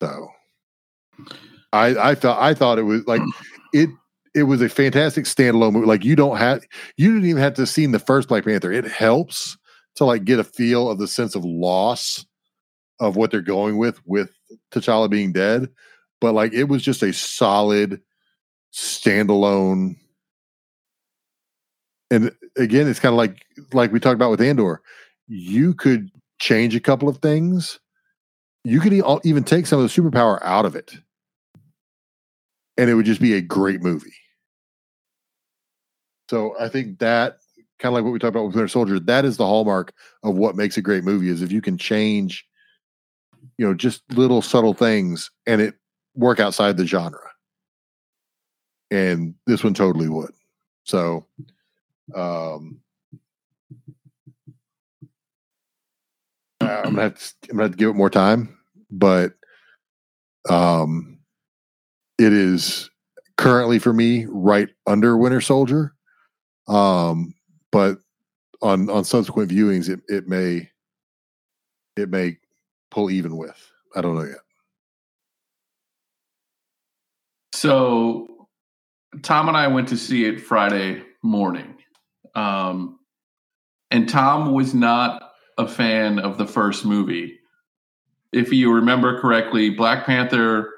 So 0.01 0.29
I 1.73 2.11
I 2.11 2.15
thought 2.15 2.41
I 2.41 2.53
thought 2.53 2.79
it 2.79 2.83
was 2.83 3.05
like 3.07 3.21
it 3.73 3.89
it 4.33 4.43
was 4.43 4.61
a 4.61 4.69
fantastic 4.69 5.25
standalone 5.25 5.73
movie. 5.73 5.87
Like 5.87 6.05
you 6.05 6.15
don't 6.15 6.37
have 6.37 6.63
you 6.97 7.13
didn't 7.13 7.29
even 7.29 7.41
have 7.41 7.55
to 7.55 7.65
see 7.65 7.85
the 7.85 7.99
first 7.99 8.29
Black 8.29 8.45
Panther. 8.45 8.71
It 8.71 8.85
helps 8.85 9.57
to 9.95 10.05
like 10.05 10.25
get 10.25 10.39
a 10.39 10.43
feel 10.43 10.89
of 10.89 10.99
the 10.99 11.07
sense 11.07 11.35
of 11.35 11.43
loss 11.43 12.25
of 12.99 13.15
what 13.15 13.31
they're 13.31 13.41
going 13.41 13.77
with 13.77 13.99
with 14.05 14.31
T'Challa 14.71 15.09
being 15.09 15.33
dead. 15.33 15.69
But 16.21 16.33
like 16.33 16.53
it 16.53 16.65
was 16.65 16.81
just 16.81 17.03
a 17.03 17.13
solid 17.13 18.01
standalone. 18.75 19.95
And 22.11 22.31
again, 22.57 22.87
it's 22.87 22.99
kind 22.99 23.13
of 23.13 23.17
like 23.17 23.45
like 23.73 23.91
we 23.91 23.99
talked 23.99 24.15
about 24.15 24.31
with 24.31 24.41
Andor. 24.41 24.81
You 25.27 25.73
could 25.73 26.11
change 26.39 26.75
a 26.75 26.79
couple 26.79 27.09
of 27.09 27.17
things. 27.17 27.79
You 28.63 28.79
could 28.79 28.93
even 29.23 29.43
take 29.43 29.67
some 29.67 29.79
of 29.79 29.93
the 29.93 30.01
superpower 30.01 30.39
out 30.43 30.65
of 30.65 30.75
it, 30.75 30.93
and 32.77 32.89
it 32.89 32.95
would 32.95 33.05
just 33.05 33.21
be 33.21 33.33
a 33.33 33.41
great 33.41 33.81
movie. 33.81 34.13
So 36.29 36.55
I 36.59 36.69
think 36.69 36.99
that 36.99 37.37
kind 37.79 37.91
of 37.91 37.93
like 37.93 38.03
what 38.03 38.11
we 38.11 38.19
talked 38.19 38.35
about 38.35 38.45
with 38.45 38.55
Winter 38.55 38.67
Soldier, 38.67 38.99
that 38.99 39.25
is 39.25 39.37
the 39.37 39.45
hallmark 39.45 39.93
of 40.23 40.37
what 40.37 40.55
makes 40.55 40.77
a 40.77 40.81
great 40.81 41.03
movie 41.03 41.29
is 41.29 41.41
if 41.41 41.51
you 41.51 41.61
can 41.61 41.77
change, 41.77 42.45
you 43.57 43.65
know, 43.65 43.73
just 43.73 44.01
little 44.13 44.41
subtle 44.41 44.73
things 44.73 45.31
and 45.45 45.61
it 45.61 45.75
work 46.15 46.39
outside 46.39 46.77
the 46.77 46.85
genre. 46.85 47.19
And 48.91 49.35
this 49.47 49.63
one 49.63 49.73
totally 49.73 50.09
would. 50.09 50.31
So 50.83 51.25
um 52.15 52.79
I'm 56.61 56.83
gonna 56.83 57.01
have 57.01 57.15
to 57.15 57.33
I'm 57.49 57.57
gonna 57.57 57.63
have 57.63 57.71
to 57.71 57.77
give 57.77 57.89
it 57.89 57.95
more 57.95 58.09
time, 58.09 58.57
but 58.91 59.33
um 60.49 61.19
it 62.17 62.31
is 62.31 62.89
currently 63.37 63.79
for 63.79 63.93
me 63.93 64.25
right 64.29 64.69
under 64.87 65.17
Winter 65.17 65.41
Soldier. 65.41 65.93
Um, 66.67 67.33
but 67.71 67.97
on 68.61 68.89
on 68.89 69.03
subsequent 69.03 69.51
viewings, 69.51 69.89
it 69.89 70.01
it 70.07 70.27
may 70.27 70.69
it 71.97 72.09
may 72.09 72.37
pull 72.91 73.11
even 73.11 73.37
with. 73.37 73.71
I 73.95 74.01
don't 74.01 74.15
know 74.15 74.23
yet. 74.23 74.37
So 77.53 78.27
Tom 79.21 79.47
and 79.47 79.57
I 79.57 79.67
went 79.67 79.89
to 79.89 79.97
see 79.97 80.25
it 80.25 80.41
Friday 80.41 81.03
morning. 81.23 81.77
Um, 82.33 82.99
and 83.91 84.09
Tom 84.09 84.53
was 84.53 84.73
not 84.73 85.21
a 85.57 85.67
fan 85.67 86.19
of 86.19 86.37
the 86.37 86.47
first 86.47 86.85
movie. 86.85 87.39
If 88.33 88.51
you 88.51 88.73
remember 88.73 89.19
correctly, 89.21 89.69
Black 89.69 90.05
Panther 90.05 90.69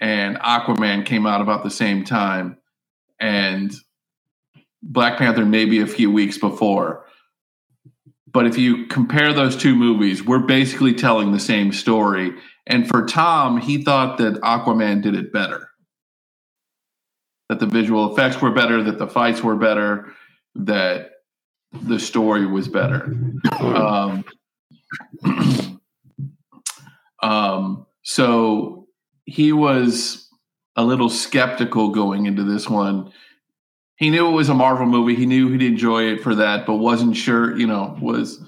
and 0.00 0.38
Aquaman 0.38 1.04
came 1.04 1.26
out 1.26 1.40
about 1.40 1.62
the 1.62 1.70
same 1.70 2.04
time. 2.04 2.58
And 3.20 3.72
Black 4.82 5.18
Panther 5.18 5.44
maybe 5.44 5.80
a 5.80 5.86
few 5.86 6.10
weeks 6.10 6.38
before. 6.38 7.04
But 8.26 8.46
if 8.46 8.56
you 8.56 8.86
compare 8.86 9.32
those 9.32 9.56
two 9.56 9.76
movies, 9.76 10.24
we're 10.24 10.38
basically 10.38 10.94
telling 10.94 11.32
the 11.32 11.38
same 11.38 11.72
story. 11.72 12.32
And 12.66 12.88
for 12.88 13.04
Tom, 13.06 13.60
he 13.60 13.84
thought 13.84 14.18
that 14.18 14.40
Aquaman 14.40 15.02
did 15.02 15.14
it 15.14 15.32
better. 15.32 15.68
That 17.48 17.60
the 17.60 17.66
visual 17.66 18.12
effects 18.12 18.40
were 18.40 18.50
better, 18.50 18.82
that 18.84 18.98
the 18.98 19.06
fights 19.06 19.42
were 19.42 19.56
better, 19.56 20.12
that 20.54 21.10
the 21.72 21.98
story 21.98 22.46
was 22.46 22.68
better. 22.68 23.14
Um, 23.60 24.24
um, 27.22 27.86
so 28.02 28.88
he 29.24 29.52
was 29.52 30.28
a 30.76 30.84
little 30.84 31.08
skeptical 31.08 31.90
going 31.90 32.26
into 32.26 32.44
this 32.44 32.68
one. 32.68 33.12
He 33.96 34.10
knew 34.10 34.28
it 34.28 34.32
was 34.32 34.48
a 34.48 34.54
Marvel 34.54 34.86
movie. 34.86 35.14
He 35.14 35.26
knew 35.26 35.50
he'd 35.50 35.62
enjoy 35.62 36.04
it 36.04 36.22
for 36.22 36.34
that, 36.36 36.66
but 36.66 36.76
wasn't 36.76 37.16
sure. 37.16 37.56
You 37.56 37.66
know, 37.66 37.96
was 38.00 38.40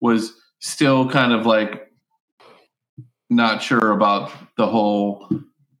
was 0.00 0.34
still 0.60 1.08
kind 1.08 1.32
of 1.32 1.46
like 1.46 1.90
not 3.30 3.62
sure 3.62 3.92
about 3.92 4.32
the 4.56 4.66
whole 4.66 5.28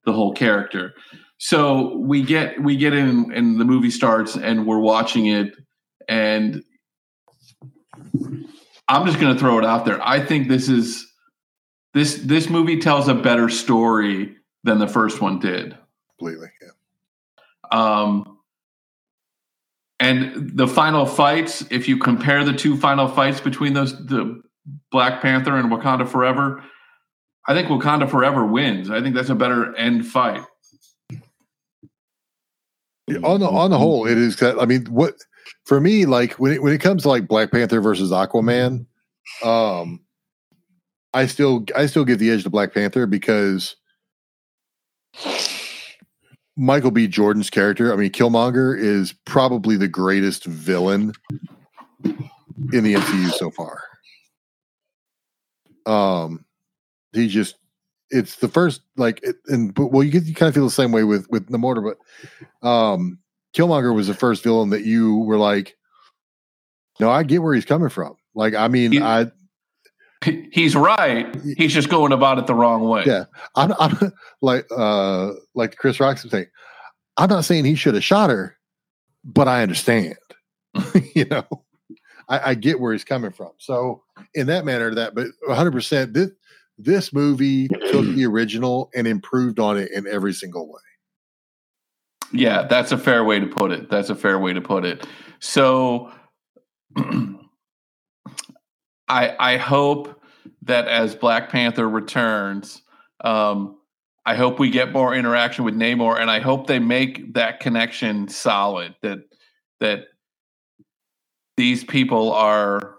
the 0.04 0.12
whole 0.12 0.32
character. 0.32 0.94
So 1.38 1.96
we 1.96 2.22
get 2.22 2.60
we 2.62 2.76
get 2.76 2.92
in 2.92 3.32
and 3.32 3.60
the 3.60 3.64
movie 3.64 3.90
starts 3.90 4.36
and 4.36 4.66
we're 4.66 4.80
watching 4.80 5.26
it 5.26 5.54
and 6.08 6.62
I'm 8.88 9.06
just 9.06 9.20
going 9.20 9.34
to 9.34 9.38
throw 9.38 9.58
it 9.58 9.64
out 9.64 9.84
there. 9.84 10.04
I 10.06 10.24
think 10.24 10.48
this 10.48 10.68
is 10.68 11.06
this 11.94 12.16
this 12.16 12.48
movie 12.48 12.78
tells 12.80 13.08
a 13.08 13.14
better 13.14 13.48
story 13.48 14.36
than 14.64 14.78
the 14.78 14.88
first 14.88 15.20
one 15.20 15.38
did. 15.38 15.76
Completely. 16.18 16.48
Yeah. 16.60 16.68
Um, 17.70 18.38
and 20.00 20.56
the 20.56 20.66
final 20.66 21.06
fights, 21.06 21.66
if 21.70 21.88
you 21.88 21.98
compare 21.98 22.44
the 22.44 22.52
two 22.52 22.76
final 22.76 23.08
fights 23.08 23.40
between 23.40 23.74
those 23.74 23.92
the 24.06 24.42
Black 24.90 25.20
Panther 25.20 25.56
and 25.56 25.70
Wakanda 25.70 26.08
Forever, 26.08 26.62
I 27.46 27.54
think 27.54 27.68
Wakanda 27.68 28.08
Forever 28.08 28.44
wins. 28.46 28.90
I 28.90 29.02
think 29.02 29.14
that's 29.14 29.30
a 29.30 29.34
better 29.34 29.74
end 29.76 30.06
fight. 30.06 30.42
On 33.24 33.40
the 33.40 33.48
on 33.48 33.70
the 33.70 33.78
whole, 33.78 34.06
it 34.06 34.18
is 34.18 34.40
I 34.42 34.64
mean, 34.64 34.86
what 34.86 35.14
for 35.64 35.80
me, 35.80 36.06
like 36.06 36.34
when 36.34 36.52
it 36.52 36.62
when 36.62 36.72
it 36.72 36.80
comes 36.80 37.02
to 37.02 37.08
like 37.08 37.28
Black 37.28 37.50
Panther 37.50 37.80
versus 37.80 38.10
Aquaman, 38.10 38.86
um, 39.44 40.00
I 41.14 41.26
still 41.26 41.64
I 41.76 41.86
still 41.86 42.04
give 42.04 42.18
the 42.18 42.30
edge 42.30 42.44
to 42.44 42.50
Black 42.50 42.72
Panther 42.72 43.06
because 43.06 43.76
Michael 46.56 46.90
B. 46.90 47.06
Jordan's 47.06 47.50
character, 47.50 47.92
I 47.92 47.96
mean, 47.96 48.10
Killmonger 48.10 48.78
is 48.78 49.14
probably 49.24 49.76
the 49.76 49.88
greatest 49.88 50.44
villain 50.44 51.12
in 52.04 52.82
the 52.84 52.94
MCU 52.94 53.30
so 53.30 53.50
far. 53.50 53.82
Um, 55.86 56.44
he 57.12 57.28
just 57.28 57.54
it's 58.10 58.36
the 58.36 58.48
first 58.48 58.82
like 58.96 59.20
it, 59.22 59.36
and 59.46 59.74
but 59.74 59.88
well 59.88 60.02
you 60.02 60.10
get 60.10 60.24
you 60.24 60.34
kind 60.34 60.48
of 60.48 60.54
feel 60.54 60.64
the 60.64 60.70
same 60.70 60.92
way 60.92 61.04
with 61.04 61.28
with 61.30 61.48
Namor, 61.50 61.94
but 62.62 62.68
um 62.68 63.18
Killmonger 63.54 63.94
was 63.94 64.06
the 64.06 64.14
first 64.14 64.42
villain 64.42 64.70
that 64.70 64.84
you 64.84 65.16
were 65.18 65.38
like, 65.38 65.76
no, 67.00 67.10
I 67.10 67.22
get 67.22 67.42
where 67.42 67.54
he's 67.54 67.64
coming 67.64 67.88
from. 67.88 68.16
Like, 68.34 68.54
I 68.54 68.68
mean, 68.68 68.92
He- 68.92 69.00
I 69.02 69.30
He's 70.50 70.74
right. 70.74 71.32
He's 71.56 71.72
just 71.72 71.88
going 71.88 72.12
about 72.12 72.38
it 72.38 72.46
the 72.48 72.54
wrong 72.54 72.88
way. 72.88 73.04
Yeah. 73.06 73.24
I'm, 73.54 73.72
I'm 73.78 74.12
like 74.42 74.66
uh 74.76 75.30
like 75.54 75.76
Chris 75.76 76.00
Rock's 76.00 76.28
saying, 76.28 76.46
I'm 77.16 77.28
not 77.30 77.44
saying 77.44 77.64
he 77.64 77.74
should 77.76 77.94
have 77.94 78.04
shot 78.04 78.30
her, 78.30 78.56
but 79.24 79.46
I 79.48 79.62
understand. 79.62 80.16
you 81.14 81.24
know, 81.26 81.44
I, 82.28 82.50
I 82.50 82.54
get 82.54 82.80
where 82.80 82.92
he's 82.92 83.04
coming 83.04 83.30
from. 83.30 83.52
So 83.58 84.02
in 84.34 84.48
that 84.48 84.64
manner, 84.64 84.94
that 84.94 85.14
but 85.14 85.28
100 85.46 85.72
percent 85.72 86.14
this 86.14 86.30
this 86.78 87.12
movie 87.12 87.68
took 87.68 88.06
the 88.14 88.24
original 88.24 88.90
and 88.94 89.06
improved 89.06 89.58
on 89.58 89.76
it 89.76 89.90
in 89.90 90.06
every 90.06 90.32
single 90.32 90.68
way. 90.68 90.80
Yeah, 92.32 92.66
that's 92.68 92.92
a 92.92 92.98
fair 92.98 93.24
way 93.24 93.40
to 93.40 93.46
put 93.46 93.72
it. 93.72 93.90
That's 93.90 94.10
a 94.10 94.14
fair 94.14 94.38
way 94.38 94.52
to 94.52 94.60
put 94.60 94.84
it. 94.84 95.06
So 95.40 96.12
I 99.08 99.34
I 99.38 99.56
hope 99.56 100.22
that 100.62 100.86
as 100.88 101.14
Black 101.14 101.50
Panther 101.50 101.88
returns, 101.88 102.82
um, 103.22 103.78
I 104.26 104.34
hope 104.34 104.58
we 104.58 104.68
get 104.70 104.92
more 104.92 105.14
interaction 105.14 105.64
with 105.64 105.74
Namor, 105.74 106.20
and 106.20 106.30
I 106.30 106.40
hope 106.40 106.66
they 106.66 106.78
make 106.78 107.32
that 107.34 107.60
connection 107.60 108.28
solid. 108.28 108.94
That 109.02 109.20
that 109.80 110.08
these 111.56 111.82
people 111.82 112.32
are 112.32 112.97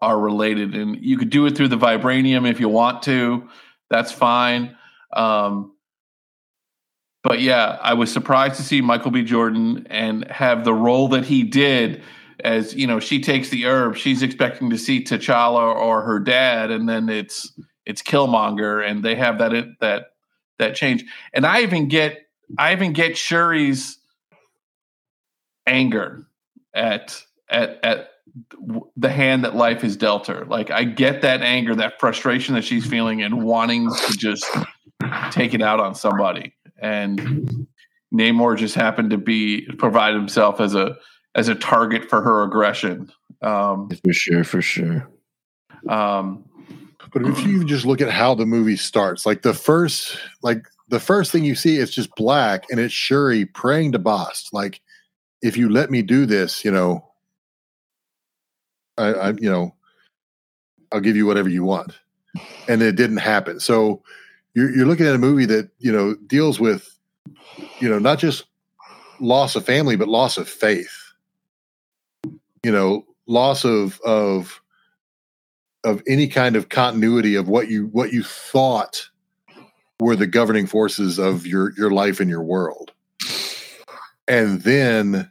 are 0.00 0.18
related, 0.18 0.74
and 0.74 0.96
you 1.00 1.18
could 1.18 1.30
do 1.30 1.46
it 1.46 1.56
through 1.56 1.68
the 1.68 1.78
vibranium 1.78 2.48
if 2.48 2.60
you 2.60 2.68
want 2.68 3.02
to. 3.02 3.48
That's 3.90 4.12
fine. 4.12 4.76
Um, 5.12 5.72
but 7.22 7.40
yeah, 7.40 7.78
I 7.82 7.94
was 7.94 8.10
surprised 8.10 8.56
to 8.56 8.62
see 8.62 8.80
Michael 8.80 9.10
B. 9.10 9.22
Jordan 9.22 9.86
and 9.90 10.26
have 10.30 10.64
the 10.64 10.72
role 10.72 11.08
that 11.08 11.24
he 11.24 11.42
did. 11.42 12.02
As 12.42 12.74
you 12.74 12.86
know, 12.86 13.00
she 13.00 13.20
takes 13.20 13.50
the 13.50 13.66
herb. 13.66 13.96
She's 13.96 14.22
expecting 14.22 14.70
to 14.70 14.78
see 14.78 15.04
T'Challa 15.04 15.74
or 15.74 16.00
her 16.02 16.18
dad, 16.18 16.70
and 16.70 16.88
then 16.88 17.10
it's 17.10 17.52
it's 17.84 18.02
Killmonger, 18.02 18.88
and 18.88 19.04
they 19.04 19.14
have 19.14 19.38
that 19.38 19.52
that 19.80 20.06
that 20.58 20.74
change. 20.74 21.04
And 21.34 21.44
I 21.44 21.60
even 21.60 21.88
get 21.88 22.26
I 22.58 22.72
even 22.72 22.94
get 22.94 23.12
Shuri's 23.12 23.98
anger 25.66 26.26
at 26.72 27.22
at 27.50 27.78
at 27.84 28.10
the 28.96 29.08
hand 29.10 29.44
that 29.44 29.54
life 29.56 29.82
has 29.82 29.96
dealt 29.96 30.26
her. 30.26 30.44
Like 30.46 30.70
I 30.70 30.84
get 30.84 31.22
that 31.22 31.42
anger, 31.42 31.74
that 31.74 31.98
frustration 32.00 32.54
that 32.54 32.64
she's 32.64 32.86
feeling, 32.86 33.22
and 33.22 33.42
wanting 33.42 33.90
to 33.90 34.16
just 34.16 34.46
take 35.30 35.54
it 35.54 35.62
out 35.62 35.80
on 35.80 35.94
somebody. 35.94 36.54
And 36.80 37.66
Namor 38.14 38.56
just 38.56 38.74
happened 38.74 39.10
to 39.10 39.18
be 39.18 39.66
provide 39.78 40.14
himself 40.14 40.60
as 40.60 40.74
a 40.74 40.96
as 41.34 41.48
a 41.48 41.54
target 41.54 42.08
for 42.08 42.22
her 42.22 42.42
aggression. 42.42 43.10
Um, 43.42 43.88
For 44.04 44.12
sure, 44.12 44.44
for 44.44 44.60
sure. 44.60 45.08
um, 45.88 46.44
But 47.12 47.26
if 47.26 47.44
you 47.44 47.64
just 47.64 47.86
look 47.86 48.00
at 48.00 48.10
how 48.10 48.34
the 48.34 48.46
movie 48.46 48.76
starts, 48.76 49.24
like 49.26 49.42
the 49.42 49.54
first, 49.54 50.18
like 50.42 50.66
the 50.88 51.00
first 51.00 51.32
thing 51.32 51.44
you 51.44 51.54
see 51.54 51.76
is 51.76 51.90
just 51.90 52.14
black, 52.16 52.64
and 52.70 52.78
it's 52.78 52.92
Shuri 52.92 53.46
praying 53.46 53.92
to 53.92 53.98
Bast, 53.98 54.52
like, 54.52 54.80
if 55.42 55.56
you 55.56 55.68
let 55.68 55.90
me 55.90 56.02
do 56.02 56.26
this, 56.26 56.64
you 56.64 56.70
know, 56.70 57.09
I, 58.98 59.12
I, 59.12 59.28
you 59.30 59.50
know, 59.50 59.74
I'll 60.92 61.00
give 61.00 61.16
you 61.16 61.26
whatever 61.26 61.48
you 61.48 61.64
want, 61.64 61.98
and 62.68 62.82
it 62.82 62.96
didn't 62.96 63.18
happen. 63.18 63.60
So 63.60 64.02
you're 64.54 64.70
you're 64.74 64.86
looking 64.86 65.06
at 65.06 65.14
a 65.14 65.18
movie 65.18 65.46
that 65.46 65.70
you 65.78 65.92
know 65.92 66.14
deals 66.26 66.60
with, 66.60 66.96
you 67.78 67.88
know, 67.88 67.98
not 67.98 68.18
just 68.18 68.44
loss 69.20 69.56
of 69.56 69.64
family, 69.64 69.96
but 69.96 70.08
loss 70.08 70.36
of 70.36 70.48
faith. 70.48 70.96
You 72.62 72.72
know, 72.72 73.06
loss 73.26 73.64
of 73.64 74.00
of 74.00 74.60
of 75.84 76.02
any 76.06 76.28
kind 76.28 76.56
of 76.56 76.68
continuity 76.68 77.34
of 77.36 77.48
what 77.48 77.68
you 77.68 77.86
what 77.92 78.12
you 78.12 78.22
thought 78.22 79.08
were 79.98 80.16
the 80.16 80.26
governing 80.26 80.66
forces 80.66 81.18
of 81.18 81.46
your 81.46 81.72
your 81.76 81.90
life 81.90 82.20
and 82.20 82.28
your 82.28 82.42
world 82.42 82.92
and 84.30 84.62
then 84.62 85.30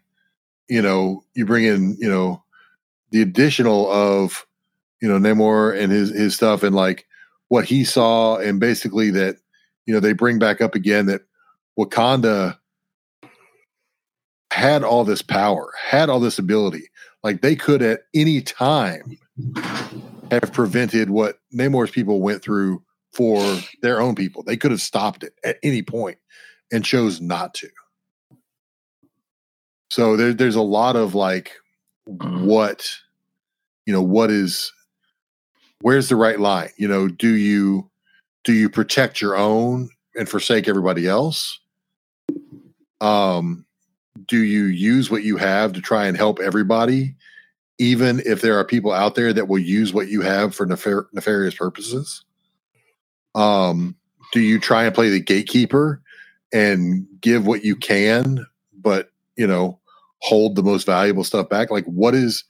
you 0.68 0.82
know 0.82 1.24
you 1.34 1.46
bring 1.46 1.64
in 1.64 1.96
you 2.00 2.10
know 2.10 2.44
the 3.12 3.22
additional 3.22 3.92
of 3.92 4.46
you 5.02 5.08
know 5.08 5.20
Namor 5.20 5.78
and 5.78 5.92
his 5.92 6.10
his 6.10 6.36
stuff 6.36 6.64
and 6.64 6.76
like 6.76 7.06
what 7.48 7.66
he 7.66 7.84
saw 7.84 8.38
and 8.38 8.60
basically 8.60 9.12
that 9.12 9.38
you 9.86 9.94
know 9.94 10.00
they 10.00 10.14
bring 10.14 10.40
back 10.40 10.62
up 10.62 10.76
again 10.76 11.08
that 11.08 11.22
Wakanda 11.78 12.58
had 14.52 14.84
all 14.84 15.04
this 15.04 15.22
power 15.22 15.72
had 15.78 16.10
all 16.10 16.20
this 16.20 16.40
ability 16.40 16.90
like 17.24 17.42
they 17.42 17.56
could 17.56 17.82
at 17.82 18.02
any 18.14 18.42
time 18.42 19.18
have 20.32 20.52
prevented 20.54 21.10
what 21.10 21.40
Namor's 21.54 21.92
people 21.92 22.22
went 22.22 22.42
through 22.44 22.84
for 23.14 23.60
their 23.82 24.00
own 24.00 24.16
people. 24.16 24.44
They 24.44 24.58
could 24.58 24.72
have 24.72 24.82
stopped 24.82 25.24
it 25.24 25.34
at 25.44 25.58
any 25.64 25.82
point 25.82 26.18
and 26.72 26.86
chose 26.86 27.20
not 27.20 27.54
to. 27.56 27.70
So 29.90 30.16
there, 30.16 30.34
there's 30.34 30.56
a 30.56 30.62
lot 30.62 30.96
of 30.96 31.16
like, 31.16 31.54
what, 32.18 32.90
you 33.86 33.94
know, 33.94 34.02
what 34.02 34.32
is, 34.32 34.72
where's 35.82 36.10
the 36.10 36.16
right 36.16 36.40
line? 36.40 36.70
You 36.78 36.88
know, 36.88 37.08
do 37.08 37.30
you, 37.30 37.90
do 38.44 38.54
you 38.54 38.70
protect 38.70 39.22
your 39.22 39.36
own 39.36 39.90
and 40.16 40.28
forsake 40.28 40.68
everybody 40.68 41.08
else? 41.08 41.60
Um, 43.02 43.66
do 44.28 44.44
you 44.44 44.66
use 44.66 45.10
what 45.10 45.24
you 45.24 45.38
have 45.38 45.74
to 45.74 45.82
try 45.82 46.08
and 46.08 46.18
help 46.18 46.40
everybody? 46.40 47.16
even 47.80 48.22
if 48.26 48.42
there 48.42 48.60
are 48.60 48.66
people 48.66 48.92
out 48.92 49.16
there 49.16 49.34
that 49.34 49.48
will 49.48 49.60
use 49.60 49.94
what 49.94 50.10
you 50.10 50.22
have 50.22 50.54
for 50.54 50.68
nefar- 50.68 51.08
nefarious 51.14 51.56
purposes? 51.56 52.24
Um, 53.34 53.96
do 54.34 54.42
you 54.42 54.60
try 54.60 54.84
and 54.84 54.94
play 54.94 55.10
the 55.10 55.22
gatekeeper 55.22 56.02
and 56.54 57.08
give 57.22 57.48
what 57.48 57.64
you 57.64 57.76
can, 57.76 58.46
but 58.74 59.12
you 59.38 59.48
know, 59.48 59.80
hold 60.22 60.56
the 60.56 60.64
most 60.64 60.86
valuable 60.86 61.24
stuff 61.24 61.50
back. 61.50 61.72
Like, 61.72 61.86
what 61.86 62.16
is 62.16 62.44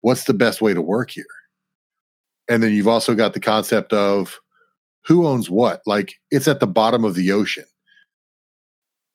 what's 0.00 0.24
the 0.24 0.34
best 0.34 0.60
way 0.60 0.74
to 0.74 0.82
work 0.82 1.10
here? 1.10 1.24
And 2.48 2.62
then 2.62 2.72
you've 2.72 2.88
also 2.88 3.14
got 3.14 3.34
the 3.34 3.40
concept 3.40 3.92
of 3.92 4.40
who 5.06 5.26
owns 5.26 5.48
what. 5.48 5.82
Like, 5.86 6.14
it's 6.30 6.48
at 6.48 6.60
the 6.60 6.66
bottom 6.66 7.04
of 7.04 7.14
the 7.14 7.32
ocean. 7.32 7.64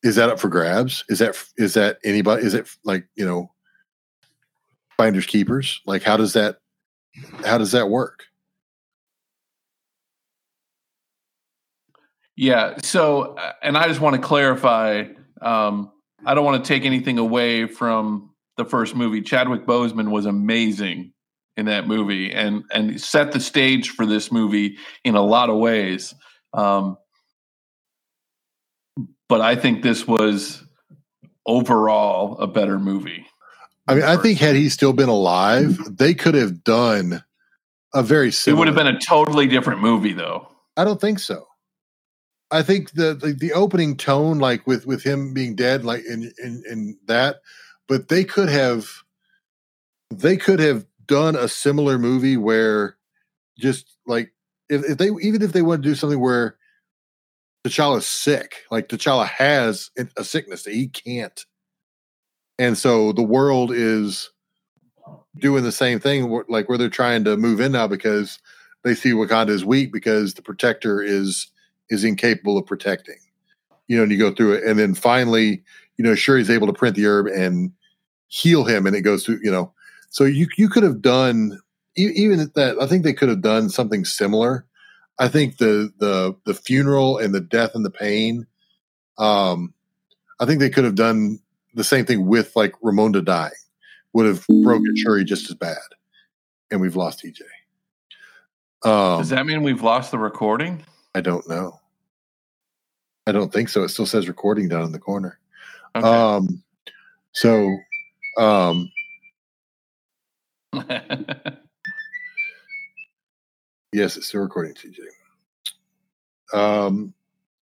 Is 0.04 0.16
that 0.16 0.30
up 0.30 0.40
for 0.40 0.50
grabs? 0.50 1.04
Is 1.10 1.20
that 1.20 1.36
is 1.58 1.74
that 1.74 1.98
anybody? 2.04 2.46
Is 2.46 2.54
it 2.54 2.70
like 2.84 3.08
you 3.16 3.26
know, 3.26 3.52
finders 4.98 5.26
keepers? 5.26 5.82
Like, 5.86 6.04
how 6.04 6.18
does 6.18 6.34
that 6.34 6.58
how 7.44 7.58
does 7.58 7.72
that 7.72 7.90
work? 7.90 8.26
Yeah. 12.36 12.76
So, 12.84 13.36
uh, 13.36 13.54
and 13.64 13.78
I 13.78 13.88
just 13.88 14.02
want 14.02 14.16
to 14.16 14.22
clarify. 14.22 15.06
Um, 15.42 15.92
I 16.26 16.34
don't 16.34 16.46
want 16.46 16.64
to 16.64 16.68
take 16.68 16.86
anything 16.86 17.18
away 17.18 17.68
from 17.68 18.32
the 18.58 18.66
first 18.66 18.96
movie. 18.96 19.22
Chadwick 19.22 19.66
Boseman 19.66 20.12
was 20.12 20.26
amazing 20.26 21.14
in 21.58 21.68
that 21.68 21.88
movie, 21.88 22.32
and 22.32 22.64
and 22.74 23.00
set 23.00 23.32
the 23.32 23.40
stage 23.40 23.90
for 23.90 24.06
this 24.06 24.32
movie 24.32 24.78
in 25.04 25.16
a 25.16 25.22
lot 25.22 25.50
of 25.50 25.58
ways. 25.58 26.14
Um, 26.54 26.98
but 29.28 29.42
I 29.42 29.56
think 29.56 29.82
this 29.82 30.08
was 30.08 30.64
overall 31.46 32.38
a 32.40 32.48
better 32.48 32.80
movie. 32.80 33.26
I 33.88 33.96
mean, 33.96 34.04
I 34.04 34.18
think 34.18 34.40
had 34.40 34.56
he 34.56 34.70
still 34.70 34.94
been 34.94 35.10
alive, 35.10 35.78
they 35.98 36.14
could 36.14 36.34
have 36.34 36.64
done 36.64 37.24
a 37.94 38.02
very 38.04 38.30
It 38.30 38.54
would 38.54 38.68
have 38.68 38.76
been 38.76 38.88
a 38.88 39.00
totally 39.00 39.48
different 39.48 39.82
movie, 39.82 40.14
though. 40.14 40.48
I 40.76 40.84
don't 40.84 41.00
think 41.00 41.20
so. 41.20 41.46
I 42.52 42.62
think 42.62 42.92
the, 42.92 43.14
the 43.14 43.34
the 43.34 43.54
opening 43.54 43.98
tone, 43.98 44.40
like 44.40 44.66
with 44.68 44.86
with 44.86 45.04
him 45.04 45.34
being 45.34 45.56
dead, 45.56 45.84
like 45.84 46.04
in 46.06 46.32
in 46.42 46.64
in 46.70 46.98
that, 47.08 47.38
but 47.88 48.10
they 48.10 48.24
could 48.24 48.50
have 48.50 48.88
they 50.12 50.38
could 50.38 50.60
have 50.60 50.86
done 51.08 51.36
a 51.36 51.48
similar 51.48 51.98
movie 51.98 52.38
where 52.38 52.98
just 53.58 53.98
like 54.06 54.34
if, 54.70 54.84
if 54.84 54.98
they 54.98 55.10
even 55.22 55.42
if 55.42 55.54
they 55.54 55.62
want 55.62 55.84
to 55.84 55.90
do 55.90 55.96
something 55.96 56.20
where 56.20 56.58
T'Challa's 57.66 58.06
sick, 58.06 58.58
like 58.70 58.90
T'Challa 58.90 59.28
has 59.28 59.90
a 60.16 60.24
sickness 60.24 60.64
that 60.64 60.74
he 60.74 60.88
can't, 60.88 61.46
and 62.60 62.78
so 62.78 63.12
the 63.12 63.24
world 63.24 63.72
is 63.74 64.30
doing 65.40 65.64
the 65.64 65.72
same 65.72 66.00
thing, 66.00 66.44
like 66.48 66.70
where 66.70 66.78
they're 66.78 66.90
trying 66.90 67.24
to 67.24 67.38
move 67.38 67.60
in 67.60 67.72
now 67.72 67.88
because 67.88 68.40
they 68.84 68.94
see 68.94 69.12
Wakanda 69.12 69.50
is 69.50 69.66
weak 69.66 69.92
because 69.92 70.36
the 70.36 70.42
protector 70.44 71.02
is 71.02 71.48
is 71.90 72.04
incapable 72.04 72.58
of 72.58 72.66
protecting. 72.66 73.18
You 73.88 73.98
know, 73.98 74.04
and 74.04 74.12
you 74.12 74.18
go 74.18 74.34
through 74.34 74.54
it, 74.54 74.64
and 74.64 74.80
then 74.80 74.96
finally, 74.96 75.64
you 75.98 76.04
know, 76.04 76.16
Shuri's 76.16 76.50
able 76.50 76.68
to 76.68 76.74
print 76.74 76.96
the 76.96 77.06
herb 77.06 77.28
and 77.28 77.72
heal 78.28 78.64
him, 78.64 78.88
and 78.88 78.96
it 78.96 79.02
goes 79.02 79.26
through. 79.26 79.40
You 79.44 79.52
know, 79.52 79.72
so 80.10 80.24
you 80.24 80.48
you 80.58 80.70
could 80.70 80.84
have 80.84 81.02
done 81.02 81.60
even 81.96 82.40
at 82.40 82.56
that. 82.56 82.82
I 82.82 82.88
think 82.88 83.04
they 83.04 83.14
could 83.14 83.30
have 83.30 83.42
done 83.42 83.70
something 83.70 84.06
similar. 84.06 84.66
I 85.20 85.28
think 85.28 85.58
the 85.58 85.92
the 86.00 86.36
the 86.46 86.54
funeral 86.54 87.18
and 87.18 87.34
the 87.34 87.42
death 87.42 87.72
and 87.76 87.86
the 87.86 87.92
pain. 87.92 88.48
Um, 89.18 89.74
I 90.40 90.46
think 90.46 90.60
they 90.60 90.70
could 90.70 90.84
have 90.84 90.96
done 90.96 91.40
the 91.74 91.84
same 91.84 92.06
thing 92.06 92.26
with 92.26 92.56
like 92.56 92.74
Ramonda 92.84 93.24
dying 93.24 93.52
would 94.14 94.26
have 94.26 94.46
broken 94.48 94.96
Shuri 94.96 95.24
just 95.26 95.50
as 95.50 95.56
bad, 95.56 95.78
and 96.72 96.82
we've 96.82 96.96
lost 96.96 97.24
TJ. 97.24 97.42
Um, 98.84 99.20
Does 99.20 99.30
that 99.30 99.46
mean 99.46 99.64
we've 99.64 99.82
lost 99.82 100.12
the 100.12 100.18
recording? 100.18 100.84
I 101.16 101.22
don't 101.22 101.48
know. 101.48 101.80
I 103.26 103.32
don't 103.32 103.52
think 103.52 103.70
so. 103.70 103.84
It 103.84 103.90
still 103.90 104.06
says 104.06 104.28
recording 104.28 104.68
down 104.68 104.84
in 104.84 104.92
the 104.92 105.00
corner. 105.00 105.40
Okay. 105.96 106.06
Um, 106.06 106.62
so, 107.32 107.78
um, 108.38 108.92
yes, 113.94 114.18
it's 114.18 114.28
still 114.28 114.42
recording, 114.42 114.74
TJ. 114.74 115.00
Um, 116.54 117.14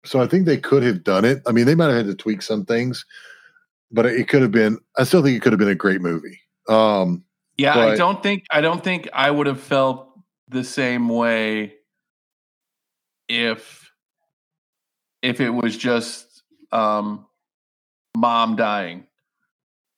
so 0.06 0.22
I 0.22 0.28
think 0.28 0.46
they 0.46 0.58
could 0.58 0.84
have 0.84 1.04
done 1.04 1.26
it. 1.26 1.42
I 1.46 1.52
mean, 1.52 1.66
they 1.66 1.76
might 1.76 1.88
have 1.88 1.98
had 1.98 2.06
to 2.08 2.16
tweak 2.16 2.42
some 2.42 2.64
things, 2.64 3.06
but 3.92 4.06
it 4.06 4.30
could 4.30 4.42
have 4.42 4.52
been. 4.52 4.80
I 4.98 5.04
still 5.04 5.22
think 5.22 5.36
it 5.36 5.42
could 5.42 5.52
have 5.52 5.60
been 5.60 5.68
a 5.68 5.76
great 5.76 6.00
movie. 6.00 6.40
Um, 6.70 7.26
yeah, 7.58 7.78
I 7.78 7.98
don't 7.98 8.24
think 8.24 8.46
I 8.52 8.62
don't 8.62 8.82
think 8.82 9.10
I 9.12 9.30
would 9.30 9.48
have 9.48 9.60
felt 9.60 10.18
the 10.48 10.64
same 10.64 11.10
way 11.10 11.74
if 13.28 13.92
if 15.22 15.40
it 15.40 15.50
was 15.50 15.78
just 15.78 16.44
um 16.72 17.26
mom 18.18 18.56
dying. 18.56 19.06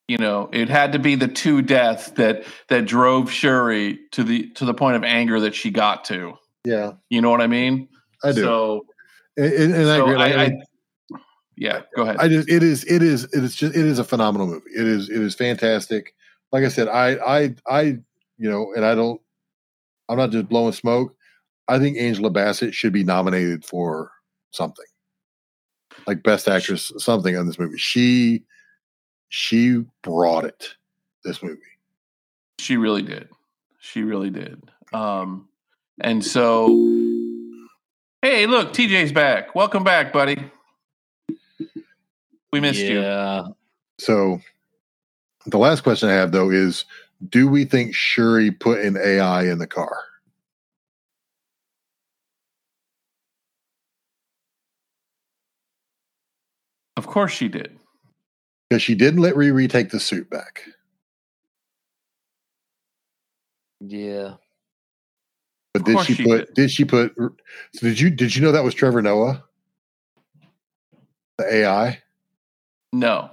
You 0.07 0.19
know, 0.19 0.49
it 0.53 0.69
had 0.69 0.91
to 0.91 0.99
be 0.99 1.15
the 1.15 1.27
two 1.27 1.63
deaths 1.63 2.11
that 2.11 2.43
that 2.69 2.85
drove 2.85 3.31
Shuri 3.31 3.99
to 4.11 4.23
the 4.23 4.49
to 4.51 4.65
the 4.65 4.73
point 4.73 4.97
of 4.97 5.03
anger 5.03 5.39
that 5.39 5.55
she 5.55 5.71
got 5.71 6.05
to. 6.05 6.35
yeah, 6.63 6.91
You 7.09 7.21
know 7.21 7.31
what 7.31 7.41
I 7.41 7.47
mean? 7.47 7.87
I 8.23 8.31
do, 8.31 8.41
So, 8.43 8.85
and, 9.35 9.51
and- 9.51 9.73
and 9.73 9.89
I 9.89 9.97
agree. 9.97 10.15
I- 10.15 10.43
I, 10.45 10.51
yeah, 11.57 11.81
go 11.95 12.03
ahead. 12.03 12.17
I 12.19 12.27
just 12.27 12.49
it 12.49 12.61
is 12.61 12.83
it 12.83 13.01
is 13.01 13.23
it 13.33 13.43
is 13.43 13.55
just 13.55 13.75
it 13.75 13.83
is 13.85 13.97
a 13.97 14.03
phenomenal 14.03 14.45
movie. 14.45 14.69
It 14.75 14.85
is 14.85 15.09
it 15.09 15.19
is 15.21 15.33
fantastic. 15.33 16.13
Like 16.51 16.63
I 16.63 16.67
said, 16.67 16.87
I 16.87 17.15
I 17.15 17.55
I 17.67 17.81
you 18.37 18.49
know, 18.49 18.73
and 18.75 18.85
I 18.85 18.93
don't 18.93 19.19
I'm 20.07 20.17
not 20.17 20.29
just 20.29 20.47
blowing 20.49 20.73
smoke. 20.73 21.14
I 21.67 21.79
think 21.79 21.97
Angela 21.97 22.29
Bassett 22.29 22.73
should 22.73 22.93
be 22.93 23.03
nominated 23.03 23.65
for 23.65 24.11
something. 24.51 24.85
Like 26.07 26.23
best 26.23 26.47
actress 26.47 26.91
something 26.97 27.35
on 27.35 27.47
this 27.47 27.57
movie. 27.57 27.77
She 27.77 28.43
she 29.29 29.83
brought 30.03 30.45
it 30.45 30.75
this 31.23 31.41
movie. 31.41 31.61
She 32.59 32.77
really 32.77 33.01
did. 33.01 33.29
She 33.79 34.03
really 34.03 34.29
did. 34.29 34.71
Um, 34.93 35.47
and 36.01 36.23
so, 36.23 36.67
hey, 38.21 38.45
look, 38.45 38.73
TJ's 38.73 39.11
back. 39.11 39.55
Welcome 39.55 39.83
back, 39.83 40.13
buddy. 40.13 40.37
We 42.51 42.59
missed 42.59 42.79
you. 42.79 43.01
yeah. 43.01 43.47
So 43.97 44.39
the 45.45 45.57
last 45.57 45.81
question 45.81 46.09
I 46.09 46.13
have 46.13 46.31
though 46.31 46.49
is 46.49 46.85
do 47.29 47.47
we 47.47 47.65
think 47.65 47.95
Shuri 47.95 48.51
put 48.51 48.79
an 48.79 48.97
AI 48.97 49.43
in 49.43 49.57
the 49.57 49.67
car? 49.67 49.97
Of 56.97 57.07
course 57.07 57.31
she 57.31 57.47
did. 57.47 57.77
Because 58.69 58.81
she 58.81 58.95
didn't 58.95 59.21
let 59.21 59.35
Riri 59.35 59.69
take 59.69 59.89
the 59.89 59.99
suit 59.99 60.29
back. 60.29 60.61
Yeah. 63.81 64.35
But 65.73 65.81
Of 65.81 65.85
did 65.85 66.05
she 66.05 66.13
she 66.13 66.23
put? 66.23 66.45
did. 66.47 66.53
Did. 66.55 66.71
she 66.71 66.85
put? 66.85 67.13
So 67.17 67.31
did 67.81 67.99
you 67.99 68.09
did 68.09 68.35
you 68.35 68.41
know 68.41 68.51
that 68.51 68.63
was 68.63 68.73
Trevor 68.73 69.01
Noah, 69.01 69.43
the 71.37 71.53
AI? 71.53 72.01
No. 72.93 73.29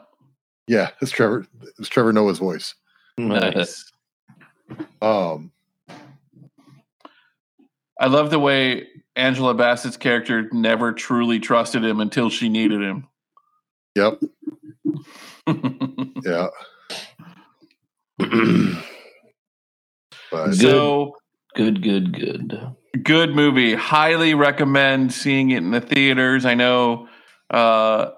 Yeah, 0.67 0.91
it's 1.01 1.13
Trevor. 1.13 1.47
It's 1.79 1.89
Trevor 1.89 2.13
Noah's 2.13 2.39
voice. 2.39 2.75
Nice. 3.19 3.85
Um, 5.03 5.51
I 8.01 8.07
love 8.07 8.31
the 8.31 8.39
way 8.39 8.87
Angela 9.17 9.55
Bassett's 9.55 9.99
character 9.99 10.49
never 10.53 10.93
truly 10.93 11.41
trusted 11.41 11.85
him 11.85 12.01
until 12.01 12.31
she 12.31 12.49
needed 12.49 12.81
him. 12.81 13.07
Yep, 13.95 14.21
yeah. 16.25 16.49
But 20.31 20.55
so 20.55 21.17
Good, 21.55 21.83
good, 21.83 22.19
good. 22.19 22.59
good 23.03 23.35
movie. 23.35 23.75
Highly 23.75 24.35
recommend 24.35 25.13
seeing 25.13 25.51
it 25.51 25.59
in 25.59 25.71
the 25.71 25.83
theaters. 25.83 26.47
I 26.47 26.55
know 26.55 27.09
uh, 27.51 28.11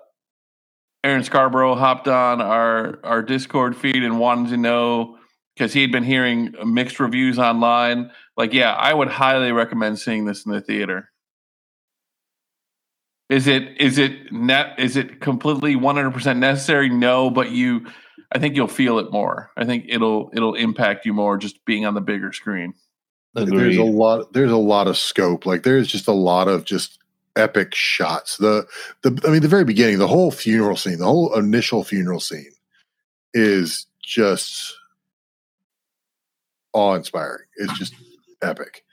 Aaron 1.02 1.24
Scarborough 1.24 1.74
hopped 1.74 2.06
on 2.06 2.40
our 2.40 3.00
our 3.02 3.22
Discord 3.22 3.76
feed 3.76 4.04
and 4.04 4.20
wanted 4.20 4.50
to 4.50 4.56
know 4.56 5.18
because 5.56 5.72
he 5.72 5.80
had 5.80 5.90
been 5.90 6.04
hearing 6.04 6.54
mixed 6.64 7.00
reviews 7.00 7.38
online. 7.38 8.12
Like, 8.36 8.52
yeah, 8.52 8.72
I 8.72 8.94
would 8.94 9.08
highly 9.08 9.50
recommend 9.50 9.98
seeing 9.98 10.24
this 10.24 10.46
in 10.46 10.52
the 10.52 10.60
theater. 10.60 11.10
Is 13.34 13.48
it 13.48 13.80
is 13.80 13.98
it 13.98 14.32
net 14.32 14.78
is 14.78 14.96
it 14.96 15.20
completely 15.20 15.74
one 15.74 15.96
hundred 15.96 16.12
percent 16.12 16.38
necessary? 16.38 16.88
No, 16.88 17.30
but 17.30 17.50
you, 17.50 17.84
I 18.30 18.38
think 18.38 18.54
you'll 18.54 18.68
feel 18.68 19.00
it 19.00 19.10
more. 19.10 19.50
I 19.56 19.64
think 19.64 19.86
it'll 19.88 20.30
it'll 20.34 20.54
impact 20.54 21.04
you 21.04 21.12
more 21.12 21.36
just 21.36 21.64
being 21.64 21.84
on 21.84 21.94
the 21.94 22.00
bigger 22.00 22.32
screen. 22.32 22.74
there's 23.34 23.76
a 23.76 23.82
lot. 23.82 24.32
There's 24.32 24.52
a 24.52 24.56
lot 24.56 24.86
of 24.86 24.96
scope. 24.96 25.46
Like 25.46 25.64
there's 25.64 25.88
just 25.88 26.06
a 26.06 26.12
lot 26.12 26.46
of 26.46 26.64
just 26.64 27.00
epic 27.34 27.74
shots. 27.74 28.36
The 28.36 28.68
the 29.02 29.20
I 29.26 29.30
mean, 29.30 29.42
the 29.42 29.48
very 29.48 29.64
beginning, 29.64 29.98
the 29.98 30.06
whole 30.06 30.30
funeral 30.30 30.76
scene, 30.76 30.98
the 30.98 31.04
whole 31.04 31.36
initial 31.36 31.82
funeral 31.82 32.20
scene, 32.20 32.52
is 33.32 33.88
just 34.00 34.76
awe 36.72 36.94
inspiring. 36.94 37.46
It's 37.56 37.76
just 37.76 37.96
epic. 38.42 38.84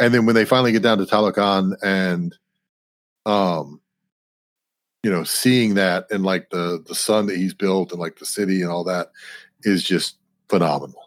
And 0.00 0.12
then 0.12 0.26
when 0.26 0.34
they 0.34 0.44
finally 0.44 0.72
get 0.72 0.82
down 0.82 0.98
to 0.98 1.04
Talokan 1.04 1.76
and 1.80 2.36
um 3.24 3.80
you 5.04 5.10
know, 5.10 5.22
seeing 5.22 5.74
that 5.74 6.10
and 6.10 6.24
like 6.24 6.48
the 6.48 6.82
the 6.88 6.94
sun 6.94 7.26
that 7.26 7.36
he's 7.36 7.52
built 7.52 7.92
and 7.92 8.00
like 8.00 8.18
the 8.18 8.24
city 8.24 8.62
and 8.62 8.70
all 8.70 8.84
that 8.84 9.12
is 9.62 9.82
just 9.84 10.16
phenomenal. 10.48 11.02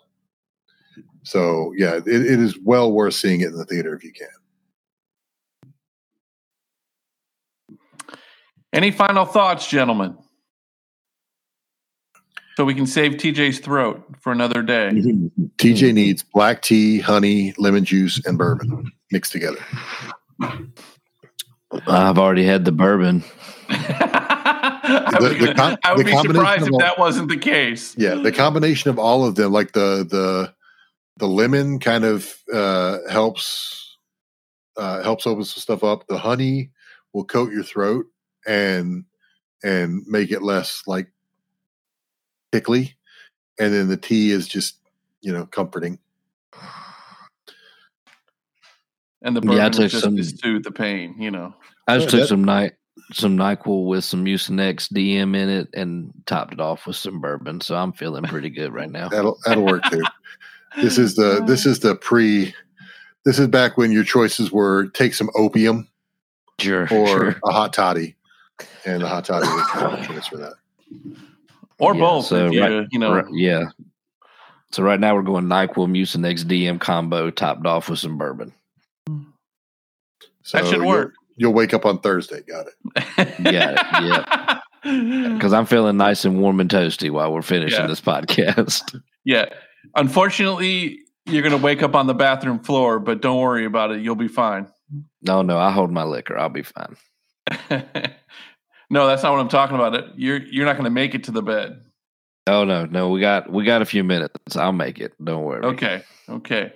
So 1.23 1.73
yeah, 1.75 1.95
it, 1.95 2.07
it 2.07 2.39
is 2.39 2.59
well 2.59 2.91
worth 2.91 3.15
seeing 3.15 3.41
it 3.41 3.47
in 3.47 3.57
the 3.57 3.65
theater 3.65 3.95
if 3.95 4.03
you 4.03 4.13
can. 4.13 4.27
Any 8.71 8.91
final 8.91 9.25
thoughts, 9.25 9.67
gentlemen? 9.67 10.15
So 12.55 12.65
we 12.65 12.75
can 12.75 12.85
save 12.85 13.13
TJ's 13.13 13.59
throat 13.59 14.03
for 14.19 14.31
another 14.31 14.61
day. 14.61 14.91
Mm-hmm. 14.93 15.45
TJ 15.57 15.93
needs 15.93 16.21
black 16.21 16.61
tea, 16.61 16.99
honey, 16.99 17.55
lemon 17.57 17.83
juice, 17.83 18.23
and 18.25 18.37
bourbon 18.37 18.91
mixed 19.11 19.31
together. 19.31 19.63
I've 21.87 22.17
already 22.17 22.43
had 22.45 22.65
the 22.65 22.71
bourbon. 22.71 23.23
I, 23.69 25.17
was 25.19 25.29
The- 25.39 25.45
the 25.47 25.53
com- 25.53 25.77
I 25.83 25.93
would 25.93 26.05
the 26.05 26.11
be 26.11 26.17
surprised 26.17 26.67
if 26.67 26.73
all- 26.73 26.79
that 26.79 26.97
wasn't 26.97 27.29
the 27.29 27.37
case. 27.37 27.95
Yeah, 27.97 28.15
the 28.15 28.31
combination 28.31 28.89
of 28.89 28.97
all 28.99 29.25
of 29.25 29.35
them, 29.35 29.51
like 29.51 29.73
the 29.73 30.05
the 30.09 30.53
the 31.17 31.27
lemon, 31.27 31.79
kind 31.79 32.05
of 32.05 32.33
uh, 32.53 32.99
helps 33.09 33.97
uh, 34.77 35.03
helps 35.03 35.27
open 35.27 35.43
some 35.43 35.61
stuff 35.61 35.83
up. 35.83 36.07
The 36.07 36.17
honey 36.17 36.71
will 37.13 37.25
coat 37.25 37.51
your 37.51 37.63
throat 37.63 38.05
and 38.45 39.03
and 39.63 40.03
make 40.07 40.31
it 40.31 40.43
less 40.43 40.83
like 40.87 41.07
tickly, 42.53 42.95
and 43.59 43.73
then 43.73 43.87
the 43.89 43.97
tea 43.97 44.31
is 44.31 44.47
just 44.47 44.77
you 45.21 45.33
know 45.33 45.45
comforting. 45.47 45.99
And 49.27 49.35
the 49.35 49.41
Yeah, 49.55 49.65
I 49.65 49.69
took 49.69 49.91
just 49.91 50.03
some- 50.03 50.15
to 50.15 50.23
soothe 50.23 50.63
the 50.63 50.71
pain, 50.71 51.13
you 51.19 51.29
know. 51.29 51.53
I 51.87 51.97
just 51.97 52.05
Yeah, 52.05 52.11
took 52.11 52.19
that- 52.21 52.27
some 52.27 52.43
night 52.43 52.73
some 53.13 53.37
Nyquil 53.37 53.85
with 53.87 54.03
some 54.03 54.25
Mucinex 54.25 54.91
DM 54.91 55.33
in 55.35 55.47
it 55.49 55.69
and 55.73 56.11
topped 56.25 56.51
it 56.53 56.59
off 56.59 56.87
with 56.87 56.95
some 56.97 57.21
bourbon. 57.21 57.61
So 57.61 57.75
I'm 57.75 57.93
feeling 57.93 58.23
pretty 58.23 58.49
good 58.49 58.73
right 58.73 58.89
now. 58.91 59.07
That'll 59.07 59.37
that'll 59.45 59.65
work 59.65 59.83
too. 59.91 60.01
This 60.81 60.97
is 60.97 61.15
the 61.15 61.43
this 61.47 61.65
is 61.65 61.79
the 61.79 61.95
pre. 61.95 62.53
This 63.25 63.39
is 63.39 63.47
back 63.47 63.77
when 63.77 63.91
your 63.91 64.03
choices 64.03 64.51
were 64.51 64.87
take 64.87 65.13
some 65.13 65.29
opium 65.35 65.87
Sure. 66.59 66.83
or 66.91 67.07
sure. 67.07 67.35
a 67.45 67.51
hot 67.51 67.71
toddy, 67.73 68.15
and 68.85 69.01
the 69.01 69.07
hot 69.07 69.25
toddy 69.25 69.47
was 69.47 69.67
the 70.07 70.07
choice 70.13 70.27
for 70.27 70.37
that. 70.37 70.53
Or 71.79 71.93
Yeah, 71.95 71.99
both, 72.01 72.25
so 72.25 72.47
if 72.47 72.53
you, 72.53 72.61
right- 72.61 72.87
you 72.91 72.99
know. 72.99 73.13
Right, 73.15 73.25
yeah. 73.31 73.65
So 74.71 74.83
right 74.83 74.99
now 74.99 75.15
we're 75.15 75.21
going 75.23 75.45
Nyquil 75.45 75.87
Mucinex 75.89 76.43
DM 76.43 76.79
combo 76.79 77.29
topped 77.31 77.65
off 77.65 77.89
with 77.89 77.99
some 77.99 78.17
bourbon. 78.17 78.53
So 80.43 80.57
that 80.57 80.65
should 80.67 80.77
you'll- 80.77 80.87
work. 80.87 81.13
You'll, 81.39 81.53
wake 81.53 81.71
up 81.75 81.85
on 81.85 81.99
Thursday. 81.99 82.41
Got 82.41 82.65
it. 82.65 83.43
Got 83.43 84.61
it, 84.83 85.33
Because 85.35 85.53
I'm 85.53 85.67
feeling 85.67 85.95
nice 85.95 86.25
and 86.25 86.41
warm 86.41 86.59
and 86.59 86.67
toasty 86.67 87.11
while 87.11 87.31
we're 87.31 87.43
finishing 87.43 87.81
Yeah. 87.81 87.85
this 87.87 88.01
podcast. 88.01 88.99
yeah. 89.23 89.45
Unfortunately, 89.95 90.99
you're 91.27 91.43
going 91.43 91.55
to 91.55 91.63
wake 91.63 91.83
up 91.83 91.93
on 91.93 92.07
the 92.07 92.15
bathroom 92.15 92.57
floor, 92.57 92.97
but 92.97 93.21
don't 93.21 93.39
worry 93.39 93.65
about 93.65 93.91
it. 93.91 94.01
You'll 94.01 94.15
be 94.15 94.27
fine. 94.27 94.67
No, 95.21 95.43
no, 95.43 95.59
I 95.59 95.69
hold 95.69 95.91
my 95.91 96.03
liquor. 96.05 96.35
I'll 96.39 96.49
be 96.49 96.63
fine. 96.63 96.95
no, 98.89 99.05
that's 99.07 99.21
not 99.21 99.31
what 99.33 99.39
I'm 99.39 99.49
talking 99.49 99.75
about. 99.75 99.93
It 99.93 100.05
you're 100.15 100.37
you're 100.37 100.65
not 100.65 100.73
going 100.73 100.85
to 100.85 100.89
make 100.89 101.13
it 101.13 101.25
to 101.25 101.31
the 101.31 101.43
bed. 101.43 101.81
Oh 102.47 102.63
no, 102.63 102.85
no, 102.85 103.09
we 103.09 103.19
got 103.19 103.51
we 103.51 103.63
got 103.63 103.81
a 103.81 103.85
few 103.85 104.03
minutes. 104.03 104.55
I'll 104.55 104.71
make 104.71 104.99
it. 104.99 105.13
Don't 105.23 105.43
worry. 105.43 105.63
Okay. 105.65 106.01
Okay. 106.29 106.73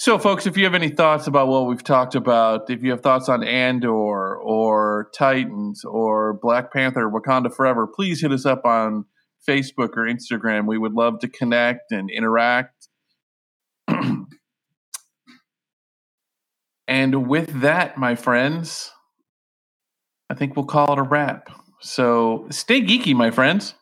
So, 0.00 0.18
folks, 0.18 0.46
if 0.46 0.56
you 0.56 0.64
have 0.64 0.74
any 0.74 0.88
thoughts 0.88 1.26
about 1.26 1.48
what 1.48 1.66
we've 1.66 1.84
talked 1.84 2.14
about, 2.14 2.70
if 2.70 2.82
you 2.82 2.90
have 2.92 3.02
thoughts 3.02 3.28
on 3.28 3.44
Andor 3.44 4.34
or 4.34 5.10
Titans 5.14 5.84
or 5.84 6.32
Black 6.40 6.72
Panther, 6.72 7.06
Wakanda 7.10 7.54
Forever, 7.54 7.86
please 7.86 8.22
hit 8.22 8.32
us 8.32 8.46
up 8.46 8.64
on 8.64 9.04
Facebook 9.46 9.90
or 9.98 10.06
Instagram. 10.06 10.66
We 10.66 10.78
would 10.78 10.94
love 10.94 11.18
to 11.18 11.28
connect 11.28 11.92
and 11.92 12.08
interact. 12.08 12.88
and 16.88 17.28
with 17.28 17.60
that, 17.60 17.98
my 17.98 18.14
friends, 18.14 18.90
I 20.30 20.34
think 20.34 20.56
we'll 20.56 20.64
call 20.64 20.94
it 20.94 20.98
a 20.98 21.02
wrap. 21.02 21.50
So, 21.82 22.46
stay 22.48 22.80
geeky, 22.80 23.14
my 23.14 23.30
friends. 23.30 23.74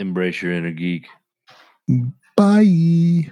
Embrace 0.00 0.40
your 0.40 0.54
inner 0.54 0.72
geek. 0.72 1.06
Bye. 2.34 3.30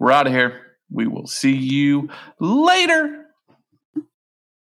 We're 0.00 0.10
out 0.10 0.26
of 0.26 0.32
here. 0.32 0.71
We 0.92 1.06
will 1.06 1.26
see 1.26 1.54
you 1.54 2.08
later. 2.38 3.21